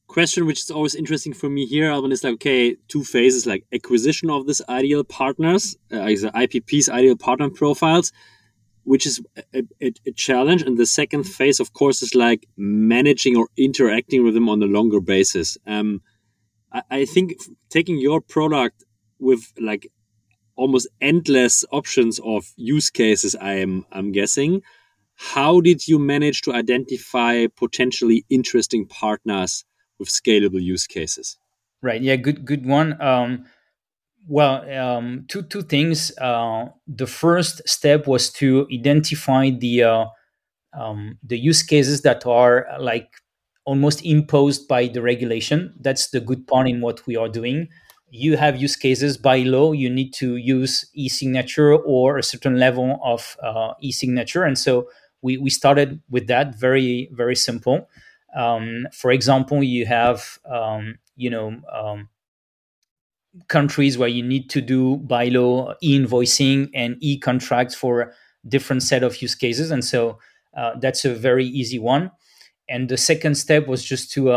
question 0.07 0.45
which 0.45 0.61
is 0.61 0.71
always 0.71 0.95
interesting 0.95 1.33
for 1.33 1.49
me 1.49 1.65
here 1.65 1.91
Alban 1.91 2.11
is 2.11 2.23
like 2.23 2.35
okay 2.35 2.75
two 2.87 3.03
phases 3.03 3.45
like 3.45 3.65
acquisition 3.73 4.29
of 4.29 4.47
this 4.47 4.61
ideal 4.69 5.03
partners 5.03 5.75
uh, 5.91 5.97
ipp's 5.97 6.89
ideal 6.89 7.15
partner 7.15 7.49
profiles 7.49 8.11
which 8.87 9.05
is 9.05 9.21
a, 9.53 9.63
a, 9.81 9.93
a, 10.05 10.11
challenge. 10.13 10.61
And 10.61 10.77
the 10.77 10.85
second 10.85 11.25
phase 11.25 11.59
of 11.59 11.73
course 11.73 12.01
is 12.01 12.15
like 12.15 12.47
managing 12.55 13.35
or 13.35 13.49
interacting 13.57 14.23
with 14.23 14.33
them 14.33 14.47
on 14.47 14.63
a 14.63 14.65
longer 14.65 15.01
basis. 15.01 15.57
Um, 15.67 16.01
I, 16.71 16.81
I 16.89 17.05
think 17.05 17.33
taking 17.69 17.99
your 17.99 18.21
product 18.21 18.85
with 19.19 19.51
like 19.59 19.91
almost 20.55 20.87
endless 21.01 21.65
options 21.71 22.19
of 22.23 22.51
use 22.55 22.89
cases 22.89 23.35
i'm 23.39 23.85
i'm 23.91 24.11
guessing 24.11 24.61
how 25.15 25.61
did 25.61 25.87
you 25.87 25.99
manage 25.99 26.41
to 26.41 26.53
identify 26.53 27.45
potentially 27.55 28.25
interesting 28.29 28.87
partners 28.87 29.65
with 29.99 30.09
scalable 30.09 30.61
use 30.61 30.87
cases. 30.87 31.37
Right. 31.81 32.01
Yeah 32.01 32.15
good 32.15 32.45
good 32.45 32.65
one. 32.65 32.99
Um, 33.01 33.45
well 34.27 34.69
um, 34.79 35.25
two 35.27 35.43
two 35.43 35.61
things. 35.61 36.11
Uh, 36.19 36.67
the 36.87 37.07
first 37.07 37.61
step 37.67 38.07
was 38.07 38.29
to 38.33 38.67
identify 38.73 39.49
the 39.49 39.83
uh, 39.83 40.05
um, 40.73 41.17
the 41.23 41.37
use 41.37 41.63
cases 41.63 42.01
that 42.01 42.25
are 42.25 42.67
like 42.79 43.09
almost 43.65 44.03
imposed 44.05 44.67
by 44.67 44.87
the 44.87 45.01
regulation. 45.01 45.73
That's 45.79 46.09
the 46.09 46.19
good 46.19 46.47
part 46.47 46.67
in 46.67 46.81
what 46.81 47.05
we 47.05 47.15
are 47.15 47.29
doing. 47.29 47.69
You 48.09 48.37
have 48.37 48.55
use 48.61 48.75
cases 48.77 49.17
by 49.17 49.39
law. 49.39 49.73
You 49.73 49.89
need 49.89 50.13
to 50.15 50.37
use 50.37 50.89
e-signature 50.93 51.75
or 51.75 52.17
a 52.17 52.23
certain 52.23 52.57
level 52.57 52.99
of 53.03 53.35
uh, 53.43 53.73
e-signature. 53.81 54.43
And 54.43 54.57
so 54.57 54.87
we, 55.21 55.37
we 55.37 55.49
started 55.49 56.01
with 56.09 56.27
that. 56.27 56.55
Very 56.55 57.09
very 57.11 57.35
simple 57.35 57.89
um, 58.35 58.87
for 58.93 59.11
example 59.11 59.63
you 59.63 59.85
have 59.85 60.39
um, 60.45 60.97
you 61.15 61.29
know 61.29 61.59
um, 61.71 62.09
countries 63.47 63.97
where 63.97 64.09
you 64.09 64.23
need 64.23 64.49
to 64.49 64.61
do 64.61 64.97
by 64.97 65.25
law 65.25 65.73
e-invoicing 65.81 66.69
and 66.73 66.97
e-contracts 67.01 67.75
for 67.75 68.13
different 68.47 68.81
set 68.83 69.03
of 69.03 69.21
use 69.21 69.35
cases 69.35 69.71
and 69.71 69.83
so 69.85 70.17
uh, 70.55 70.71
that's 70.79 71.05
a 71.05 71.13
very 71.13 71.45
easy 71.45 71.77
one. 71.77 72.11
And 72.67 72.89
the 72.89 72.97
second 72.97 73.35
step 73.35 73.67
was 73.67 73.83
just 73.83 74.11
to 74.13 74.31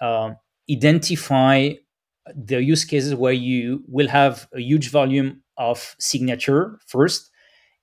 uh, 0.00 0.30
identify 0.70 1.72
the 2.34 2.62
use 2.62 2.84
cases 2.84 3.14
where 3.14 3.32
you 3.32 3.84
will 3.88 4.08
have 4.08 4.48
a 4.54 4.60
huge 4.60 4.90
volume 4.90 5.42
of 5.58 5.94
signature 5.98 6.78
first 6.86 7.30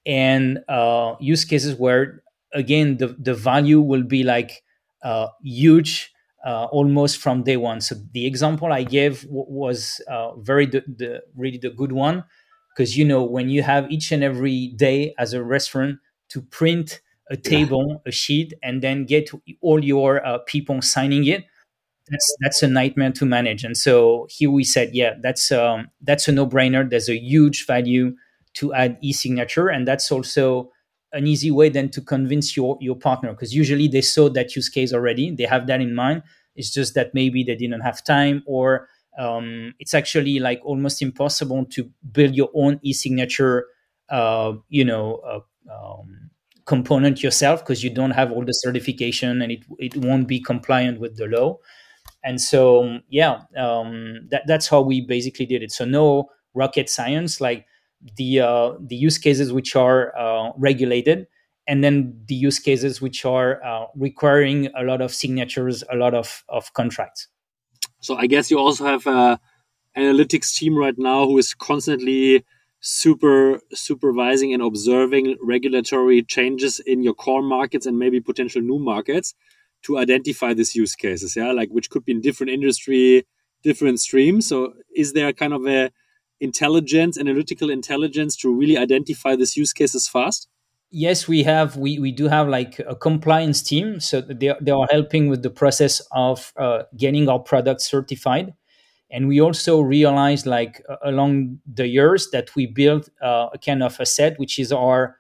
and 0.06 0.60
uh, 0.68 1.16
use 1.20 1.46
cases 1.46 1.76
where 1.76 2.24
again 2.54 2.98
the, 2.98 3.08
the 3.20 3.34
value 3.36 3.82
will 3.82 4.04
be 4.04 4.24
like 4.24 4.64
huge 5.44 6.14
uh, 6.46 6.66
almost 6.72 7.18
from 7.18 7.44
day 7.44 7.58
one 7.58 7.82
so 7.82 7.96
the 8.14 8.26
example 8.26 8.72
i 8.74 8.84
gave 8.84 9.22
w- 9.24 9.46
was 9.48 10.02
uh, 10.10 10.36
very 10.38 10.66
the, 10.66 10.84
the, 10.98 11.22
really 11.36 11.58
the 11.58 11.70
good 11.70 11.92
one 11.92 12.24
because 12.76 12.98
you 12.98 13.06
know 13.06 13.24
when 13.24 13.50
you 13.50 13.64
have 13.64 13.90
each 13.92 14.12
and 14.12 14.24
every 14.24 14.68
day 14.76 15.14
as 15.18 15.34
a 15.34 15.44
restaurant 15.44 15.98
to 16.30 16.42
print 16.42 17.02
a 17.30 17.38
table 17.38 18.02
a 18.06 18.12
sheet 18.12 18.54
and 18.64 18.82
then 18.82 19.06
get 19.06 19.30
all 19.62 19.84
your 19.84 20.26
uh, 20.26 20.38
people 20.48 20.82
signing 20.82 21.26
it 21.28 21.46
that's 22.10 22.36
that's 22.42 22.64
a 22.64 22.68
nightmare 22.68 23.12
to 23.12 23.26
manage. 23.26 23.64
And 23.64 23.78
so 23.78 24.28
here 24.30 24.52
we 24.52 24.64
said, 24.64 24.94
yeah, 24.94 25.14
that's 25.22 25.52
um, 25.52 25.90
that's 26.02 26.28
a 26.28 26.32
no 26.32 26.48
brainer. 26.48 26.90
There's 26.90 27.10
a 27.10 27.18
huge 27.18 27.66
value 27.66 28.16
to 28.56 28.74
add 28.74 28.98
e-signature, 29.02 29.70
and 29.70 29.88
that's 29.88 30.12
also 30.12 30.72
an 31.14 31.28
easy 31.28 31.52
way 31.52 31.70
then 31.70 31.90
to 31.90 32.02
convince 32.02 32.56
your 32.56 32.78
your 32.82 32.96
partner 32.96 33.32
because 33.32 33.54
usually 33.54 33.88
they 33.88 34.02
saw 34.02 34.30
that 34.30 34.56
use 34.56 34.70
case 34.70 34.94
already. 34.94 35.32
They 35.32 35.44
have 35.46 35.68
that 35.68 35.82
in 35.82 35.94
mind. 35.96 36.24
It's 36.56 36.72
just 36.72 36.96
that 36.96 37.14
maybe 37.14 37.44
they 37.44 37.56
didn't 37.56 37.82
have 37.82 38.04
time 38.04 38.44
or 38.46 38.88
um, 39.18 39.74
it's 39.80 39.94
actually 39.94 40.40
like 40.40 40.62
almost 40.64 41.02
impossible 41.02 41.66
to 41.72 41.90
build 42.12 42.34
your 42.36 42.50
own 42.54 42.80
e-signature 42.82 43.68
uh, 44.10 44.54
you 44.70 44.86
know 44.86 45.16
uh, 45.18 45.40
um, 45.74 46.30
component 46.66 47.22
yourself 47.24 47.62
because 47.62 47.84
you 47.84 47.90
don't 47.90 48.12
have 48.12 48.32
all 48.32 48.46
the 48.46 48.54
certification 48.54 49.42
and 49.42 49.52
it, 49.52 49.64
it 49.80 49.96
won't 49.98 50.28
be 50.28 50.40
compliant 50.40 51.00
with 51.00 51.18
the 51.18 51.26
law 51.28 51.58
and 52.24 52.42
so 52.42 53.00
yeah 53.10 53.42
um, 53.58 54.20
that, 54.30 54.44
that's 54.48 54.68
how 54.68 54.82
we 54.82 55.02
basically 55.02 55.46
did 55.46 55.64
it 55.64 55.72
so 55.72 55.86
no 55.86 56.30
rocket 56.54 56.90
science 56.90 57.42
like 57.42 57.66
the 58.16 58.40
uh, 58.40 58.74
the 58.80 58.96
use 58.96 59.18
cases 59.18 59.54
which 59.54 59.76
are 59.76 60.18
uh, 60.18 60.52
regulated 60.58 61.28
and 61.68 61.84
then 61.84 62.20
the 62.26 62.36
use 62.36 62.60
cases 62.60 63.02
which 63.02 63.24
are 63.26 63.64
uh, 63.64 63.86
requiring 63.96 64.68
a 64.76 64.84
lot 64.84 65.02
of 65.02 65.14
signatures 65.14 65.84
a 65.92 65.96
lot 65.96 66.14
of, 66.14 66.44
of 66.50 66.74
contracts. 66.74 67.28
So 68.00 68.16
i 68.16 68.28
guess 68.28 68.50
you 68.50 68.58
also 68.58 68.86
have 68.86 69.06
a 69.08 69.40
analytics 69.98 70.54
team 70.56 70.78
right 70.78 70.98
now 70.98 71.26
who 71.26 71.38
is 71.38 71.54
constantly 71.54 72.44
super 72.80 73.60
supervising 73.74 74.54
and 74.54 74.64
observing 74.64 75.38
regulatory 75.42 76.24
changes 76.24 76.80
in 76.80 77.04
your 77.04 77.14
core 77.14 77.44
markets 77.44 77.86
and 77.86 78.00
maybe 78.00 78.20
potential 78.20 78.62
new 78.62 78.80
markets 78.80 79.36
to 79.84 79.98
identify 79.98 80.54
these 80.54 80.76
use 80.76 80.96
cases 80.96 81.36
yeah? 81.36 81.52
Like 81.52 81.70
which 81.70 81.90
could 81.90 82.06
be 82.06 82.14
in 82.14 82.22
different 82.22 82.52
industry 82.52 83.26
different 83.64 84.00
streams. 84.00 84.48
So 84.48 84.74
is 84.96 85.14
there 85.14 85.32
kind 85.34 85.54
of 85.54 85.68
a 85.68 85.92
intelligence 86.42 87.18
analytical 87.18 87.70
intelligence 87.70 88.36
to 88.36 88.54
really 88.54 88.78
identify 88.78 89.36
these 89.36 89.56
use 89.56 89.72
cases 89.72 90.10
fast? 90.10 90.48
Yes 90.90 91.28
we 91.28 91.44
have. 91.44 91.78
We, 91.78 92.00
we 92.00 92.12
do 92.12 92.28
have 92.28 92.50
like 92.50 92.80
a 92.86 92.96
compliance 92.96 93.62
team. 93.62 94.02
So 94.02 94.20
they, 94.20 94.54
they 94.60 94.72
are 94.72 94.88
helping 94.92 95.30
with 95.30 95.42
the 95.42 95.50
process 95.50 96.02
of 96.12 96.52
uh, 96.58 96.84
getting 96.98 97.30
our 97.30 97.40
product 97.40 97.82
certified. 97.82 98.54
And 99.10 99.28
we 99.28 99.40
also 99.40 99.80
realized 99.80 100.46
like 100.46 100.84
uh, 100.90 100.98
along 101.04 101.60
the 101.72 101.88
years 101.88 102.30
that 102.32 102.54
we 102.56 102.66
built 102.66 103.10
uh, 103.22 103.48
a 103.54 103.58
kind 103.58 103.84
of 103.84 104.00
a 104.00 104.06
set 104.06 104.38
which 104.38 104.60
is 104.60 104.74
our 104.74 105.18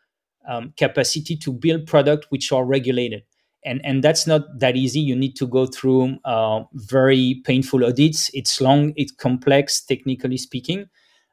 um, 0.49 0.73
capacity 0.75 1.37
to 1.37 1.53
build 1.53 1.85
product 1.85 2.25
which 2.29 2.51
are 2.51 2.65
regulated. 2.65 3.23
And 3.63 3.79
and 3.85 4.03
that's 4.03 4.25
not 4.25 4.41
that 4.59 4.75
easy. 4.75 4.99
You 4.99 5.15
need 5.15 5.35
to 5.35 5.45
go 5.45 5.67
through 5.67 6.17
uh, 6.25 6.63
very 6.73 7.41
painful 7.45 7.85
audits. 7.85 8.31
It's 8.33 8.59
long 8.59 8.91
it's 8.95 9.11
complex 9.11 9.81
technically 9.81 10.37
speaking 10.37 10.89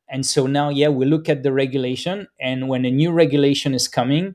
and 0.09 0.25
so 0.25 0.47
now 0.47 0.69
yeah 0.69 0.89
we 0.89 1.05
look 1.07 1.29
at 1.29 1.43
the 1.43 1.53
regulation 1.53 2.27
and 2.41 2.69
when 2.69 2.85
a 2.85 2.91
new 2.91 3.11
regulation 3.11 3.75
is 3.75 3.89
coming 3.89 4.35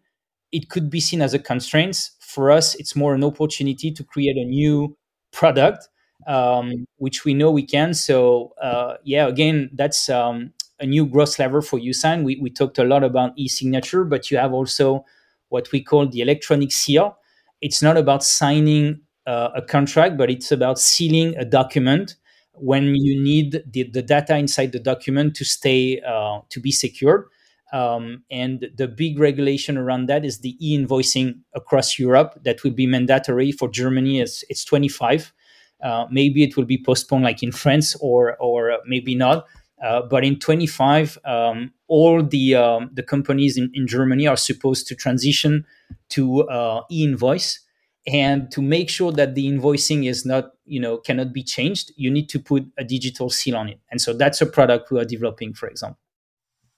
it 0.52 0.70
could 0.70 0.88
be 0.90 1.00
seen 1.00 1.20
as 1.22 1.34
a 1.34 1.40
constraint. 1.40 2.12
For 2.20 2.52
us 2.52 2.76
it's 2.76 2.96
more 2.96 3.14
an 3.16 3.24
opportunity 3.24 3.92
to 3.92 4.04
create 4.04 4.38
a 4.38 4.46
new 4.46 4.96
product 5.32 5.90
um, 6.28 6.86
which 6.98 7.26
we 7.26 7.34
know 7.34 7.52
we 7.52 7.66
can. 7.66 7.94
So 7.94 8.54
uh, 8.62 8.96
yeah 9.04 9.28
again 9.28 9.70
that's 9.74 10.10
um, 10.10 10.54
a 10.80 10.86
new 10.86 11.06
growth 11.06 11.40
lever 11.40 11.62
for 11.62 11.80
Yousign. 11.80 12.24
We, 12.24 12.38
we 12.42 12.50
talked 12.50 12.78
a 12.78 12.84
lot 12.84 13.04
about 13.04 13.34
e-signature 13.36 14.04
but 14.04 14.32
you 14.32 14.38
have 14.38 14.54
also 14.54 15.06
what 15.50 15.72
we 15.72 15.84
call 15.84 16.08
the 16.08 16.22
electronic 16.22 16.72
seal. 16.72 17.18
It's 17.62 17.82
not 17.82 17.98
about 17.98 18.24
signing 18.24 19.02
uh, 19.26 19.50
a 19.56 19.62
contract, 19.62 20.18
but 20.18 20.30
it's 20.30 20.52
about 20.52 20.80
sealing 20.80 21.36
a 21.38 21.46
document 21.46 22.16
when 22.54 22.96
you 22.96 23.20
need 23.22 23.64
the, 23.70 23.84
the 23.84 24.02
data 24.02 24.38
inside 24.38 24.72
the 24.72 24.80
document 24.80 25.36
to 25.36 25.46
stay 25.46 26.02
uh, 26.02 26.40
to 26.50 26.60
be 26.60 26.72
secured. 26.72 27.26
Um, 27.72 28.24
and 28.30 28.70
the 28.78 28.88
big 28.88 29.18
regulation 29.18 29.78
around 29.78 30.06
that 30.08 30.24
is 30.24 30.40
the 30.40 30.56
e-invoicing 30.60 31.40
across 31.56 31.98
Europe 31.98 32.40
that 32.44 32.64
will 32.64 32.72
be 32.72 32.86
mandatory 32.86 33.52
for 33.52 33.68
Germany. 33.68 34.22
It's, 34.22 34.44
it's 34.48 34.64
25. 34.64 35.34
Uh, 35.82 36.06
maybe 36.12 36.44
it 36.44 36.56
will 36.56 36.66
be 36.66 36.82
postponed 36.82 37.24
like 37.24 37.44
in 37.44 37.52
France 37.52 37.96
or 38.00 38.38
or 38.38 38.78
maybe 38.86 39.16
not. 39.16 39.46
Uh, 39.84 40.02
but 40.02 40.24
in 40.24 40.40
25, 40.40 41.18
um, 41.26 41.74
all 41.90 42.24
the 42.24 42.56
um, 42.56 42.90
the 42.94 43.04
companies 43.04 43.58
in, 43.58 43.70
in 43.74 43.86
Germany 43.86 44.26
are 44.26 44.38
supposed 44.38 44.88
to 44.88 44.96
transition 44.96 45.66
to 46.10 46.44
uh, 46.44 46.82
e-invoice, 46.90 47.60
and 48.06 48.52
to 48.52 48.62
make 48.62 48.90
sure 48.90 49.12
that 49.14 49.36
the 49.36 49.48
invoicing 49.48 50.08
is 50.08 50.26
not 50.26 50.52
you 50.66 50.80
know 50.80 50.98
cannot 50.98 51.34
be 51.34 51.44
changed, 51.44 51.92
you 51.96 52.12
need 52.12 52.30
to 52.30 52.40
put 52.40 52.66
a 52.78 52.84
digital 52.84 53.30
seal 53.30 53.56
on 53.56 53.70
it. 53.70 53.80
And 53.92 54.02
so 54.02 54.14
that's 54.14 54.42
a 54.42 54.46
product 54.46 54.92
we 54.92 55.00
are 55.00 55.06
developing, 55.06 55.54
for 55.54 55.68
example. 55.68 56.00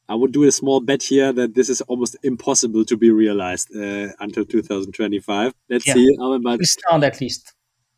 I 0.07 0.15
would 0.15 0.31
do 0.31 0.43
a 0.43 0.51
small 0.51 0.81
bet 0.81 1.01
here 1.03 1.33
that 1.33 1.55
this 1.55 1.69
is 1.69 1.81
almost 1.81 2.15
impossible 2.21 2.85
to 2.85 2.97
be 2.97 3.09
realized 3.09 3.75
uh, 3.75 4.09
until 4.19 4.45
2025. 4.45 5.53
Let's 5.69 5.87
yeah. 5.87 5.93
see. 5.93 6.15
But 6.17 6.59
we 6.59 6.65
start 6.65 7.03
at 7.03 7.19
least. 7.19 7.53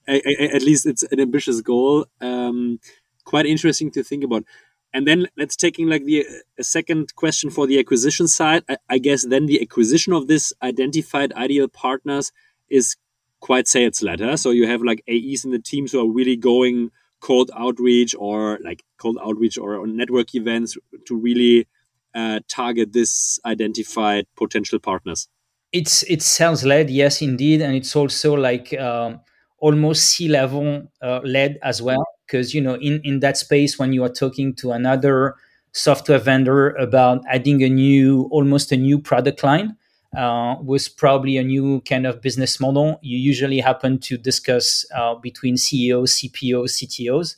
At 0.07 0.61
least 0.61 0.86
it's 0.86 1.03
an 1.03 1.19
ambitious 1.19 1.59
goal. 1.59 2.05
Um, 2.21 2.80
quite 3.25 3.45
interesting 3.45 3.91
to 3.91 4.03
think 4.03 4.23
about. 4.23 4.45
And 4.93 5.05
then 5.05 5.28
let's 5.38 5.57
taking 5.57 5.89
like 5.89 6.05
the 6.05 6.25
a 6.57 6.63
second 6.63 7.13
question 7.15 7.49
for 7.49 7.67
the 7.67 7.78
acquisition 7.78 8.28
side. 8.30 8.63
I, 8.69 8.78
I 8.89 8.97
guess 8.99 9.25
then 9.25 9.45
the 9.47 9.61
acquisition 9.61 10.13
of 10.13 10.28
this 10.28 10.53
identified 10.63 11.34
ideal 11.34 11.67
partners 11.67 12.32
is 12.69 12.95
quite 13.39 13.67
sales. 13.67 14.03
Huh? 14.05 14.38
So 14.38 14.51
you 14.51 14.67
have 14.67 14.81
like 14.81 15.03
AEs 15.07 15.45
in 15.45 15.51
the 15.51 15.59
teams 15.59 15.91
who 15.91 16.01
are 16.01 16.11
really 16.11 16.35
going 16.35 16.91
cold 17.19 17.49
outreach 17.57 18.15
or 18.17 18.59
like 18.63 18.83
cold 18.97 19.17
outreach 19.23 19.57
or 19.57 19.85
network 19.88 20.35
events 20.35 20.77
to 21.07 21.15
really 21.15 21.67
uh, 22.13 22.39
target 22.47 22.93
this 22.93 23.39
identified 23.45 24.25
potential 24.35 24.79
partners. 24.79 25.27
It's 25.71 26.03
it's 26.03 26.25
sales 26.25 26.63
led, 26.63 26.89
yes, 26.89 27.21
indeed, 27.21 27.61
and 27.61 27.75
it's 27.75 27.95
also 27.95 28.35
like 28.35 28.73
um, 28.79 29.19
almost 29.59 30.05
C 30.05 30.27
level 30.27 30.88
uh, 31.01 31.19
led 31.23 31.59
as 31.61 31.81
well 31.81 32.05
because 32.25 32.53
you 32.53 32.61
know 32.61 32.75
in 32.75 33.01
in 33.03 33.19
that 33.19 33.38
space 33.38 33.77
when 33.77 33.93
you 33.93 34.03
are 34.03 34.09
talking 34.09 34.55
to 34.55 34.71
another 34.71 35.35
software 35.73 36.19
vendor 36.19 36.69
about 36.71 37.21
adding 37.29 37.61
a 37.63 37.69
new 37.69 38.27
almost 38.31 38.71
a 38.71 38.77
new 38.77 38.97
product 38.97 39.43
line 39.43 39.75
uh, 40.16 40.55
was 40.62 40.88
probably 40.88 41.38
a 41.38 41.43
new 41.43 41.82
kind 41.82 42.05
of 42.05 42.22
business 42.22 42.60
model. 42.60 42.99
You 43.01 43.18
usually 43.18 43.60
happen 43.60 43.99
to 43.99 44.18
discuss 44.18 44.86
uh, 44.95 45.16
between 45.16 45.58
ceos 45.58 46.14
cpos 46.22 46.72
ctos 46.80 47.36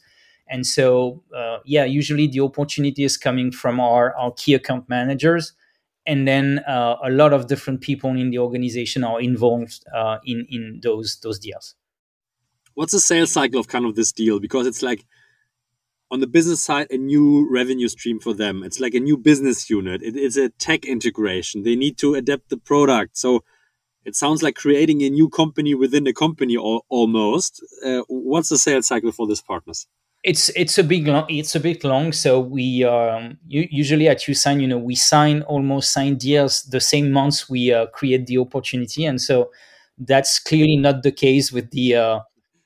and 0.50 0.66
so 0.66 1.24
uh, 1.36 1.60
yeah 1.66 1.86
usually 1.86 2.28
the 2.28 2.42
opportunity 2.42 3.04
is 3.04 3.18
coming 3.18 3.52
from 3.52 3.80
our, 3.80 4.16
our 4.16 4.32
key 4.32 4.54
account 4.54 4.90
managers. 4.90 5.54
And 6.06 6.28
then 6.28 6.60
uh, 6.68 6.96
a 7.04 7.12
lot 7.12 7.34
of 7.34 7.48
different 7.48 7.82
people 7.82 8.10
in 8.12 8.32
the 8.32 8.40
organization 8.40 9.04
are 9.04 9.22
involved 9.22 9.86
uh, 9.94 10.18
in 10.26 10.46
in 10.50 10.80
those 10.82 11.20
those 11.22 11.38
deals. 11.38 11.76
What's 12.74 12.94
the 12.94 13.00
sales 13.00 13.32
cycle 13.32 13.60
of 13.60 13.68
kind 13.68 13.86
of 13.86 13.96
this 13.96 14.12
deal? 14.12 14.40
Because 14.40 14.66
it's 14.66 14.82
like 14.82 15.06
on 16.12 16.20
the 16.20 16.28
business 16.28 16.64
side, 16.64 16.88
a 16.90 16.98
new 16.98 17.48
revenue 17.52 17.88
stream 17.88 18.20
for 18.20 18.34
them. 18.34 18.64
It's 18.64 18.80
like 18.80 18.94
a 18.94 19.00
new 19.00 19.18
business 19.18 19.70
unit. 19.70 20.02
It 20.02 20.16
is 20.16 20.38
a 20.38 20.50
tech 20.50 20.86
integration. 20.86 21.64
They 21.64 21.76
need 21.76 21.98
to 22.00 22.16
adapt 22.16 22.50
the 22.50 22.58
product. 22.58 23.18
So 23.18 23.44
it 24.06 24.16
sounds 24.16 24.42
like 24.42 24.56
creating 24.56 25.04
a 25.04 25.10
new 25.10 25.30
company 25.30 25.76
within 25.76 26.08
a 26.08 26.14
company 26.14 26.58
or, 26.58 26.82
almost. 26.90 27.64
Uh, 27.86 28.02
what's 28.08 28.50
the 28.50 28.58
sales 28.58 28.88
cycle 28.88 29.12
for 29.12 29.28
these 29.28 29.42
partners? 29.42 29.88
It's 30.22 30.50
it's 30.50 30.78
a 30.78 30.84
big 30.84 31.08
long, 31.08 31.26
it's 31.30 31.56
a 31.56 31.62
bit 31.62 31.86
long. 31.86 32.12
So 32.12 32.42
we 32.42 32.84
um, 32.84 33.38
usually 33.48 34.10
at 34.10 34.20
Yousign, 34.20 34.60
you 34.60 34.68
know, 34.68 34.78
we 34.78 34.96
sign 34.96 35.44
almost 35.44 35.94
sign 35.94 36.16
deals 36.18 36.64
the 36.64 36.82
same 36.82 37.12
months 37.12 37.50
we 37.50 37.72
uh, 37.72 37.86
create 37.88 38.26
the 38.28 38.38
opportunity, 38.38 39.06
and 39.06 39.22
so 39.22 39.50
that's 39.98 40.38
clearly 40.38 40.76
not 40.76 41.04
the 41.04 41.14
case 41.14 41.54
with 41.54 41.72
the 41.72 41.96
uh, 41.96 42.20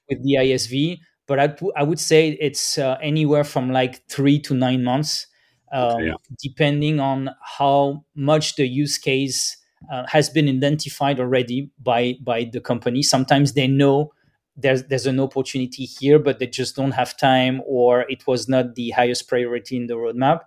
with 0.09 0.23
the 0.23 0.37
ISV, 0.39 0.97
but 1.27 1.39
I, 1.39 1.55
I 1.75 1.83
would 1.83 1.99
say 1.99 2.37
it's 2.39 2.77
uh, 2.77 2.97
anywhere 3.01 3.43
from 3.43 3.71
like 3.71 4.07
three 4.09 4.39
to 4.41 4.53
nine 4.53 4.83
months, 4.83 5.27
um, 5.71 5.83
okay, 5.83 6.05
yeah. 6.07 6.13
depending 6.41 6.99
on 6.99 7.29
how 7.41 8.05
much 8.15 8.55
the 8.55 8.67
use 8.67 8.97
case 8.97 9.57
uh, 9.91 10.05
has 10.07 10.29
been 10.29 10.47
identified 10.47 11.19
already 11.19 11.71
by 11.81 12.15
by 12.21 12.49
the 12.51 12.61
company. 12.61 13.03
Sometimes 13.03 13.53
they 13.53 13.67
know 13.67 14.13
there's 14.55 14.83
there's 14.83 15.07
an 15.07 15.19
opportunity 15.19 15.85
here, 15.85 16.19
but 16.19 16.39
they 16.39 16.47
just 16.47 16.75
don't 16.75 16.91
have 16.91 17.17
time, 17.17 17.61
or 17.65 18.01
it 18.09 18.27
was 18.27 18.47
not 18.47 18.75
the 18.75 18.91
highest 18.91 19.27
priority 19.27 19.77
in 19.77 19.87
the 19.87 19.95
roadmap. 19.95 20.41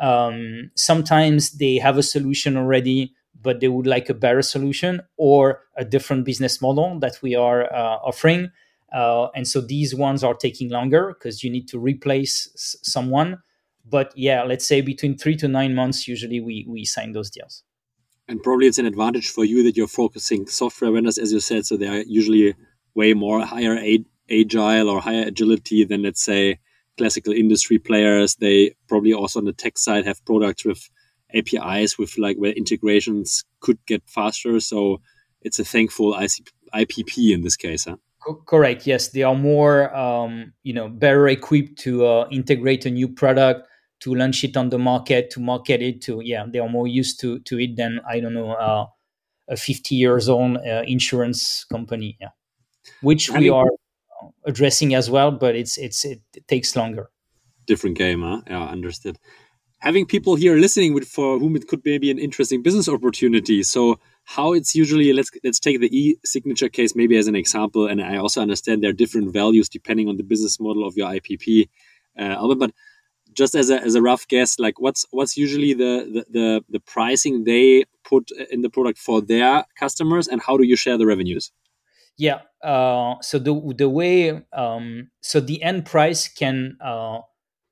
Um, 0.00 0.70
sometimes 0.74 1.52
they 1.52 1.76
have 1.76 1.96
a 1.96 2.02
solution 2.02 2.56
already, 2.56 3.14
but 3.40 3.60
they 3.60 3.68
would 3.68 3.86
like 3.86 4.08
a 4.08 4.14
better 4.14 4.42
solution 4.42 5.00
or 5.16 5.62
a 5.76 5.84
different 5.84 6.24
business 6.24 6.60
model 6.60 6.98
that 7.00 7.18
we 7.22 7.34
are 7.34 7.72
uh, 7.72 7.98
offering. 8.04 8.50
Uh, 8.92 9.28
and 9.34 9.46
so 9.46 9.60
these 9.60 9.94
ones 9.94 10.22
are 10.22 10.34
taking 10.34 10.70
longer 10.70 11.14
because 11.14 11.42
you 11.42 11.50
need 11.50 11.68
to 11.68 11.78
replace 11.78 12.48
s- 12.54 12.76
someone. 12.82 13.38
But 13.88 14.12
yeah, 14.16 14.42
let's 14.42 14.66
say 14.66 14.80
between 14.80 15.16
three 15.16 15.36
to 15.36 15.48
nine 15.48 15.74
months, 15.74 16.08
usually 16.08 16.40
we, 16.40 16.66
we 16.68 16.84
sign 16.84 17.12
those 17.12 17.30
deals. 17.30 17.62
And 18.28 18.42
probably 18.42 18.66
it's 18.66 18.78
an 18.78 18.86
advantage 18.86 19.30
for 19.30 19.44
you 19.44 19.62
that 19.64 19.76
you're 19.76 19.86
focusing 19.86 20.46
software 20.46 20.90
vendors, 20.90 21.18
as 21.18 21.32
you 21.32 21.40
said, 21.40 21.64
so 21.64 21.76
they 21.76 21.86
are 21.86 22.02
usually 22.06 22.54
way 22.94 23.14
more 23.14 23.44
higher 23.44 23.78
agile 24.28 24.88
or 24.88 25.00
higher 25.00 25.22
agility 25.26 25.84
than, 25.84 26.02
let's 26.02 26.22
say, 26.22 26.58
classical 26.98 27.32
industry 27.32 27.78
players. 27.78 28.36
They 28.36 28.74
probably 28.88 29.12
also 29.12 29.38
on 29.38 29.44
the 29.44 29.52
tech 29.52 29.78
side 29.78 30.06
have 30.06 30.24
products 30.24 30.64
with 30.64 30.88
APIs 31.34 31.98
with 31.98 32.18
like 32.18 32.36
where 32.36 32.52
integrations 32.52 33.44
could 33.60 33.78
get 33.86 34.02
faster. 34.06 34.58
So 34.60 35.00
it's 35.42 35.58
a 35.58 35.64
thankful 35.64 36.14
IPP 36.14 37.32
in 37.32 37.42
this 37.42 37.56
case. 37.56 37.84
Huh? 37.84 37.96
Correct. 38.34 38.86
Yes, 38.86 39.08
they 39.08 39.22
are 39.22 39.34
more, 39.34 39.94
um, 39.94 40.52
you 40.62 40.72
know, 40.72 40.88
better 40.88 41.28
equipped 41.28 41.78
to 41.80 42.06
uh, 42.06 42.28
integrate 42.30 42.86
a 42.86 42.90
new 42.90 43.08
product, 43.08 43.68
to 44.00 44.14
launch 44.14 44.44
it 44.44 44.56
on 44.56 44.70
the 44.70 44.78
market, 44.78 45.30
to 45.30 45.40
market 45.40 45.82
it. 45.82 46.02
To 46.02 46.20
yeah, 46.22 46.44
they 46.48 46.58
are 46.58 46.68
more 46.68 46.86
used 46.86 47.20
to 47.20 47.38
to 47.40 47.58
it 47.58 47.76
than 47.76 48.00
I 48.08 48.20
don't 48.20 48.34
know 48.34 48.52
uh, 48.52 48.86
a 49.48 49.56
50 49.56 49.94
years 49.94 50.28
old 50.28 50.58
uh, 50.58 50.82
insurance 50.86 51.64
company. 51.64 52.16
Yeah, 52.20 52.30
which 53.00 53.30
we 53.30 53.48
are 53.48 53.70
addressing 54.44 54.94
as 54.94 55.10
well, 55.10 55.30
but 55.30 55.54
it's 55.54 55.78
it's 55.78 56.04
it, 56.04 56.20
it 56.34 56.46
takes 56.48 56.76
longer. 56.76 57.10
Different 57.66 57.98
game, 57.98 58.22
huh? 58.22 58.42
Yeah, 58.46 58.64
understood. 58.64 59.18
Having 59.78 60.06
people 60.06 60.36
here 60.36 60.56
listening 60.56 60.94
with 60.94 61.06
for 61.06 61.38
whom 61.38 61.56
it 61.56 61.68
could 61.68 61.82
maybe 61.84 62.10
an 62.10 62.18
interesting 62.18 62.62
business 62.62 62.88
opportunity. 62.88 63.62
So 63.62 63.98
how 64.26 64.52
it's 64.52 64.74
usually 64.74 65.12
let's 65.12 65.30
let's 65.44 65.60
take 65.60 65.80
the 65.80 65.98
e-signature 65.98 66.68
case 66.68 66.94
maybe 66.94 67.16
as 67.16 67.28
an 67.28 67.36
example 67.36 67.86
and 67.86 68.02
i 68.02 68.16
also 68.16 68.42
understand 68.42 68.82
there 68.82 68.90
are 68.90 69.02
different 69.04 69.32
values 69.32 69.68
depending 69.68 70.08
on 70.08 70.16
the 70.16 70.22
business 70.24 70.58
model 70.60 70.86
of 70.86 70.96
your 70.96 71.08
ipp 71.08 71.68
uh, 72.18 72.54
but 72.56 72.72
just 73.32 73.54
as 73.54 73.70
a, 73.70 73.80
as 73.82 73.94
a 73.94 74.02
rough 74.02 74.26
guess 74.28 74.58
like 74.58 74.80
what's 74.80 75.06
what's 75.10 75.36
usually 75.36 75.74
the, 75.74 75.94
the, 76.12 76.24
the 76.30 76.64
the 76.70 76.80
pricing 76.80 77.44
they 77.44 77.84
put 78.04 78.30
in 78.50 78.62
the 78.62 78.70
product 78.70 78.98
for 78.98 79.20
their 79.20 79.64
customers 79.78 80.26
and 80.26 80.40
how 80.42 80.56
do 80.56 80.64
you 80.64 80.76
share 80.76 80.96
the 80.96 81.06
revenues? 81.06 81.52
Yeah 82.16 82.40
uh, 82.62 83.16
so 83.20 83.38
the 83.38 83.74
the 83.76 83.88
way 83.88 84.42
um, 84.52 85.10
so 85.20 85.38
the 85.38 85.62
end 85.62 85.86
price 85.86 86.26
can 86.26 86.76
uh, 86.84 87.18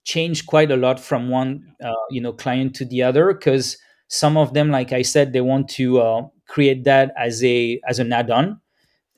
change 0.04 0.46
quite 0.46 0.70
a 0.70 0.76
lot 0.76 1.00
from 1.00 1.28
one 1.28 1.74
uh, 1.82 1.92
you 2.10 2.20
know 2.20 2.32
client 2.32 2.74
to 2.76 2.84
the 2.84 3.02
other 3.02 3.32
because 3.32 3.76
some 4.08 4.36
of 4.36 4.52
them 4.52 4.70
like 4.70 4.92
i 4.92 5.00
said 5.00 5.32
they 5.32 5.40
want 5.40 5.68
to 5.68 5.98
uh, 5.98 6.22
create 6.54 6.84
that 6.84 7.12
as 7.18 7.42
a 7.42 7.80
as 7.88 7.98
an 7.98 8.12
add-on. 8.12 8.60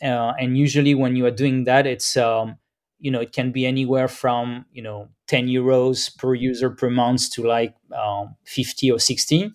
Uh, 0.03 0.33
and 0.41 0.57
usually 0.57 0.95
when 0.95 1.17
you 1.17 1.25
are 1.27 1.31
doing 1.31 1.65
that 1.65 1.87
it's 1.87 2.17
um, 2.17 2.59
you 2.99 3.11
know 3.11 3.21
it 3.21 3.33
can 3.33 3.51
be 3.53 3.65
anywhere 3.65 4.09
from 4.09 4.65
you 4.73 4.83
know 4.83 5.09
10 5.29 5.47
euros 5.49 6.15
per 6.19 6.35
user 6.35 6.71
per 6.71 6.91
month 6.91 7.31
to 7.33 7.43
like 7.43 7.75
um, 7.95 8.35
50 8.45 8.91
or 8.93 8.99
60 8.99 9.51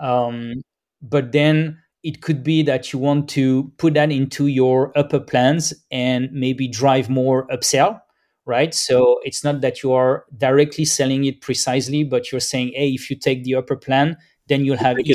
um, 0.00 0.54
but 1.00 1.30
then 1.30 1.78
it 2.02 2.22
could 2.22 2.42
be 2.42 2.62
that 2.64 2.92
you 2.92 2.98
want 2.98 3.28
to 3.28 3.72
put 3.78 3.94
that 3.94 4.10
into 4.10 4.48
your 4.48 4.92
upper 4.98 5.20
plans 5.20 5.72
and 5.92 6.28
maybe 6.32 6.66
drive 6.66 7.08
more 7.08 7.46
upsell 7.48 8.00
right? 8.46 8.74
So 8.74 9.20
it's 9.24 9.44
not 9.44 9.60
that 9.60 9.82
you 9.82 9.92
are 9.92 10.24
directly 10.36 10.86
selling 10.86 11.24
it 11.24 11.40
precisely 11.40 12.02
but 12.02 12.32
you're 12.32 12.40
saying 12.40 12.72
hey 12.74 12.90
if 12.90 13.10
you 13.10 13.16
take 13.16 13.44
the 13.44 13.54
upper 13.54 13.76
plan 13.76 14.16
then 14.48 14.64
you'll 14.64 14.76
have 14.78 14.98
it, 14.98 15.06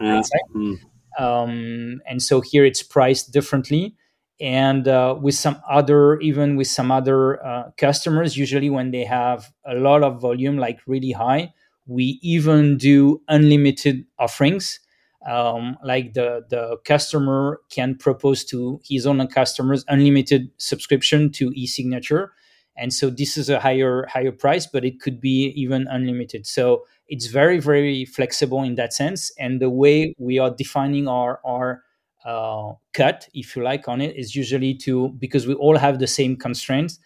uh, 0.00 0.22
mm 0.54 0.78
um, 1.18 2.00
and 2.06 2.22
so 2.22 2.40
here 2.40 2.64
it's 2.64 2.82
priced 2.82 3.32
differently. 3.32 3.96
And 4.40 4.88
uh, 4.88 5.16
with 5.20 5.34
some 5.36 5.60
other 5.70 6.18
even 6.20 6.56
with 6.56 6.66
some 6.66 6.90
other 6.90 7.44
uh, 7.44 7.70
customers 7.76 8.36
usually 8.36 8.70
when 8.70 8.90
they 8.90 9.04
have 9.04 9.52
a 9.64 9.74
lot 9.74 10.02
of 10.02 10.20
volume 10.20 10.58
like 10.58 10.80
really 10.86 11.12
high 11.12 11.52
we 11.86 12.18
even 12.22 12.76
do 12.76 13.20
unlimited 13.28 14.04
offerings. 14.18 14.80
Um, 15.28 15.78
like 15.84 16.14
the 16.14 16.42
the 16.50 16.78
customer 16.84 17.60
can 17.70 17.94
propose 17.94 18.44
to 18.46 18.80
his 18.84 19.06
own 19.06 19.24
customers 19.28 19.84
unlimited 19.86 20.50
subscription 20.56 21.30
to 21.32 21.52
e-signature 21.54 22.32
and 22.76 22.92
so 22.92 23.10
this 23.10 23.36
is 23.36 23.48
a 23.50 23.60
higher 23.60 24.06
higher 24.06 24.32
price 24.32 24.66
but 24.66 24.84
it 24.84 25.00
could 25.00 25.20
be 25.20 25.48
even 25.56 25.86
unlimited. 25.88 26.46
So 26.46 26.84
it's 27.08 27.26
very 27.26 27.58
very 27.58 28.04
flexible 28.04 28.62
in 28.62 28.74
that 28.76 28.92
sense. 28.92 29.30
And 29.38 29.60
the 29.60 29.70
way 29.70 30.14
we 30.18 30.38
are 30.38 30.50
defining 30.50 31.08
our 31.08 31.40
our 31.44 31.82
uh, 32.24 32.72
cut 32.92 33.28
if 33.34 33.56
you 33.56 33.62
like 33.62 33.88
on 33.88 34.00
it 34.00 34.16
is 34.16 34.36
usually 34.36 34.74
to 34.74 35.08
because 35.18 35.46
we 35.46 35.54
all 35.54 35.76
have 35.76 35.98
the 35.98 36.06
same 36.06 36.36
constraints 36.36 36.98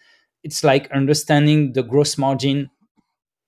it's 0.43 0.63
like 0.63 0.89
understanding 0.91 1.73
the 1.73 1.81
gross 1.81 2.17
margin 2.19 2.69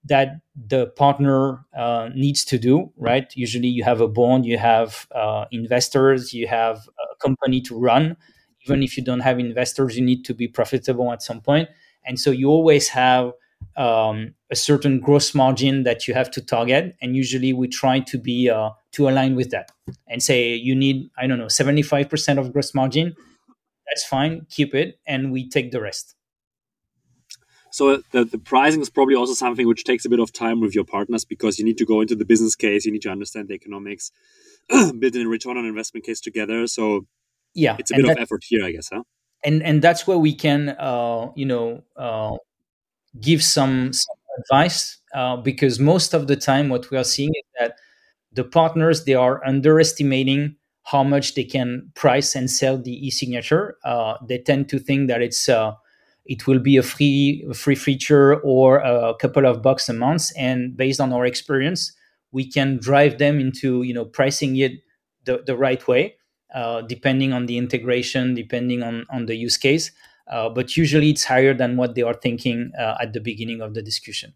that 0.06 0.40
the 0.56 0.88
partner 0.88 1.66
uh, 1.78 2.10
needs 2.16 2.46
to 2.46 2.58
do 2.58 2.92
right? 2.98 3.32
Usually 3.36 3.68
you 3.68 3.84
have 3.84 4.02
a 4.02 4.08
bond 4.08 4.46
you 4.46 4.58
have 4.58 5.08
uh, 5.14 5.46
investors 5.52 6.34
you 6.34 6.48
have 6.48 6.78
a 7.00 7.16
company 7.22 7.62
to 7.62 7.78
run. 7.78 8.18
Even 8.66 8.84
if 8.84 8.98
you 8.98 9.04
don't 9.04 9.22
have 9.22 9.40
investors 9.40 9.98
you 9.98 10.04
need 10.06 10.26
to 10.26 10.34
be 10.34 10.48
profitable 10.48 11.12
at 11.12 11.22
some 11.22 11.42
point 11.42 11.70
and 12.06 12.20
so 12.20 12.32
you 12.32 12.50
always 12.50 12.90
have 12.90 13.34
um, 13.76 14.34
a 14.50 14.56
certain 14.56 15.00
gross 15.00 15.36
margin 15.36 15.84
that 15.84 16.08
you 16.08 16.14
have 16.14 16.32
to 16.32 16.42
target. 16.42 16.96
And 17.02 17.16
usually 17.16 17.54
we 17.54 17.68
try 17.68 18.00
to 18.00 18.18
be 18.18 18.50
uh, 18.50 18.72
to 18.94 19.10
align 19.10 19.36
with 19.36 19.52
that 19.52 19.72
and 20.08 20.24
say 20.24 20.54
you 20.56 20.76
need 20.76 21.10
i 21.18 21.28
don't 21.28 21.38
know 21.38 21.46
75% 21.46 22.38
of 22.38 22.54
gross 22.54 22.74
margin. 22.74 23.16
That's 23.88 24.06
fine. 24.06 24.46
Keep 24.50 24.76
it. 24.76 25.00
And 25.08 25.32
we 25.32 25.50
take 25.50 25.72
the 25.72 25.82
rest. 25.82 26.16
So 27.72 28.02
the, 28.12 28.26
the 28.26 28.40
pricing 28.40 28.82
is 28.82 28.90
probably 28.90 29.16
also 29.16 29.34
something 29.34 29.68
which 29.68 29.84
takes 29.84 30.04
a 30.06 30.10
bit 30.10 30.20
of 30.20 30.34
time 30.34 30.60
with 30.60 30.74
your 30.74 30.84
partners 30.84 31.24
because 31.24 31.60
you 31.60 31.66
need 31.66 31.78
to 31.78 31.86
go 31.86 32.02
into 32.02 32.16
the 32.16 32.26
business 32.26 32.56
case. 32.56 32.86
You 32.86 32.92
need 32.92 33.04
to 33.04 33.10
understand 33.10 33.48
the 33.48 33.54
economics 33.54 34.12
build 34.70 35.16
a 35.16 35.28
return 35.28 35.58
on 35.58 35.66
investment 35.66 36.06
case 36.06 36.20
together. 36.20 36.66
So 36.68 37.06
yeah. 37.54 37.76
it's 37.80 37.92
a 37.92 37.96
bit 37.96 38.10
of 38.10 38.18
effort 38.18 38.44
here 38.48 38.64
i 38.64 38.72
guess 38.72 38.90
huh 38.92 39.04
and 39.44 39.64
and 39.64 39.82
that's 39.82 40.08
where 40.08 40.18
we 40.18 40.34
can 40.34 40.70
uh, 40.70 41.28
you 41.36 41.46
know 41.46 41.84
uh, 41.98 42.36
give 43.22 43.44
some, 43.44 43.94
some 43.94 44.16
advice 44.40 44.98
uh, 45.16 45.38
because 45.38 45.80
most 45.80 46.14
of 46.14 46.28
the 46.28 46.36
time 46.36 46.70
what 46.70 46.90
we 46.92 46.98
are 46.98 47.04
seeing 47.06 47.32
is 47.36 47.46
that 47.60 47.78
the 48.34 48.44
partners 48.44 49.06
they 49.06 49.16
are 49.16 49.46
underestimating 49.46 50.56
how 50.86 51.04
much 51.04 51.36
they 51.36 51.44
can 51.44 51.92
price 51.96 52.36
and 52.36 52.50
sell 52.52 52.78
the 52.78 52.94
e-signature. 53.08 53.78
Uh, 53.86 54.16
they 54.28 54.40
tend 54.40 54.70
to 54.70 54.80
think 54.80 55.08
that 55.10 55.22
it's 55.22 55.50
uh, 55.50 55.74
it 56.26 56.48
will 56.48 56.60
be 56.60 56.78
a 56.78 56.84
free 56.84 57.46
free 57.54 57.76
feature 57.76 58.38
or 58.42 58.78
a 58.80 59.14
couple 59.20 59.46
of 59.46 59.62
bucks 59.62 59.90
a 59.90 59.94
month 59.94 60.32
and 60.38 60.78
based 60.78 61.00
on 61.02 61.14
our 61.14 61.26
experience 61.26 61.94
we 62.32 62.50
can 62.50 62.78
drive 62.80 63.18
them 63.18 63.40
into 63.40 63.84
you 63.84 63.94
know 63.94 64.06
pricing 64.06 64.58
it 64.58 64.74
the, 65.26 65.44
the 65.48 65.56
right 65.58 65.88
way 65.88 66.16
uh, 66.54 66.82
depending 66.82 67.34
on 67.34 67.46
the 67.46 67.58
integration 67.58 68.34
depending 68.34 68.84
on 68.84 69.06
on 69.10 69.26
the 69.26 69.36
use 69.36 69.58
case 69.58 69.92
uh, 70.30 70.48
but 70.48 70.78
usually 70.78 71.10
it's 71.10 71.26
higher 71.26 71.54
than 71.54 71.76
what 71.76 71.96
they 71.96 72.04
are 72.04 72.14
thinking 72.14 72.72
uh, 72.80 72.96
at 73.02 73.14
the 73.14 73.20
beginning 73.20 73.62
of 73.62 73.74
the 73.74 73.82
discussion. 73.82 74.34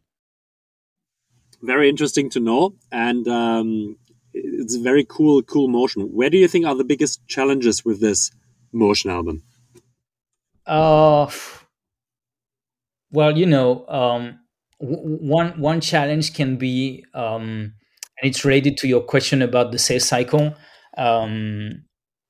Very 1.61 1.87
interesting 1.87 2.29
to 2.31 2.39
know, 2.39 2.75
and 2.91 3.27
um, 3.27 3.95
it's 4.33 4.75
a 4.75 4.81
very 4.81 5.05
cool, 5.07 5.41
cool 5.43 5.67
motion. 5.67 6.01
Where 6.01 6.29
do 6.29 6.37
you 6.37 6.47
think 6.47 6.65
are 6.65 6.75
the 6.75 6.83
biggest 6.83 7.25
challenges 7.27 7.85
with 7.85 8.01
this 8.01 8.31
motion 8.73 9.11
Alban? 9.11 9.43
Uh, 10.65 11.29
well, 13.11 13.37
you 13.37 13.45
know, 13.45 13.87
um, 13.87 14.39
one 14.79 15.59
one 15.59 15.79
challenge 15.79 16.33
can 16.33 16.57
be, 16.57 17.05
um, 17.13 17.73
and 18.17 18.23
it's 18.23 18.43
related 18.43 18.77
to 18.77 18.87
your 18.87 19.01
question 19.01 19.41
about 19.41 19.71
the 19.71 19.79
sales 19.79 20.05
cycle. 20.05 20.55
Um, 20.97 21.83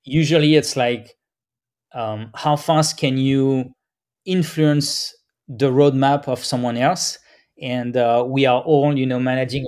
usually, 0.04 0.56
it's 0.56 0.76
like 0.76 1.16
um, 1.94 2.32
how 2.36 2.56
fast 2.56 2.98
can 2.98 3.18
you 3.18 3.74
influence 4.26 5.16
the 5.48 5.72
roadmap 5.72 6.28
of 6.28 6.44
someone 6.44 6.78
else? 6.78 7.20
And 7.62 7.96
uh, 7.96 8.26
we 8.28 8.46
are 8.46 8.62
all 8.62 8.98
you 8.98 9.06
know 9.06 9.20
managing 9.20 9.66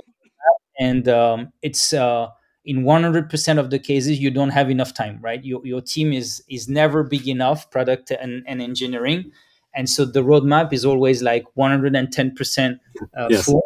and 0.78 1.08
um, 1.08 1.52
it's 1.62 1.92
uh, 1.92 2.28
in 2.64 2.82
100% 2.82 3.58
of 3.58 3.70
the 3.70 3.78
cases 3.78 4.18
you 4.18 4.30
don't 4.30 4.50
have 4.50 4.70
enough 4.70 4.92
time 4.94 5.18
right? 5.22 5.44
Your, 5.44 5.64
your 5.64 5.80
team 5.80 6.12
is 6.12 6.42
is 6.48 6.68
never 6.68 7.02
big 7.02 7.28
enough 7.28 7.70
product 7.70 8.10
and, 8.10 8.42
and 8.46 8.60
engineering. 8.60 9.30
And 9.74 9.88
so 9.90 10.04
the 10.04 10.22
roadmap 10.22 10.72
is 10.72 10.84
always 10.84 11.22
like 11.22 11.44
110% 11.56 12.78
uh, 13.16 13.28
yes. 13.30 13.44
full. 13.44 13.62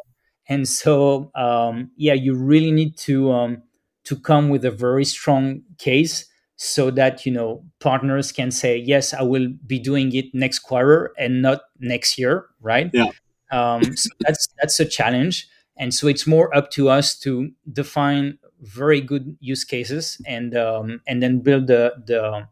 And 0.48 0.68
so 0.68 1.30
um, 1.34 1.90
yeah 1.96 2.14
you 2.14 2.34
really 2.34 2.72
need 2.72 2.96
to 2.98 3.32
um, 3.32 3.62
to 4.04 4.16
come 4.16 4.48
with 4.48 4.64
a 4.64 4.70
very 4.70 5.04
strong 5.04 5.62
case 5.78 6.26
so 6.62 6.90
that 6.90 7.24
you 7.24 7.32
know 7.32 7.64
partners 7.80 8.32
can 8.32 8.50
say 8.50 8.76
yes 8.76 9.14
i 9.14 9.22
will 9.22 9.48
be 9.66 9.78
doing 9.78 10.14
it 10.14 10.26
next 10.34 10.58
quarter 10.58 11.10
and 11.16 11.40
not 11.40 11.62
next 11.78 12.18
year 12.18 12.50
right? 12.60 12.90
Yeah. 12.92 13.10
Um, 13.50 13.96
so 13.96 14.10
that's 14.20 14.48
that's 14.60 14.80
a 14.80 14.84
challenge. 14.84 15.48
And 15.76 15.94
so 15.94 16.06
it's 16.08 16.26
more 16.26 16.54
up 16.54 16.70
to 16.72 16.88
us 16.90 17.18
to 17.20 17.50
define 17.72 18.38
very 18.60 19.00
good 19.00 19.36
use 19.40 19.64
cases 19.64 20.20
and 20.26 20.56
um, 20.56 21.00
and 21.06 21.22
then 21.22 21.40
build 21.40 21.66
the 21.66 21.94
the, 22.06 22.46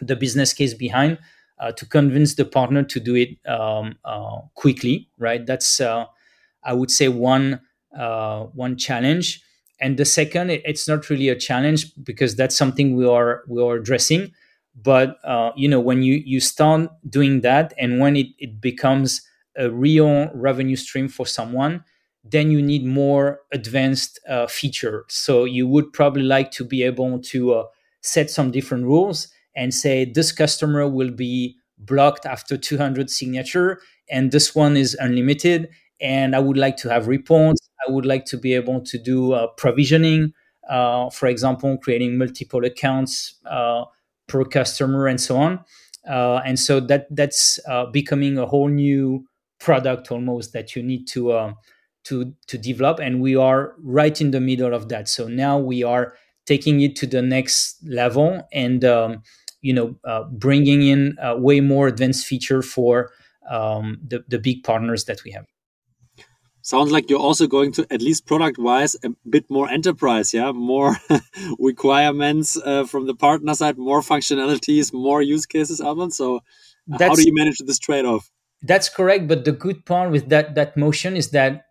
the 0.00 0.16
business 0.16 0.52
case 0.52 0.74
behind 0.74 1.18
uh, 1.58 1.72
to 1.72 1.86
convince 1.86 2.34
the 2.34 2.44
partner 2.44 2.82
to 2.84 3.00
do 3.00 3.14
it 3.16 3.30
um, 3.48 3.96
uh, 4.04 4.40
quickly 4.54 5.08
right? 5.18 5.44
That's 5.46 5.80
uh, 5.80 6.06
i 6.64 6.72
would 6.72 6.90
say 6.90 7.08
one 7.08 7.60
uh, 7.98 8.44
one 8.54 8.76
challenge 8.76 9.42
and 9.82 9.98
the 9.98 10.06
second 10.06 10.50
it's 10.50 10.88
not 10.88 11.10
really 11.10 11.28
a 11.28 11.36
challenge 11.36 11.92
because 12.04 12.36
that's 12.36 12.56
something 12.56 12.96
we 12.96 13.06
are 13.06 13.42
we 13.48 13.62
are 13.62 13.76
addressing. 13.76 14.32
But 14.80 15.18
uh, 15.24 15.52
you 15.56 15.68
know 15.68 15.80
when 15.80 16.02
you 16.02 16.22
you 16.24 16.40
start 16.40 16.90
doing 17.10 17.42
that 17.42 17.74
and 17.78 18.00
when 18.00 18.16
it, 18.16 18.28
it 18.38 18.60
becomes 18.60 19.20
a 19.56 19.70
real 19.70 20.30
revenue 20.34 20.76
stream 20.76 21.08
for 21.08 21.26
someone 21.26 21.84
then 22.24 22.50
you 22.52 22.62
need 22.62 22.86
more 22.86 23.40
advanced 23.52 24.20
uh, 24.28 24.46
so 25.08 25.44
you 25.44 25.66
would 25.66 25.92
probably 25.92 26.22
like 26.22 26.50
to 26.52 26.64
be 26.64 26.82
able 26.84 27.18
to 27.20 27.52
uh, 27.54 27.64
set 28.00 28.30
some 28.30 28.50
different 28.50 28.84
rules 28.84 29.28
and 29.56 29.74
say 29.74 30.04
this 30.04 30.32
customer 30.32 30.88
will 30.88 31.10
be 31.10 31.56
blocked 31.78 32.24
after 32.24 32.56
200 32.56 33.10
signature 33.10 33.80
and 34.10 34.30
this 34.30 34.54
one 34.54 34.76
is 34.76 34.94
unlimited 35.00 35.68
and 36.02 36.34
i 36.36 36.38
would 36.38 36.56
like 36.56 36.76
to 36.76 36.88
have 36.88 37.06
reports 37.08 37.68
I 37.88 37.90
would 37.90 38.06
like 38.06 38.24
to 38.26 38.36
be 38.36 38.54
able 38.54 38.80
to 38.80 38.98
do 38.98 39.32
uh, 39.32 39.48
provisioning, 39.56 40.32
uh, 40.70 41.10
for 41.10 41.26
example, 41.26 41.76
creating 41.78 42.16
multiple 42.16 42.64
accounts 42.64 43.34
uh, 43.50 43.84
per 44.28 44.44
customer 44.44 45.08
and 45.08 45.20
so 45.20 45.36
on. 45.36 45.64
Uh, 46.08 46.40
and 46.44 46.58
so 46.58 46.80
that 46.80 47.06
that's 47.10 47.58
uh, 47.68 47.86
becoming 47.86 48.38
a 48.38 48.46
whole 48.46 48.68
new 48.68 49.24
product 49.60 50.10
almost 50.10 50.52
that 50.52 50.74
you 50.74 50.82
need 50.82 51.06
to 51.08 51.32
uh, 51.32 51.52
to 52.04 52.32
to 52.48 52.58
develop. 52.58 52.98
And 52.98 53.20
we 53.20 53.36
are 53.36 53.74
right 53.78 54.20
in 54.20 54.30
the 54.32 54.40
middle 54.40 54.74
of 54.74 54.88
that. 54.88 55.08
So 55.08 55.28
now 55.28 55.58
we 55.58 55.82
are 55.82 56.14
taking 56.46 56.80
it 56.80 56.96
to 56.96 57.06
the 57.06 57.22
next 57.22 57.76
level 57.84 58.42
and 58.52 58.84
um, 58.84 59.22
you 59.60 59.72
know 59.72 59.96
bringing 60.32 60.82
in 60.82 61.16
way 61.38 61.60
more 61.60 61.86
advanced 61.86 62.26
feature 62.26 62.62
for 62.62 63.10
um, 63.48 63.98
the 64.06 64.24
the 64.28 64.38
big 64.40 64.64
partners 64.64 65.04
that 65.04 65.22
we 65.24 65.30
have 65.30 65.46
sounds 66.62 66.90
like 66.90 67.10
you're 67.10 67.18
also 67.18 67.46
going 67.46 67.72
to 67.72 67.86
at 67.90 68.00
least 68.00 68.26
product 68.26 68.58
wise 68.58 68.96
a 69.04 69.10
bit 69.28 69.48
more 69.50 69.68
enterprise 69.68 70.32
yeah? 70.32 70.52
More 70.52 70.96
requirements 71.58 72.56
uh, 72.56 72.84
from 72.84 73.06
the 73.06 73.14
partner 73.14 73.54
side 73.54 73.78
more 73.78 74.00
functionalities 74.00 74.92
more 74.92 75.22
use 75.22 75.46
cases 75.46 75.80
Alban. 75.80 76.10
so 76.10 76.40
that's, 76.86 77.02
how 77.02 77.14
do 77.14 77.22
you 77.22 77.34
manage 77.34 77.58
this 77.58 77.78
trade-off? 77.78 78.30
That's 78.62 78.88
correct 78.88 79.28
but 79.28 79.44
the 79.44 79.52
good 79.52 79.84
part 79.84 80.10
with 80.10 80.28
that 80.30 80.54
that 80.54 80.76
motion 80.76 81.16
is 81.16 81.30
that 81.30 81.66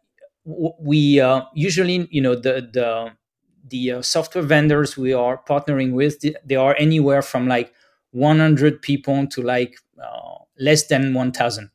we 0.46 1.20
uh, 1.20 1.42
usually 1.54 2.08
you 2.12 2.22
know 2.22 2.36
the 2.36 2.70
the 2.74 3.12
the 3.70 3.92
uh, 3.92 4.02
software 4.02 4.44
vendors 4.44 4.98
we 4.98 5.14
are 5.14 5.42
partnering 5.48 5.94
with 5.94 6.24
they 6.46 6.56
are 6.56 6.76
anywhere 6.78 7.22
from 7.22 7.48
like 7.48 7.74
100 8.12 8.82
people 8.82 9.28
to 9.28 9.42
like 9.42 9.76
uh, 10.02 10.38
less 10.60 10.88
than 10.88 11.14
1000 11.14 11.70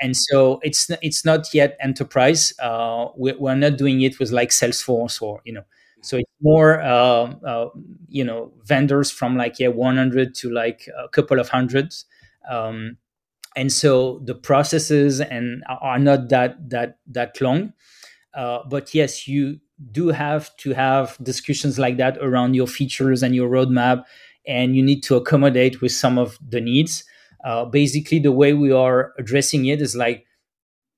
and 0.00 0.16
so 0.16 0.58
it's 0.62 0.90
it's 1.02 1.24
not 1.24 1.52
yet 1.54 1.76
enterprise. 1.80 2.52
Uh, 2.58 3.08
we, 3.16 3.32
are 3.32 3.56
not 3.56 3.76
doing 3.76 4.00
it 4.00 4.18
with 4.18 4.30
like 4.32 4.50
Salesforce 4.50 5.20
or 5.20 5.40
you 5.44 5.52
know. 5.52 5.64
So 6.02 6.16
it's 6.16 6.30
more 6.40 6.80
uh, 6.80 7.34
uh, 7.46 7.68
you 8.08 8.24
know 8.24 8.52
vendors 8.64 9.10
from 9.10 9.36
like 9.36 9.58
yeah 9.58 9.68
100 9.68 10.34
to 10.36 10.50
like 10.50 10.88
a 10.98 11.08
couple 11.08 11.38
of 11.38 11.50
hundreds, 11.50 12.06
um, 12.50 12.96
and 13.56 13.70
so 13.70 14.20
the 14.24 14.34
processes 14.34 15.20
and 15.20 15.62
are 15.68 15.98
not 15.98 16.30
that 16.30 16.70
that 16.70 16.98
that 17.06 17.40
long. 17.40 17.74
Uh, 18.32 18.60
but 18.68 18.94
yes, 18.94 19.28
you 19.28 19.60
do 19.92 20.08
have 20.08 20.54
to 20.58 20.72
have 20.72 21.18
discussions 21.22 21.78
like 21.78 21.96
that 21.98 22.16
around 22.18 22.54
your 22.54 22.66
features 22.66 23.22
and 23.22 23.34
your 23.34 23.50
roadmap, 23.50 24.04
and 24.46 24.74
you 24.76 24.82
need 24.82 25.02
to 25.02 25.16
accommodate 25.16 25.82
with 25.82 25.92
some 25.92 26.16
of 26.18 26.38
the 26.48 26.60
needs. 26.60 27.04
Uh, 27.44 27.64
basically, 27.64 28.18
the 28.18 28.32
way 28.32 28.52
we 28.52 28.72
are 28.72 29.12
addressing 29.18 29.66
it 29.66 29.80
is 29.80 29.96
like 29.96 30.26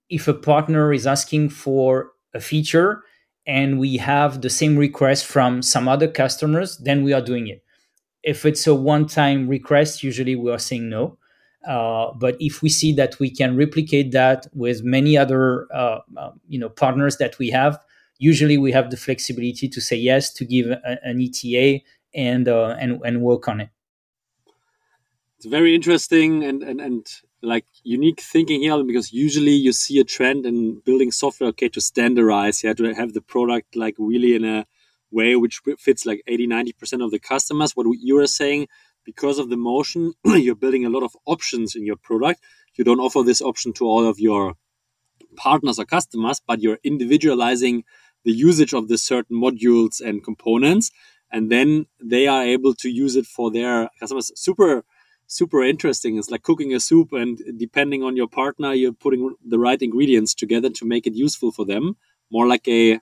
if 0.09 0.29
a 0.29 0.35
partner 0.35 0.93
is 0.93 1.07
asking 1.07 1.49
for 1.49 2.11
a 2.35 2.41
feature 2.41 3.03
and 3.47 3.79
we 3.79 3.97
have 3.97 4.41
the 4.41 4.51
same 4.51 4.77
request 4.77 5.27
from 5.27 5.63
some 5.63 5.89
other 5.89 6.09
customers, 6.09 6.79
then 6.79 7.03
we 7.03 7.13
are 7.13 7.21
doing 7.21 7.49
it. 7.49 7.63
If 8.23 8.47
it's 8.47 8.67
a 8.67 8.75
one 8.75 9.07
time 9.07 9.49
request, 9.49 10.03
usually 10.03 10.37
we 10.37 10.51
are 10.53 10.59
saying 10.59 10.89
no. 10.89 11.19
Uh, 11.67 12.13
but 12.15 12.37
if 12.41 12.63
we 12.63 12.69
see 12.69 12.93
that 12.95 13.19
we 13.21 13.31
can 13.31 13.57
replicate 13.57 14.13
that 14.13 14.47
with 14.55 14.83
many 14.83 15.17
other 15.17 15.73
uh, 15.73 16.01
uh, 16.17 16.33
you 16.49 16.59
know 16.59 16.69
partners 16.69 17.19
that 17.19 17.39
we 17.39 17.51
have, 17.51 17.79
usually 18.19 18.59
we 18.59 18.73
have 18.73 18.91
the 18.91 18.97
flexibility 18.97 19.69
to 19.69 19.81
say 19.81 19.97
yes 19.97 20.33
to 20.33 20.45
give 20.45 20.67
a, 20.67 20.99
an 21.05 21.21
ETA 21.21 21.83
and 22.15 22.49
uh, 22.49 22.77
and 22.81 23.01
and 23.05 23.23
work 23.23 23.49
on 23.49 23.61
it. 23.61 23.71
It's 25.43 25.51
very 25.51 25.75
interesting 25.75 26.45
and 26.45 26.63
and 26.63 26.81
and 26.81 27.05
like 27.43 27.67
unique 27.83 28.21
thinking 28.21 28.61
here 28.63 28.85
because 28.85 29.13
usually 29.13 29.57
you 29.67 29.73
see 29.73 29.99
a 29.99 30.05
trend 30.05 30.47
in 30.47 30.81
building 30.87 31.11
software 31.11 31.49
okay 31.49 31.69
to 31.71 31.81
standardize 31.81 32.63
yeah 32.63 32.75
to 32.75 32.95
have 32.95 33.13
the 33.13 33.21
product 33.21 33.75
like 33.75 33.97
really 33.99 34.37
in 34.37 34.45
a 34.45 34.67
way 35.11 35.35
which 35.35 35.61
fits 35.81 36.07
like 36.07 36.23
80 36.29 36.47
90% 36.47 37.05
of 37.05 37.11
the 37.11 37.19
customers 37.19 37.73
what 37.75 37.89
you 37.99 38.21
are 38.21 38.29
saying 38.29 38.69
because 39.05 39.39
of 39.39 39.51
the 39.51 39.57
motion, 39.57 40.13
you're 40.25 40.55
building 40.55 40.85
a 40.85 40.91
lot 40.91 41.03
of 41.03 41.17
options 41.27 41.75
in 41.75 41.85
your 41.85 41.97
product. 41.97 42.41
You 42.75 42.85
don't 42.85 43.01
offer 43.01 43.23
this 43.23 43.43
option 43.43 43.73
to 43.75 43.85
all 43.85 44.07
of 44.07 44.19
your 44.19 44.55
partners 45.37 45.79
or 45.79 45.85
customers, 45.85 46.41
but 46.47 46.61
you're 46.61 46.79
individualizing 46.85 47.85
the 48.25 48.33
usage 48.33 48.73
of 48.73 48.89
the 48.89 48.99
certain 48.99 49.41
modules 49.41 50.01
and 50.01 50.23
components. 50.23 50.91
And 51.31 51.51
then 51.51 51.87
they 52.01 52.27
are 52.27 52.43
able 52.43 52.75
to 52.75 52.89
use 52.91 53.17
it 53.17 53.27
for 53.27 53.51
their 53.51 53.89
customers. 53.99 54.31
Super, 54.37 54.85
super 55.33 55.63
interesting. 55.63 56.19
It's 56.19 56.31
like 56.31 56.43
cooking 56.43 56.75
a 56.75 56.81
soup, 56.81 57.13
and 57.13 57.41
depending 57.57 58.03
on 58.03 58.17
your 58.17 58.29
partner, 58.29 58.73
you're 58.75 58.93
putting 58.93 59.35
the 59.45 59.59
right 59.59 59.81
ingredients 59.81 60.35
together 60.35 60.71
to 60.71 60.85
make 60.85 61.07
it 61.07 61.15
useful 61.15 61.53
for 61.53 61.65
them. 61.65 61.97
More 62.31 62.47
like 62.47 62.67
a 62.69 63.01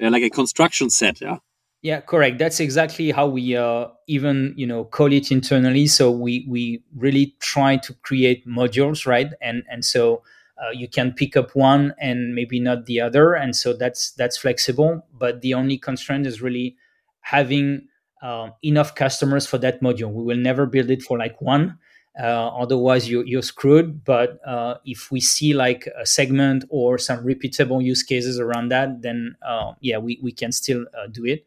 like 0.00 0.22
a 0.22 0.30
construction 0.30 0.90
set, 0.90 1.20
yeah. 1.20 1.38
Yeah, 1.80 2.00
correct. 2.00 2.38
That's 2.38 2.58
exactly 2.58 3.12
how 3.12 3.28
we 3.28 3.56
uh, 3.56 3.88
even 4.08 4.54
you 4.56 4.66
know 4.66 4.84
call 4.84 5.12
it 5.12 5.30
internally. 5.30 5.86
So 5.86 6.10
we 6.10 6.44
we 6.48 6.82
really 6.96 7.36
try 7.40 7.76
to 7.76 7.94
create 8.02 8.46
modules, 8.46 9.06
right? 9.06 9.32
And 9.40 9.62
and 9.70 9.84
so 9.84 10.22
uh, 10.60 10.70
you 10.70 10.88
can 10.88 11.12
pick 11.12 11.36
up 11.36 11.54
one 11.54 11.94
and 12.00 12.34
maybe 12.34 12.58
not 12.58 12.86
the 12.86 13.00
other, 13.00 13.34
and 13.34 13.54
so 13.54 13.72
that's 13.72 14.10
that's 14.12 14.36
flexible. 14.36 15.06
But 15.12 15.40
the 15.40 15.54
only 15.54 15.78
constraint 15.78 16.26
is 16.26 16.42
really 16.42 16.76
having 17.20 17.87
uh, 18.22 18.50
enough 18.62 18.94
customers 18.94 19.46
for 19.46 19.58
that 19.58 19.80
module. 19.80 20.12
We 20.12 20.24
will 20.24 20.36
never 20.36 20.66
build 20.66 20.90
it 20.90 21.02
for 21.02 21.18
like 21.18 21.40
one. 21.40 21.78
Uh, 22.20 22.48
otherwise, 22.48 23.08
you, 23.08 23.22
you're 23.24 23.42
screwed. 23.42 24.04
But 24.04 24.40
uh, 24.46 24.76
if 24.84 25.10
we 25.10 25.20
see 25.20 25.54
like 25.54 25.88
a 26.00 26.04
segment 26.04 26.64
or 26.68 26.98
some 26.98 27.24
repeatable 27.24 27.82
use 27.82 28.02
cases 28.02 28.40
around 28.40 28.70
that, 28.70 29.02
then 29.02 29.36
uh, 29.46 29.74
yeah, 29.80 29.98
we, 29.98 30.18
we 30.22 30.32
can 30.32 30.52
still 30.52 30.86
uh, 30.98 31.06
do 31.06 31.24
it 31.24 31.46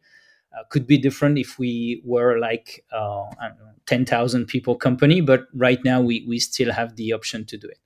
uh, 0.54 0.64
could 0.68 0.86
be 0.86 0.98
different 0.98 1.38
if 1.38 1.58
we 1.58 2.02
were 2.04 2.38
like 2.38 2.84
uh, 2.92 3.24
10,000 3.86 4.46
people 4.46 4.74
company, 4.76 5.20
but 5.20 5.44
right 5.54 5.78
now 5.84 6.00
we, 6.00 6.24
we 6.28 6.38
still 6.38 6.72
have 6.72 6.96
the 6.96 7.12
option 7.12 7.44
to 7.46 7.56
do 7.56 7.68
it. 7.68 7.78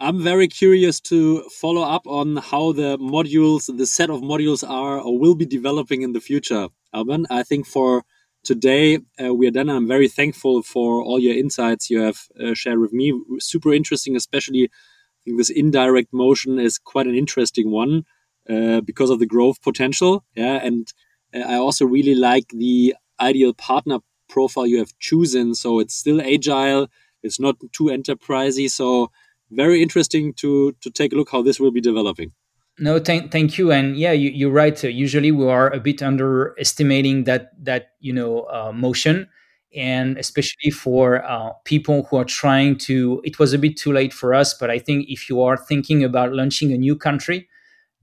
I'm 0.00 0.22
very 0.22 0.48
curious 0.48 0.98
to 1.02 1.42
follow 1.50 1.82
up 1.82 2.06
on 2.06 2.36
how 2.36 2.72
the 2.72 2.96
modules, 2.98 3.74
the 3.76 3.86
set 3.86 4.08
of 4.08 4.20
modules 4.20 4.66
are 4.68 4.98
or 4.98 5.18
will 5.18 5.34
be 5.34 5.44
developing 5.44 6.02
in 6.02 6.12
the 6.12 6.20
future. 6.20 6.68
Alban, 6.92 7.26
I 7.30 7.42
think 7.42 7.66
for 7.66 8.04
today 8.44 8.98
uh, 9.22 9.34
we 9.34 9.46
are 9.46 9.50
done. 9.52 9.70
I'm 9.70 9.88
very 9.88 10.08
thankful 10.08 10.62
for 10.62 11.02
all 11.02 11.18
your 11.18 11.36
insights 11.36 11.90
you 11.90 12.00
have 12.00 12.18
uh, 12.42 12.54
shared 12.54 12.78
with 12.78 12.92
me. 12.92 13.12
Super 13.38 13.72
interesting, 13.72 14.16
especially 14.16 14.64
I 14.64 14.88
think 15.24 15.38
this 15.38 15.50
indirect 15.50 16.12
motion 16.12 16.58
is 16.58 16.78
quite 16.78 17.06
an 17.06 17.14
interesting 17.14 17.70
one 17.70 18.04
uh, 18.48 18.80
because 18.80 19.10
of 19.10 19.18
the 19.18 19.26
growth 19.26 19.62
potential. 19.62 20.24
Yeah, 20.34 20.56
and 20.64 20.92
I 21.34 21.54
also 21.56 21.84
really 21.86 22.14
like 22.14 22.48
the 22.48 22.94
ideal 23.20 23.54
partner 23.54 23.98
profile 24.28 24.66
you 24.66 24.78
have 24.78 24.98
chosen. 24.98 25.54
So 25.54 25.78
it's 25.80 25.94
still 25.94 26.20
agile. 26.20 26.88
It's 27.22 27.38
not 27.38 27.56
too 27.72 27.84
enterprisey. 27.84 28.70
So 28.70 29.10
very 29.50 29.82
interesting 29.82 30.32
to 30.34 30.72
to 30.80 30.90
take 30.90 31.12
a 31.12 31.16
look 31.16 31.30
how 31.30 31.42
this 31.42 31.60
will 31.60 31.72
be 31.72 31.80
developing. 31.80 32.32
No, 32.80 32.98
thank 32.98 33.30
thank 33.30 33.58
you. 33.58 33.72
And 33.72 33.96
yeah, 33.96 34.12
you, 34.12 34.48
are 34.48 34.52
right. 34.52 34.82
Uh, 34.84 34.88
usually 34.88 35.30
we 35.32 35.46
are 35.46 35.70
a 35.70 35.78
bit 35.80 36.02
underestimating 36.02 37.24
that 37.24 37.50
that 37.62 37.90
you 38.00 38.12
know 38.12 38.44
uh, 38.44 38.72
motion, 38.74 39.28
and 39.76 40.16
especially 40.16 40.70
for 40.70 41.22
uh, 41.24 41.50
people 41.64 42.06
who 42.10 42.16
are 42.16 42.24
trying 42.24 42.78
to. 42.88 43.20
It 43.24 43.38
was 43.38 43.52
a 43.52 43.58
bit 43.58 43.76
too 43.76 43.92
late 43.92 44.14
for 44.14 44.32
us, 44.34 44.54
but 44.54 44.70
I 44.70 44.78
think 44.78 45.06
if 45.10 45.28
you 45.28 45.42
are 45.42 45.58
thinking 45.58 46.02
about 46.04 46.32
launching 46.32 46.72
a 46.72 46.78
new 46.78 46.96
country, 46.96 47.48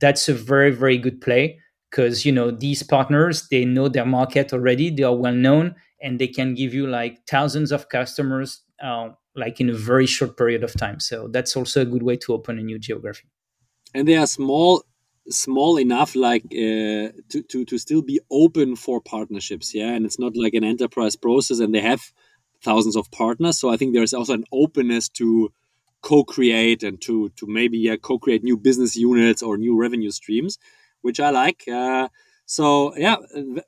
that's 0.01 0.29
a 0.29 0.33
very 0.33 0.71
very 0.71 0.97
good 0.97 1.21
play 1.21 1.59
because 1.91 2.25
you 2.25 2.33
know 2.33 2.51
these 2.51 2.83
partners 2.83 3.47
they 3.49 3.65
know 3.65 3.89
their 3.89 4.05
market 4.07 4.53
already 4.53 4.89
they 4.89 5.03
are 5.03 5.15
well 5.15 5.33
known 5.35 5.75
and 6.01 6.19
they 6.19 6.27
can 6.27 6.55
give 6.55 6.73
you 6.73 6.87
like 6.87 7.19
thousands 7.27 7.71
of 7.71 7.89
customers 7.89 8.63
uh, 8.83 9.09
like 9.35 9.61
in 9.61 9.69
a 9.69 9.73
very 9.75 10.07
short 10.07 10.37
period 10.37 10.63
of 10.63 10.73
time 10.73 10.99
so 10.99 11.29
that's 11.29 11.55
also 11.57 11.83
a 11.83 11.85
good 11.85 12.03
way 12.03 12.17
to 12.17 12.33
open 12.33 12.59
a 12.59 12.63
new 12.63 12.79
geography 12.79 13.27
and 13.93 14.07
they 14.07 14.15
are 14.15 14.27
small 14.27 14.83
small 15.29 15.77
enough 15.77 16.15
like 16.15 16.43
uh, 16.45 17.11
to, 17.29 17.43
to 17.49 17.65
to 17.65 17.77
still 17.77 18.01
be 18.01 18.19
open 18.31 18.75
for 18.75 19.01
partnerships 19.01 19.73
yeah 19.75 19.91
and 19.93 20.05
it's 20.05 20.19
not 20.19 20.37
like 20.37 20.53
an 20.53 20.63
enterprise 20.63 21.15
process 21.15 21.59
and 21.59 21.73
they 21.75 21.81
have 21.81 22.01
thousands 22.63 22.95
of 22.95 23.11
partners 23.11 23.59
so 23.59 23.69
i 23.69 23.77
think 23.77 23.93
there's 23.93 24.13
also 24.13 24.33
an 24.33 24.45
openness 24.51 25.09
to 25.09 25.51
co-create 26.01 26.83
and 26.83 27.01
to 27.01 27.29
to 27.29 27.45
maybe 27.47 27.77
yeah, 27.77 27.95
co-create 27.97 28.43
new 28.43 28.55
business 28.57 28.95
units 28.95 29.41
or 29.41 29.57
new 29.57 29.75
revenue 29.79 30.11
streams 30.11 30.57
which 31.01 31.19
I 31.19 31.29
like. 31.29 31.63
Uh, 31.71 32.09
so 32.45 32.95
yeah, 32.97 33.17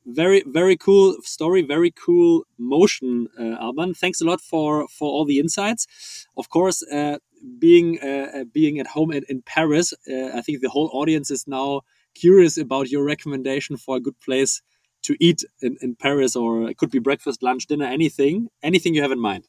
very 0.06 0.44
very 0.48 0.78
cool 0.78 1.18
story, 1.24 1.62
very 1.62 1.92
cool 1.92 2.46
motion, 2.58 3.28
uh, 3.38 3.56
Alban. 3.60 3.94
Thanks 3.94 4.22
a 4.22 4.26
lot 4.26 4.42
for 4.42 4.88
for 4.88 5.10
all 5.10 5.26
the 5.26 5.40
insights. 5.40 6.28
Of 6.38 6.50
course, 6.50 6.82
uh, 6.84 7.18
being 7.58 8.00
uh, 8.02 8.32
uh 8.34 8.44
being 8.46 8.80
at 8.80 8.88
home 8.88 9.12
in, 9.12 9.24
in 9.30 9.42
Paris, 9.42 9.94
uh, 10.10 10.38
I 10.38 10.42
think 10.42 10.62
the 10.62 10.70
whole 10.70 10.90
audience 10.94 11.32
is 11.32 11.48
now 11.48 11.82
curious 12.16 12.58
about 12.58 12.90
your 12.90 13.04
recommendation 13.04 13.78
for 13.78 13.98
a 13.98 14.00
good 14.00 14.20
place 14.20 14.62
to 15.04 15.16
eat 15.20 15.44
in, 15.62 15.78
in 15.82 15.96
Paris, 15.96 16.36
or 16.36 16.70
it 16.70 16.78
could 16.78 16.92
be 16.92 17.00
breakfast, 17.00 17.42
lunch, 17.42 17.68
dinner, 17.68 17.86
anything, 17.86 18.50
anything 18.62 18.94
you 18.94 19.02
have 19.02 19.12
in 19.12 19.20
mind. 19.20 19.48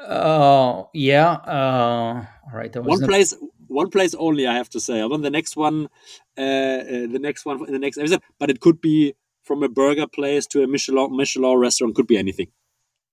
Oh 0.00 0.90
yeah. 0.92 1.32
Uh, 1.32 2.26
all 2.50 2.58
right. 2.58 2.74
One 2.74 3.00
not... 3.00 3.08
place, 3.08 3.34
one 3.68 3.90
place 3.90 4.14
only. 4.14 4.46
I 4.46 4.54
have 4.54 4.70
to 4.70 4.80
say. 4.80 5.00
I 5.00 5.06
want 5.06 5.22
the 5.22 5.30
next 5.30 5.56
one, 5.56 5.88
uh, 6.36 6.40
uh, 6.40 7.06
the 7.06 7.20
next 7.20 7.44
one 7.44 7.64
in 7.66 7.72
the 7.72 7.78
next 7.78 7.98
episode. 7.98 8.22
But 8.38 8.50
it 8.50 8.60
could 8.60 8.80
be 8.80 9.14
from 9.42 9.62
a 9.62 9.68
burger 9.68 10.06
place 10.06 10.46
to 10.48 10.62
a 10.62 10.66
Michelin 10.66 11.16
Michelin 11.16 11.58
restaurant. 11.58 11.94
Could 11.94 12.06
be 12.06 12.18
anything. 12.18 12.48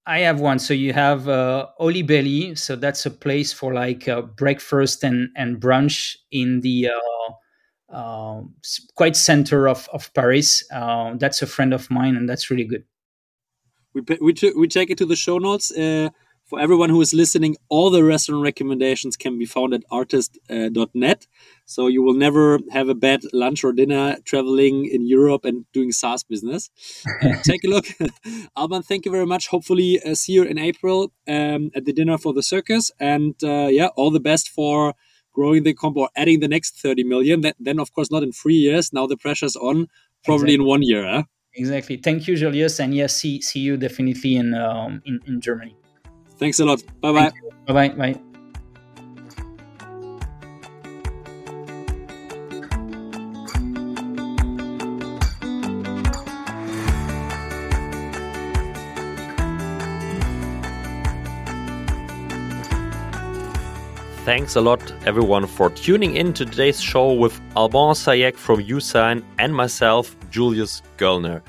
I 0.05 0.19
have 0.19 0.39
one. 0.39 0.59
So 0.59 0.73
you 0.73 0.93
have 0.93 1.27
uh, 1.29 1.67
Holybelly. 1.79 2.57
So 2.57 2.75
that's 2.75 3.05
a 3.05 3.11
place 3.11 3.53
for 3.53 3.73
like 3.73 4.07
uh, 4.07 4.21
breakfast 4.23 5.03
and 5.03 5.29
and 5.35 5.59
brunch 5.59 6.15
in 6.31 6.61
the. 6.61 6.89
Uh, 6.89 7.33
uh, 7.91 8.43
quite 8.95 9.15
center 9.15 9.67
of, 9.67 9.89
of 9.91 10.13
Paris. 10.13 10.63
Uh, 10.71 11.15
that's 11.15 11.41
a 11.41 11.47
friend 11.47 11.73
of 11.73 11.89
mine, 11.89 12.15
and 12.15 12.29
that's 12.29 12.51
really 12.51 12.63
good. 12.63 12.83
We 13.93 14.01
we, 14.21 14.33
we 14.55 14.67
take 14.67 14.89
it 14.89 14.97
to 14.99 15.05
the 15.05 15.15
show 15.15 15.37
notes. 15.39 15.71
Uh, 16.49 16.55
for 16.59 16.59
everyone 16.59 16.89
who 16.89 17.01
is 17.01 17.13
listening, 17.13 17.55
all 17.69 17.89
the 17.89 18.03
restaurant 18.03 18.43
recommendations 18.43 19.15
can 19.15 19.37
be 19.37 19.45
found 19.45 19.73
at 19.73 19.83
artist.net. 19.91 21.27
So 21.65 21.87
you 21.87 22.01
will 22.01 22.13
never 22.13 22.59
have 22.71 22.89
a 22.89 22.95
bad 22.95 23.21
lunch 23.33 23.63
or 23.63 23.73
dinner 23.73 24.17
traveling 24.25 24.85
in 24.85 25.07
Europe 25.07 25.45
and 25.45 25.65
doing 25.73 25.91
SaaS 25.91 26.23
business. 26.23 26.69
take 27.43 27.63
a 27.63 27.67
look. 27.67 27.85
Alban, 28.57 28.83
thank 28.83 29.05
you 29.05 29.11
very 29.11 29.25
much. 29.25 29.47
Hopefully, 29.47 29.99
uh, 30.03 30.15
see 30.15 30.33
you 30.33 30.43
in 30.43 30.57
April 30.57 31.11
um, 31.27 31.71
at 31.75 31.85
the 31.85 31.93
dinner 31.93 32.17
for 32.17 32.33
the 32.33 32.43
circus. 32.43 32.91
And 32.99 33.35
uh, 33.43 33.67
yeah, 33.69 33.89
all 33.95 34.11
the 34.11 34.19
best 34.19 34.49
for 34.49 34.93
growing 35.33 35.63
the 35.63 35.73
comp 35.73 35.97
or 35.97 36.09
adding 36.15 36.39
the 36.39 36.47
next 36.47 36.79
30 36.81 37.03
million. 37.03 37.41
That, 37.41 37.55
then, 37.59 37.79
of 37.79 37.93
course, 37.93 38.11
not 38.11 38.23
in 38.23 38.31
three 38.31 38.55
years. 38.55 38.91
Now 38.91 39.07
the 39.07 39.17
pressure's 39.17 39.55
on, 39.55 39.87
probably 40.25 40.53
exactly. 40.53 40.53
in 40.55 40.65
one 40.65 40.81
year. 40.81 41.05
Huh? 41.05 41.23
Exactly. 41.53 41.97
Thank 41.97 42.27
you, 42.27 42.35
Julius. 42.35 42.79
And 42.79 42.93
yes, 42.93 43.15
see, 43.15 43.41
see 43.41 43.59
you 43.59 43.77
definitely 43.77 44.35
in, 44.35 44.53
um, 44.53 45.01
in, 45.05 45.19
in 45.27 45.41
Germany. 45.41 45.75
Thanks 46.39 46.59
a 46.59 46.65
lot. 46.65 46.81
Bye 47.01 47.11
bye. 47.11 47.31
Bye 47.67 47.73
bye. 47.73 47.89
Bye. 47.89 48.19
Thanks 64.25 64.55
a 64.55 64.61
lot, 64.61 64.93
everyone, 65.07 65.47
for 65.47 65.71
tuning 65.71 66.15
in 66.15 66.33
to 66.33 66.45
today's 66.45 66.79
show 66.79 67.13
with 67.13 67.41
Alban 67.55 67.95
Sayag 67.95 68.35
from 68.35 68.61
Yousign 68.63 69.23
and 69.39 69.55
myself, 69.55 70.15
Julius 70.29 70.83
Göllner. 70.97 71.41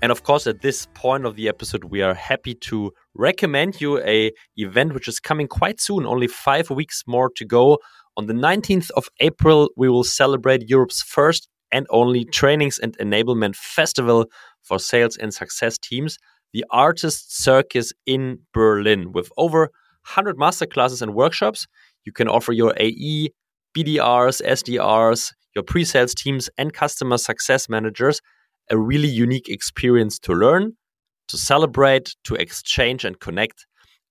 And 0.00 0.12
of 0.12 0.22
course, 0.22 0.46
at 0.46 0.62
this 0.62 0.86
point 0.94 1.26
of 1.26 1.34
the 1.34 1.48
episode, 1.48 1.84
we 1.84 2.02
are 2.02 2.14
happy 2.14 2.54
to 2.54 2.92
recommend 3.14 3.80
you 3.80 3.98
a 4.02 4.30
event 4.56 4.94
which 4.94 5.08
is 5.08 5.18
coming 5.18 5.48
quite 5.48 5.80
soon, 5.80 6.06
only 6.06 6.28
five 6.28 6.70
weeks 6.70 7.02
more 7.06 7.30
to 7.34 7.44
go. 7.44 7.78
On 8.16 8.26
the 8.26 8.32
19th 8.32 8.90
of 8.92 9.08
April, 9.20 9.70
we 9.76 9.88
will 9.88 10.04
celebrate 10.04 10.68
Europe's 10.68 11.02
first 11.02 11.48
and 11.72 11.86
only 11.90 12.24
trainings 12.24 12.78
and 12.78 12.96
enablement 12.98 13.56
festival 13.56 14.26
for 14.62 14.78
sales 14.78 15.16
and 15.16 15.34
success 15.34 15.76
teams, 15.78 16.16
the 16.52 16.64
Artist 16.70 17.36
Circus 17.36 17.92
in 18.06 18.38
Berlin, 18.54 19.12
with 19.12 19.30
over 19.36 19.62
100 20.06 20.36
masterclasses 20.36 21.02
and 21.02 21.12
workshops. 21.12 21.66
You 22.04 22.12
can 22.12 22.28
offer 22.28 22.52
your 22.52 22.72
AE, 22.78 23.30
BDRs, 23.76 24.42
SDRs, 24.46 25.32
your 25.56 25.64
pre 25.64 25.84
sales 25.84 26.14
teams, 26.14 26.48
and 26.56 26.72
customer 26.72 27.18
success 27.18 27.68
managers 27.68 28.20
a 28.70 28.78
really 28.78 29.08
unique 29.08 29.48
experience 29.48 30.18
to 30.20 30.32
learn, 30.32 30.76
to 31.28 31.36
celebrate, 31.36 32.14
to 32.24 32.34
exchange, 32.34 33.04
and 33.04 33.18
connect. 33.20 33.66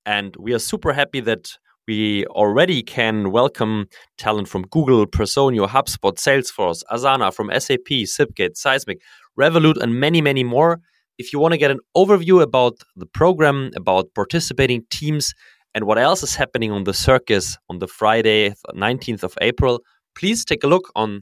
And 0.05 0.35
we 0.37 0.53
are 0.53 0.59
super 0.59 0.93
happy 0.93 1.19
that 1.21 1.57
we 1.87 2.25
already 2.27 2.83
can 2.83 3.31
welcome 3.31 3.87
talent 4.17 4.49
from 4.49 4.63
Google, 4.63 5.05
Personio, 5.07 5.67
HubSpot, 5.67 6.13
Salesforce, 6.13 6.83
Asana, 6.91 7.33
from 7.33 7.49
SAP, 7.57 8.05
Sipgate, 8.05 8.57
Seismic, 8.57 9.01
Revolut, 9.39 9.77
and 9.81 9.99
many, 9.99 10.21
many 10.21 10.43
more. 10.43 10.79
If 11.17 11.31
you 11.31 11.39
want 11.39 11.53
to 11.53 11.57
get 11.57 11.71
an 11.71 11.79
overview 11.95 12.41
about 12.41 12.75
the 12.95 13.05
program, 13.05 13.71
about 13.75 14.13
participating 14.13 14.83
teams, 14.89 15.33
and 15.73 15.85
what 15.85 15.97
else 15.97 16.23
is 16.23 16.35
happening 16.35 16.71
on 16.71 16.83
the 16.83 16.93
circus 16.93 17.57
on 17.69 17.79
the 17.79 17.87
Friday, 17.87 18.53
19th 18.75 19.23
of 19.23 19.37
April, 19.41 19.81
please 20.15 20.43
take 20.43 20.63
a 20.63 20.67
look 20.67 20.91
on 20.95 21.21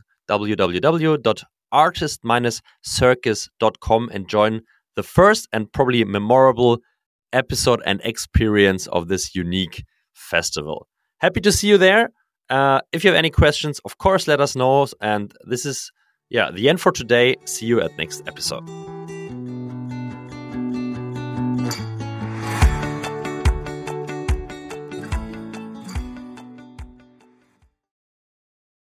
www.artist-circus.com 1.75 4.09
and 4.13 4.27
join 4.27 4.61
the 4.95 5.03
first 5.03 5.47
and 5.51 5.71
probably 5.71 6.03
memorable 6.03 6.79
episode 7.33 7.81
and 7.85 8.01
experience 8.03 8.87
of 8.87 9.07
this 9.07 9.35
unique 9.35 9.83
festival. 10.13 10.87
Happy 11.19 11.41
to 11.41 11.51
see 11.51 11.67
you 11.67 11.77
there. 11.77 12.09
Uh, 12.49 12.79
if 12.91 13.03
you 13.03 13.09
have 13.09 13.17
any 13.17 13.29
questions, 13.29 13.79
of 13.85 13.97
course, 13.97 14.27
let 14.27 14.39
us 14.39 14.55
know. 14.55 14.87
And 15.01 15.33
this 15.49 15.65
is, 15.65 15.91
yeah, 16.29 16.51
the 16.51 16.69
end 16.69 16.79
for 16.79 16.91
today. 16.91 17.35
See 17.45 17.65
you 17.65 17.81
at 17.81 17.97
next 17.97 18.23
episode. 18.27 18.94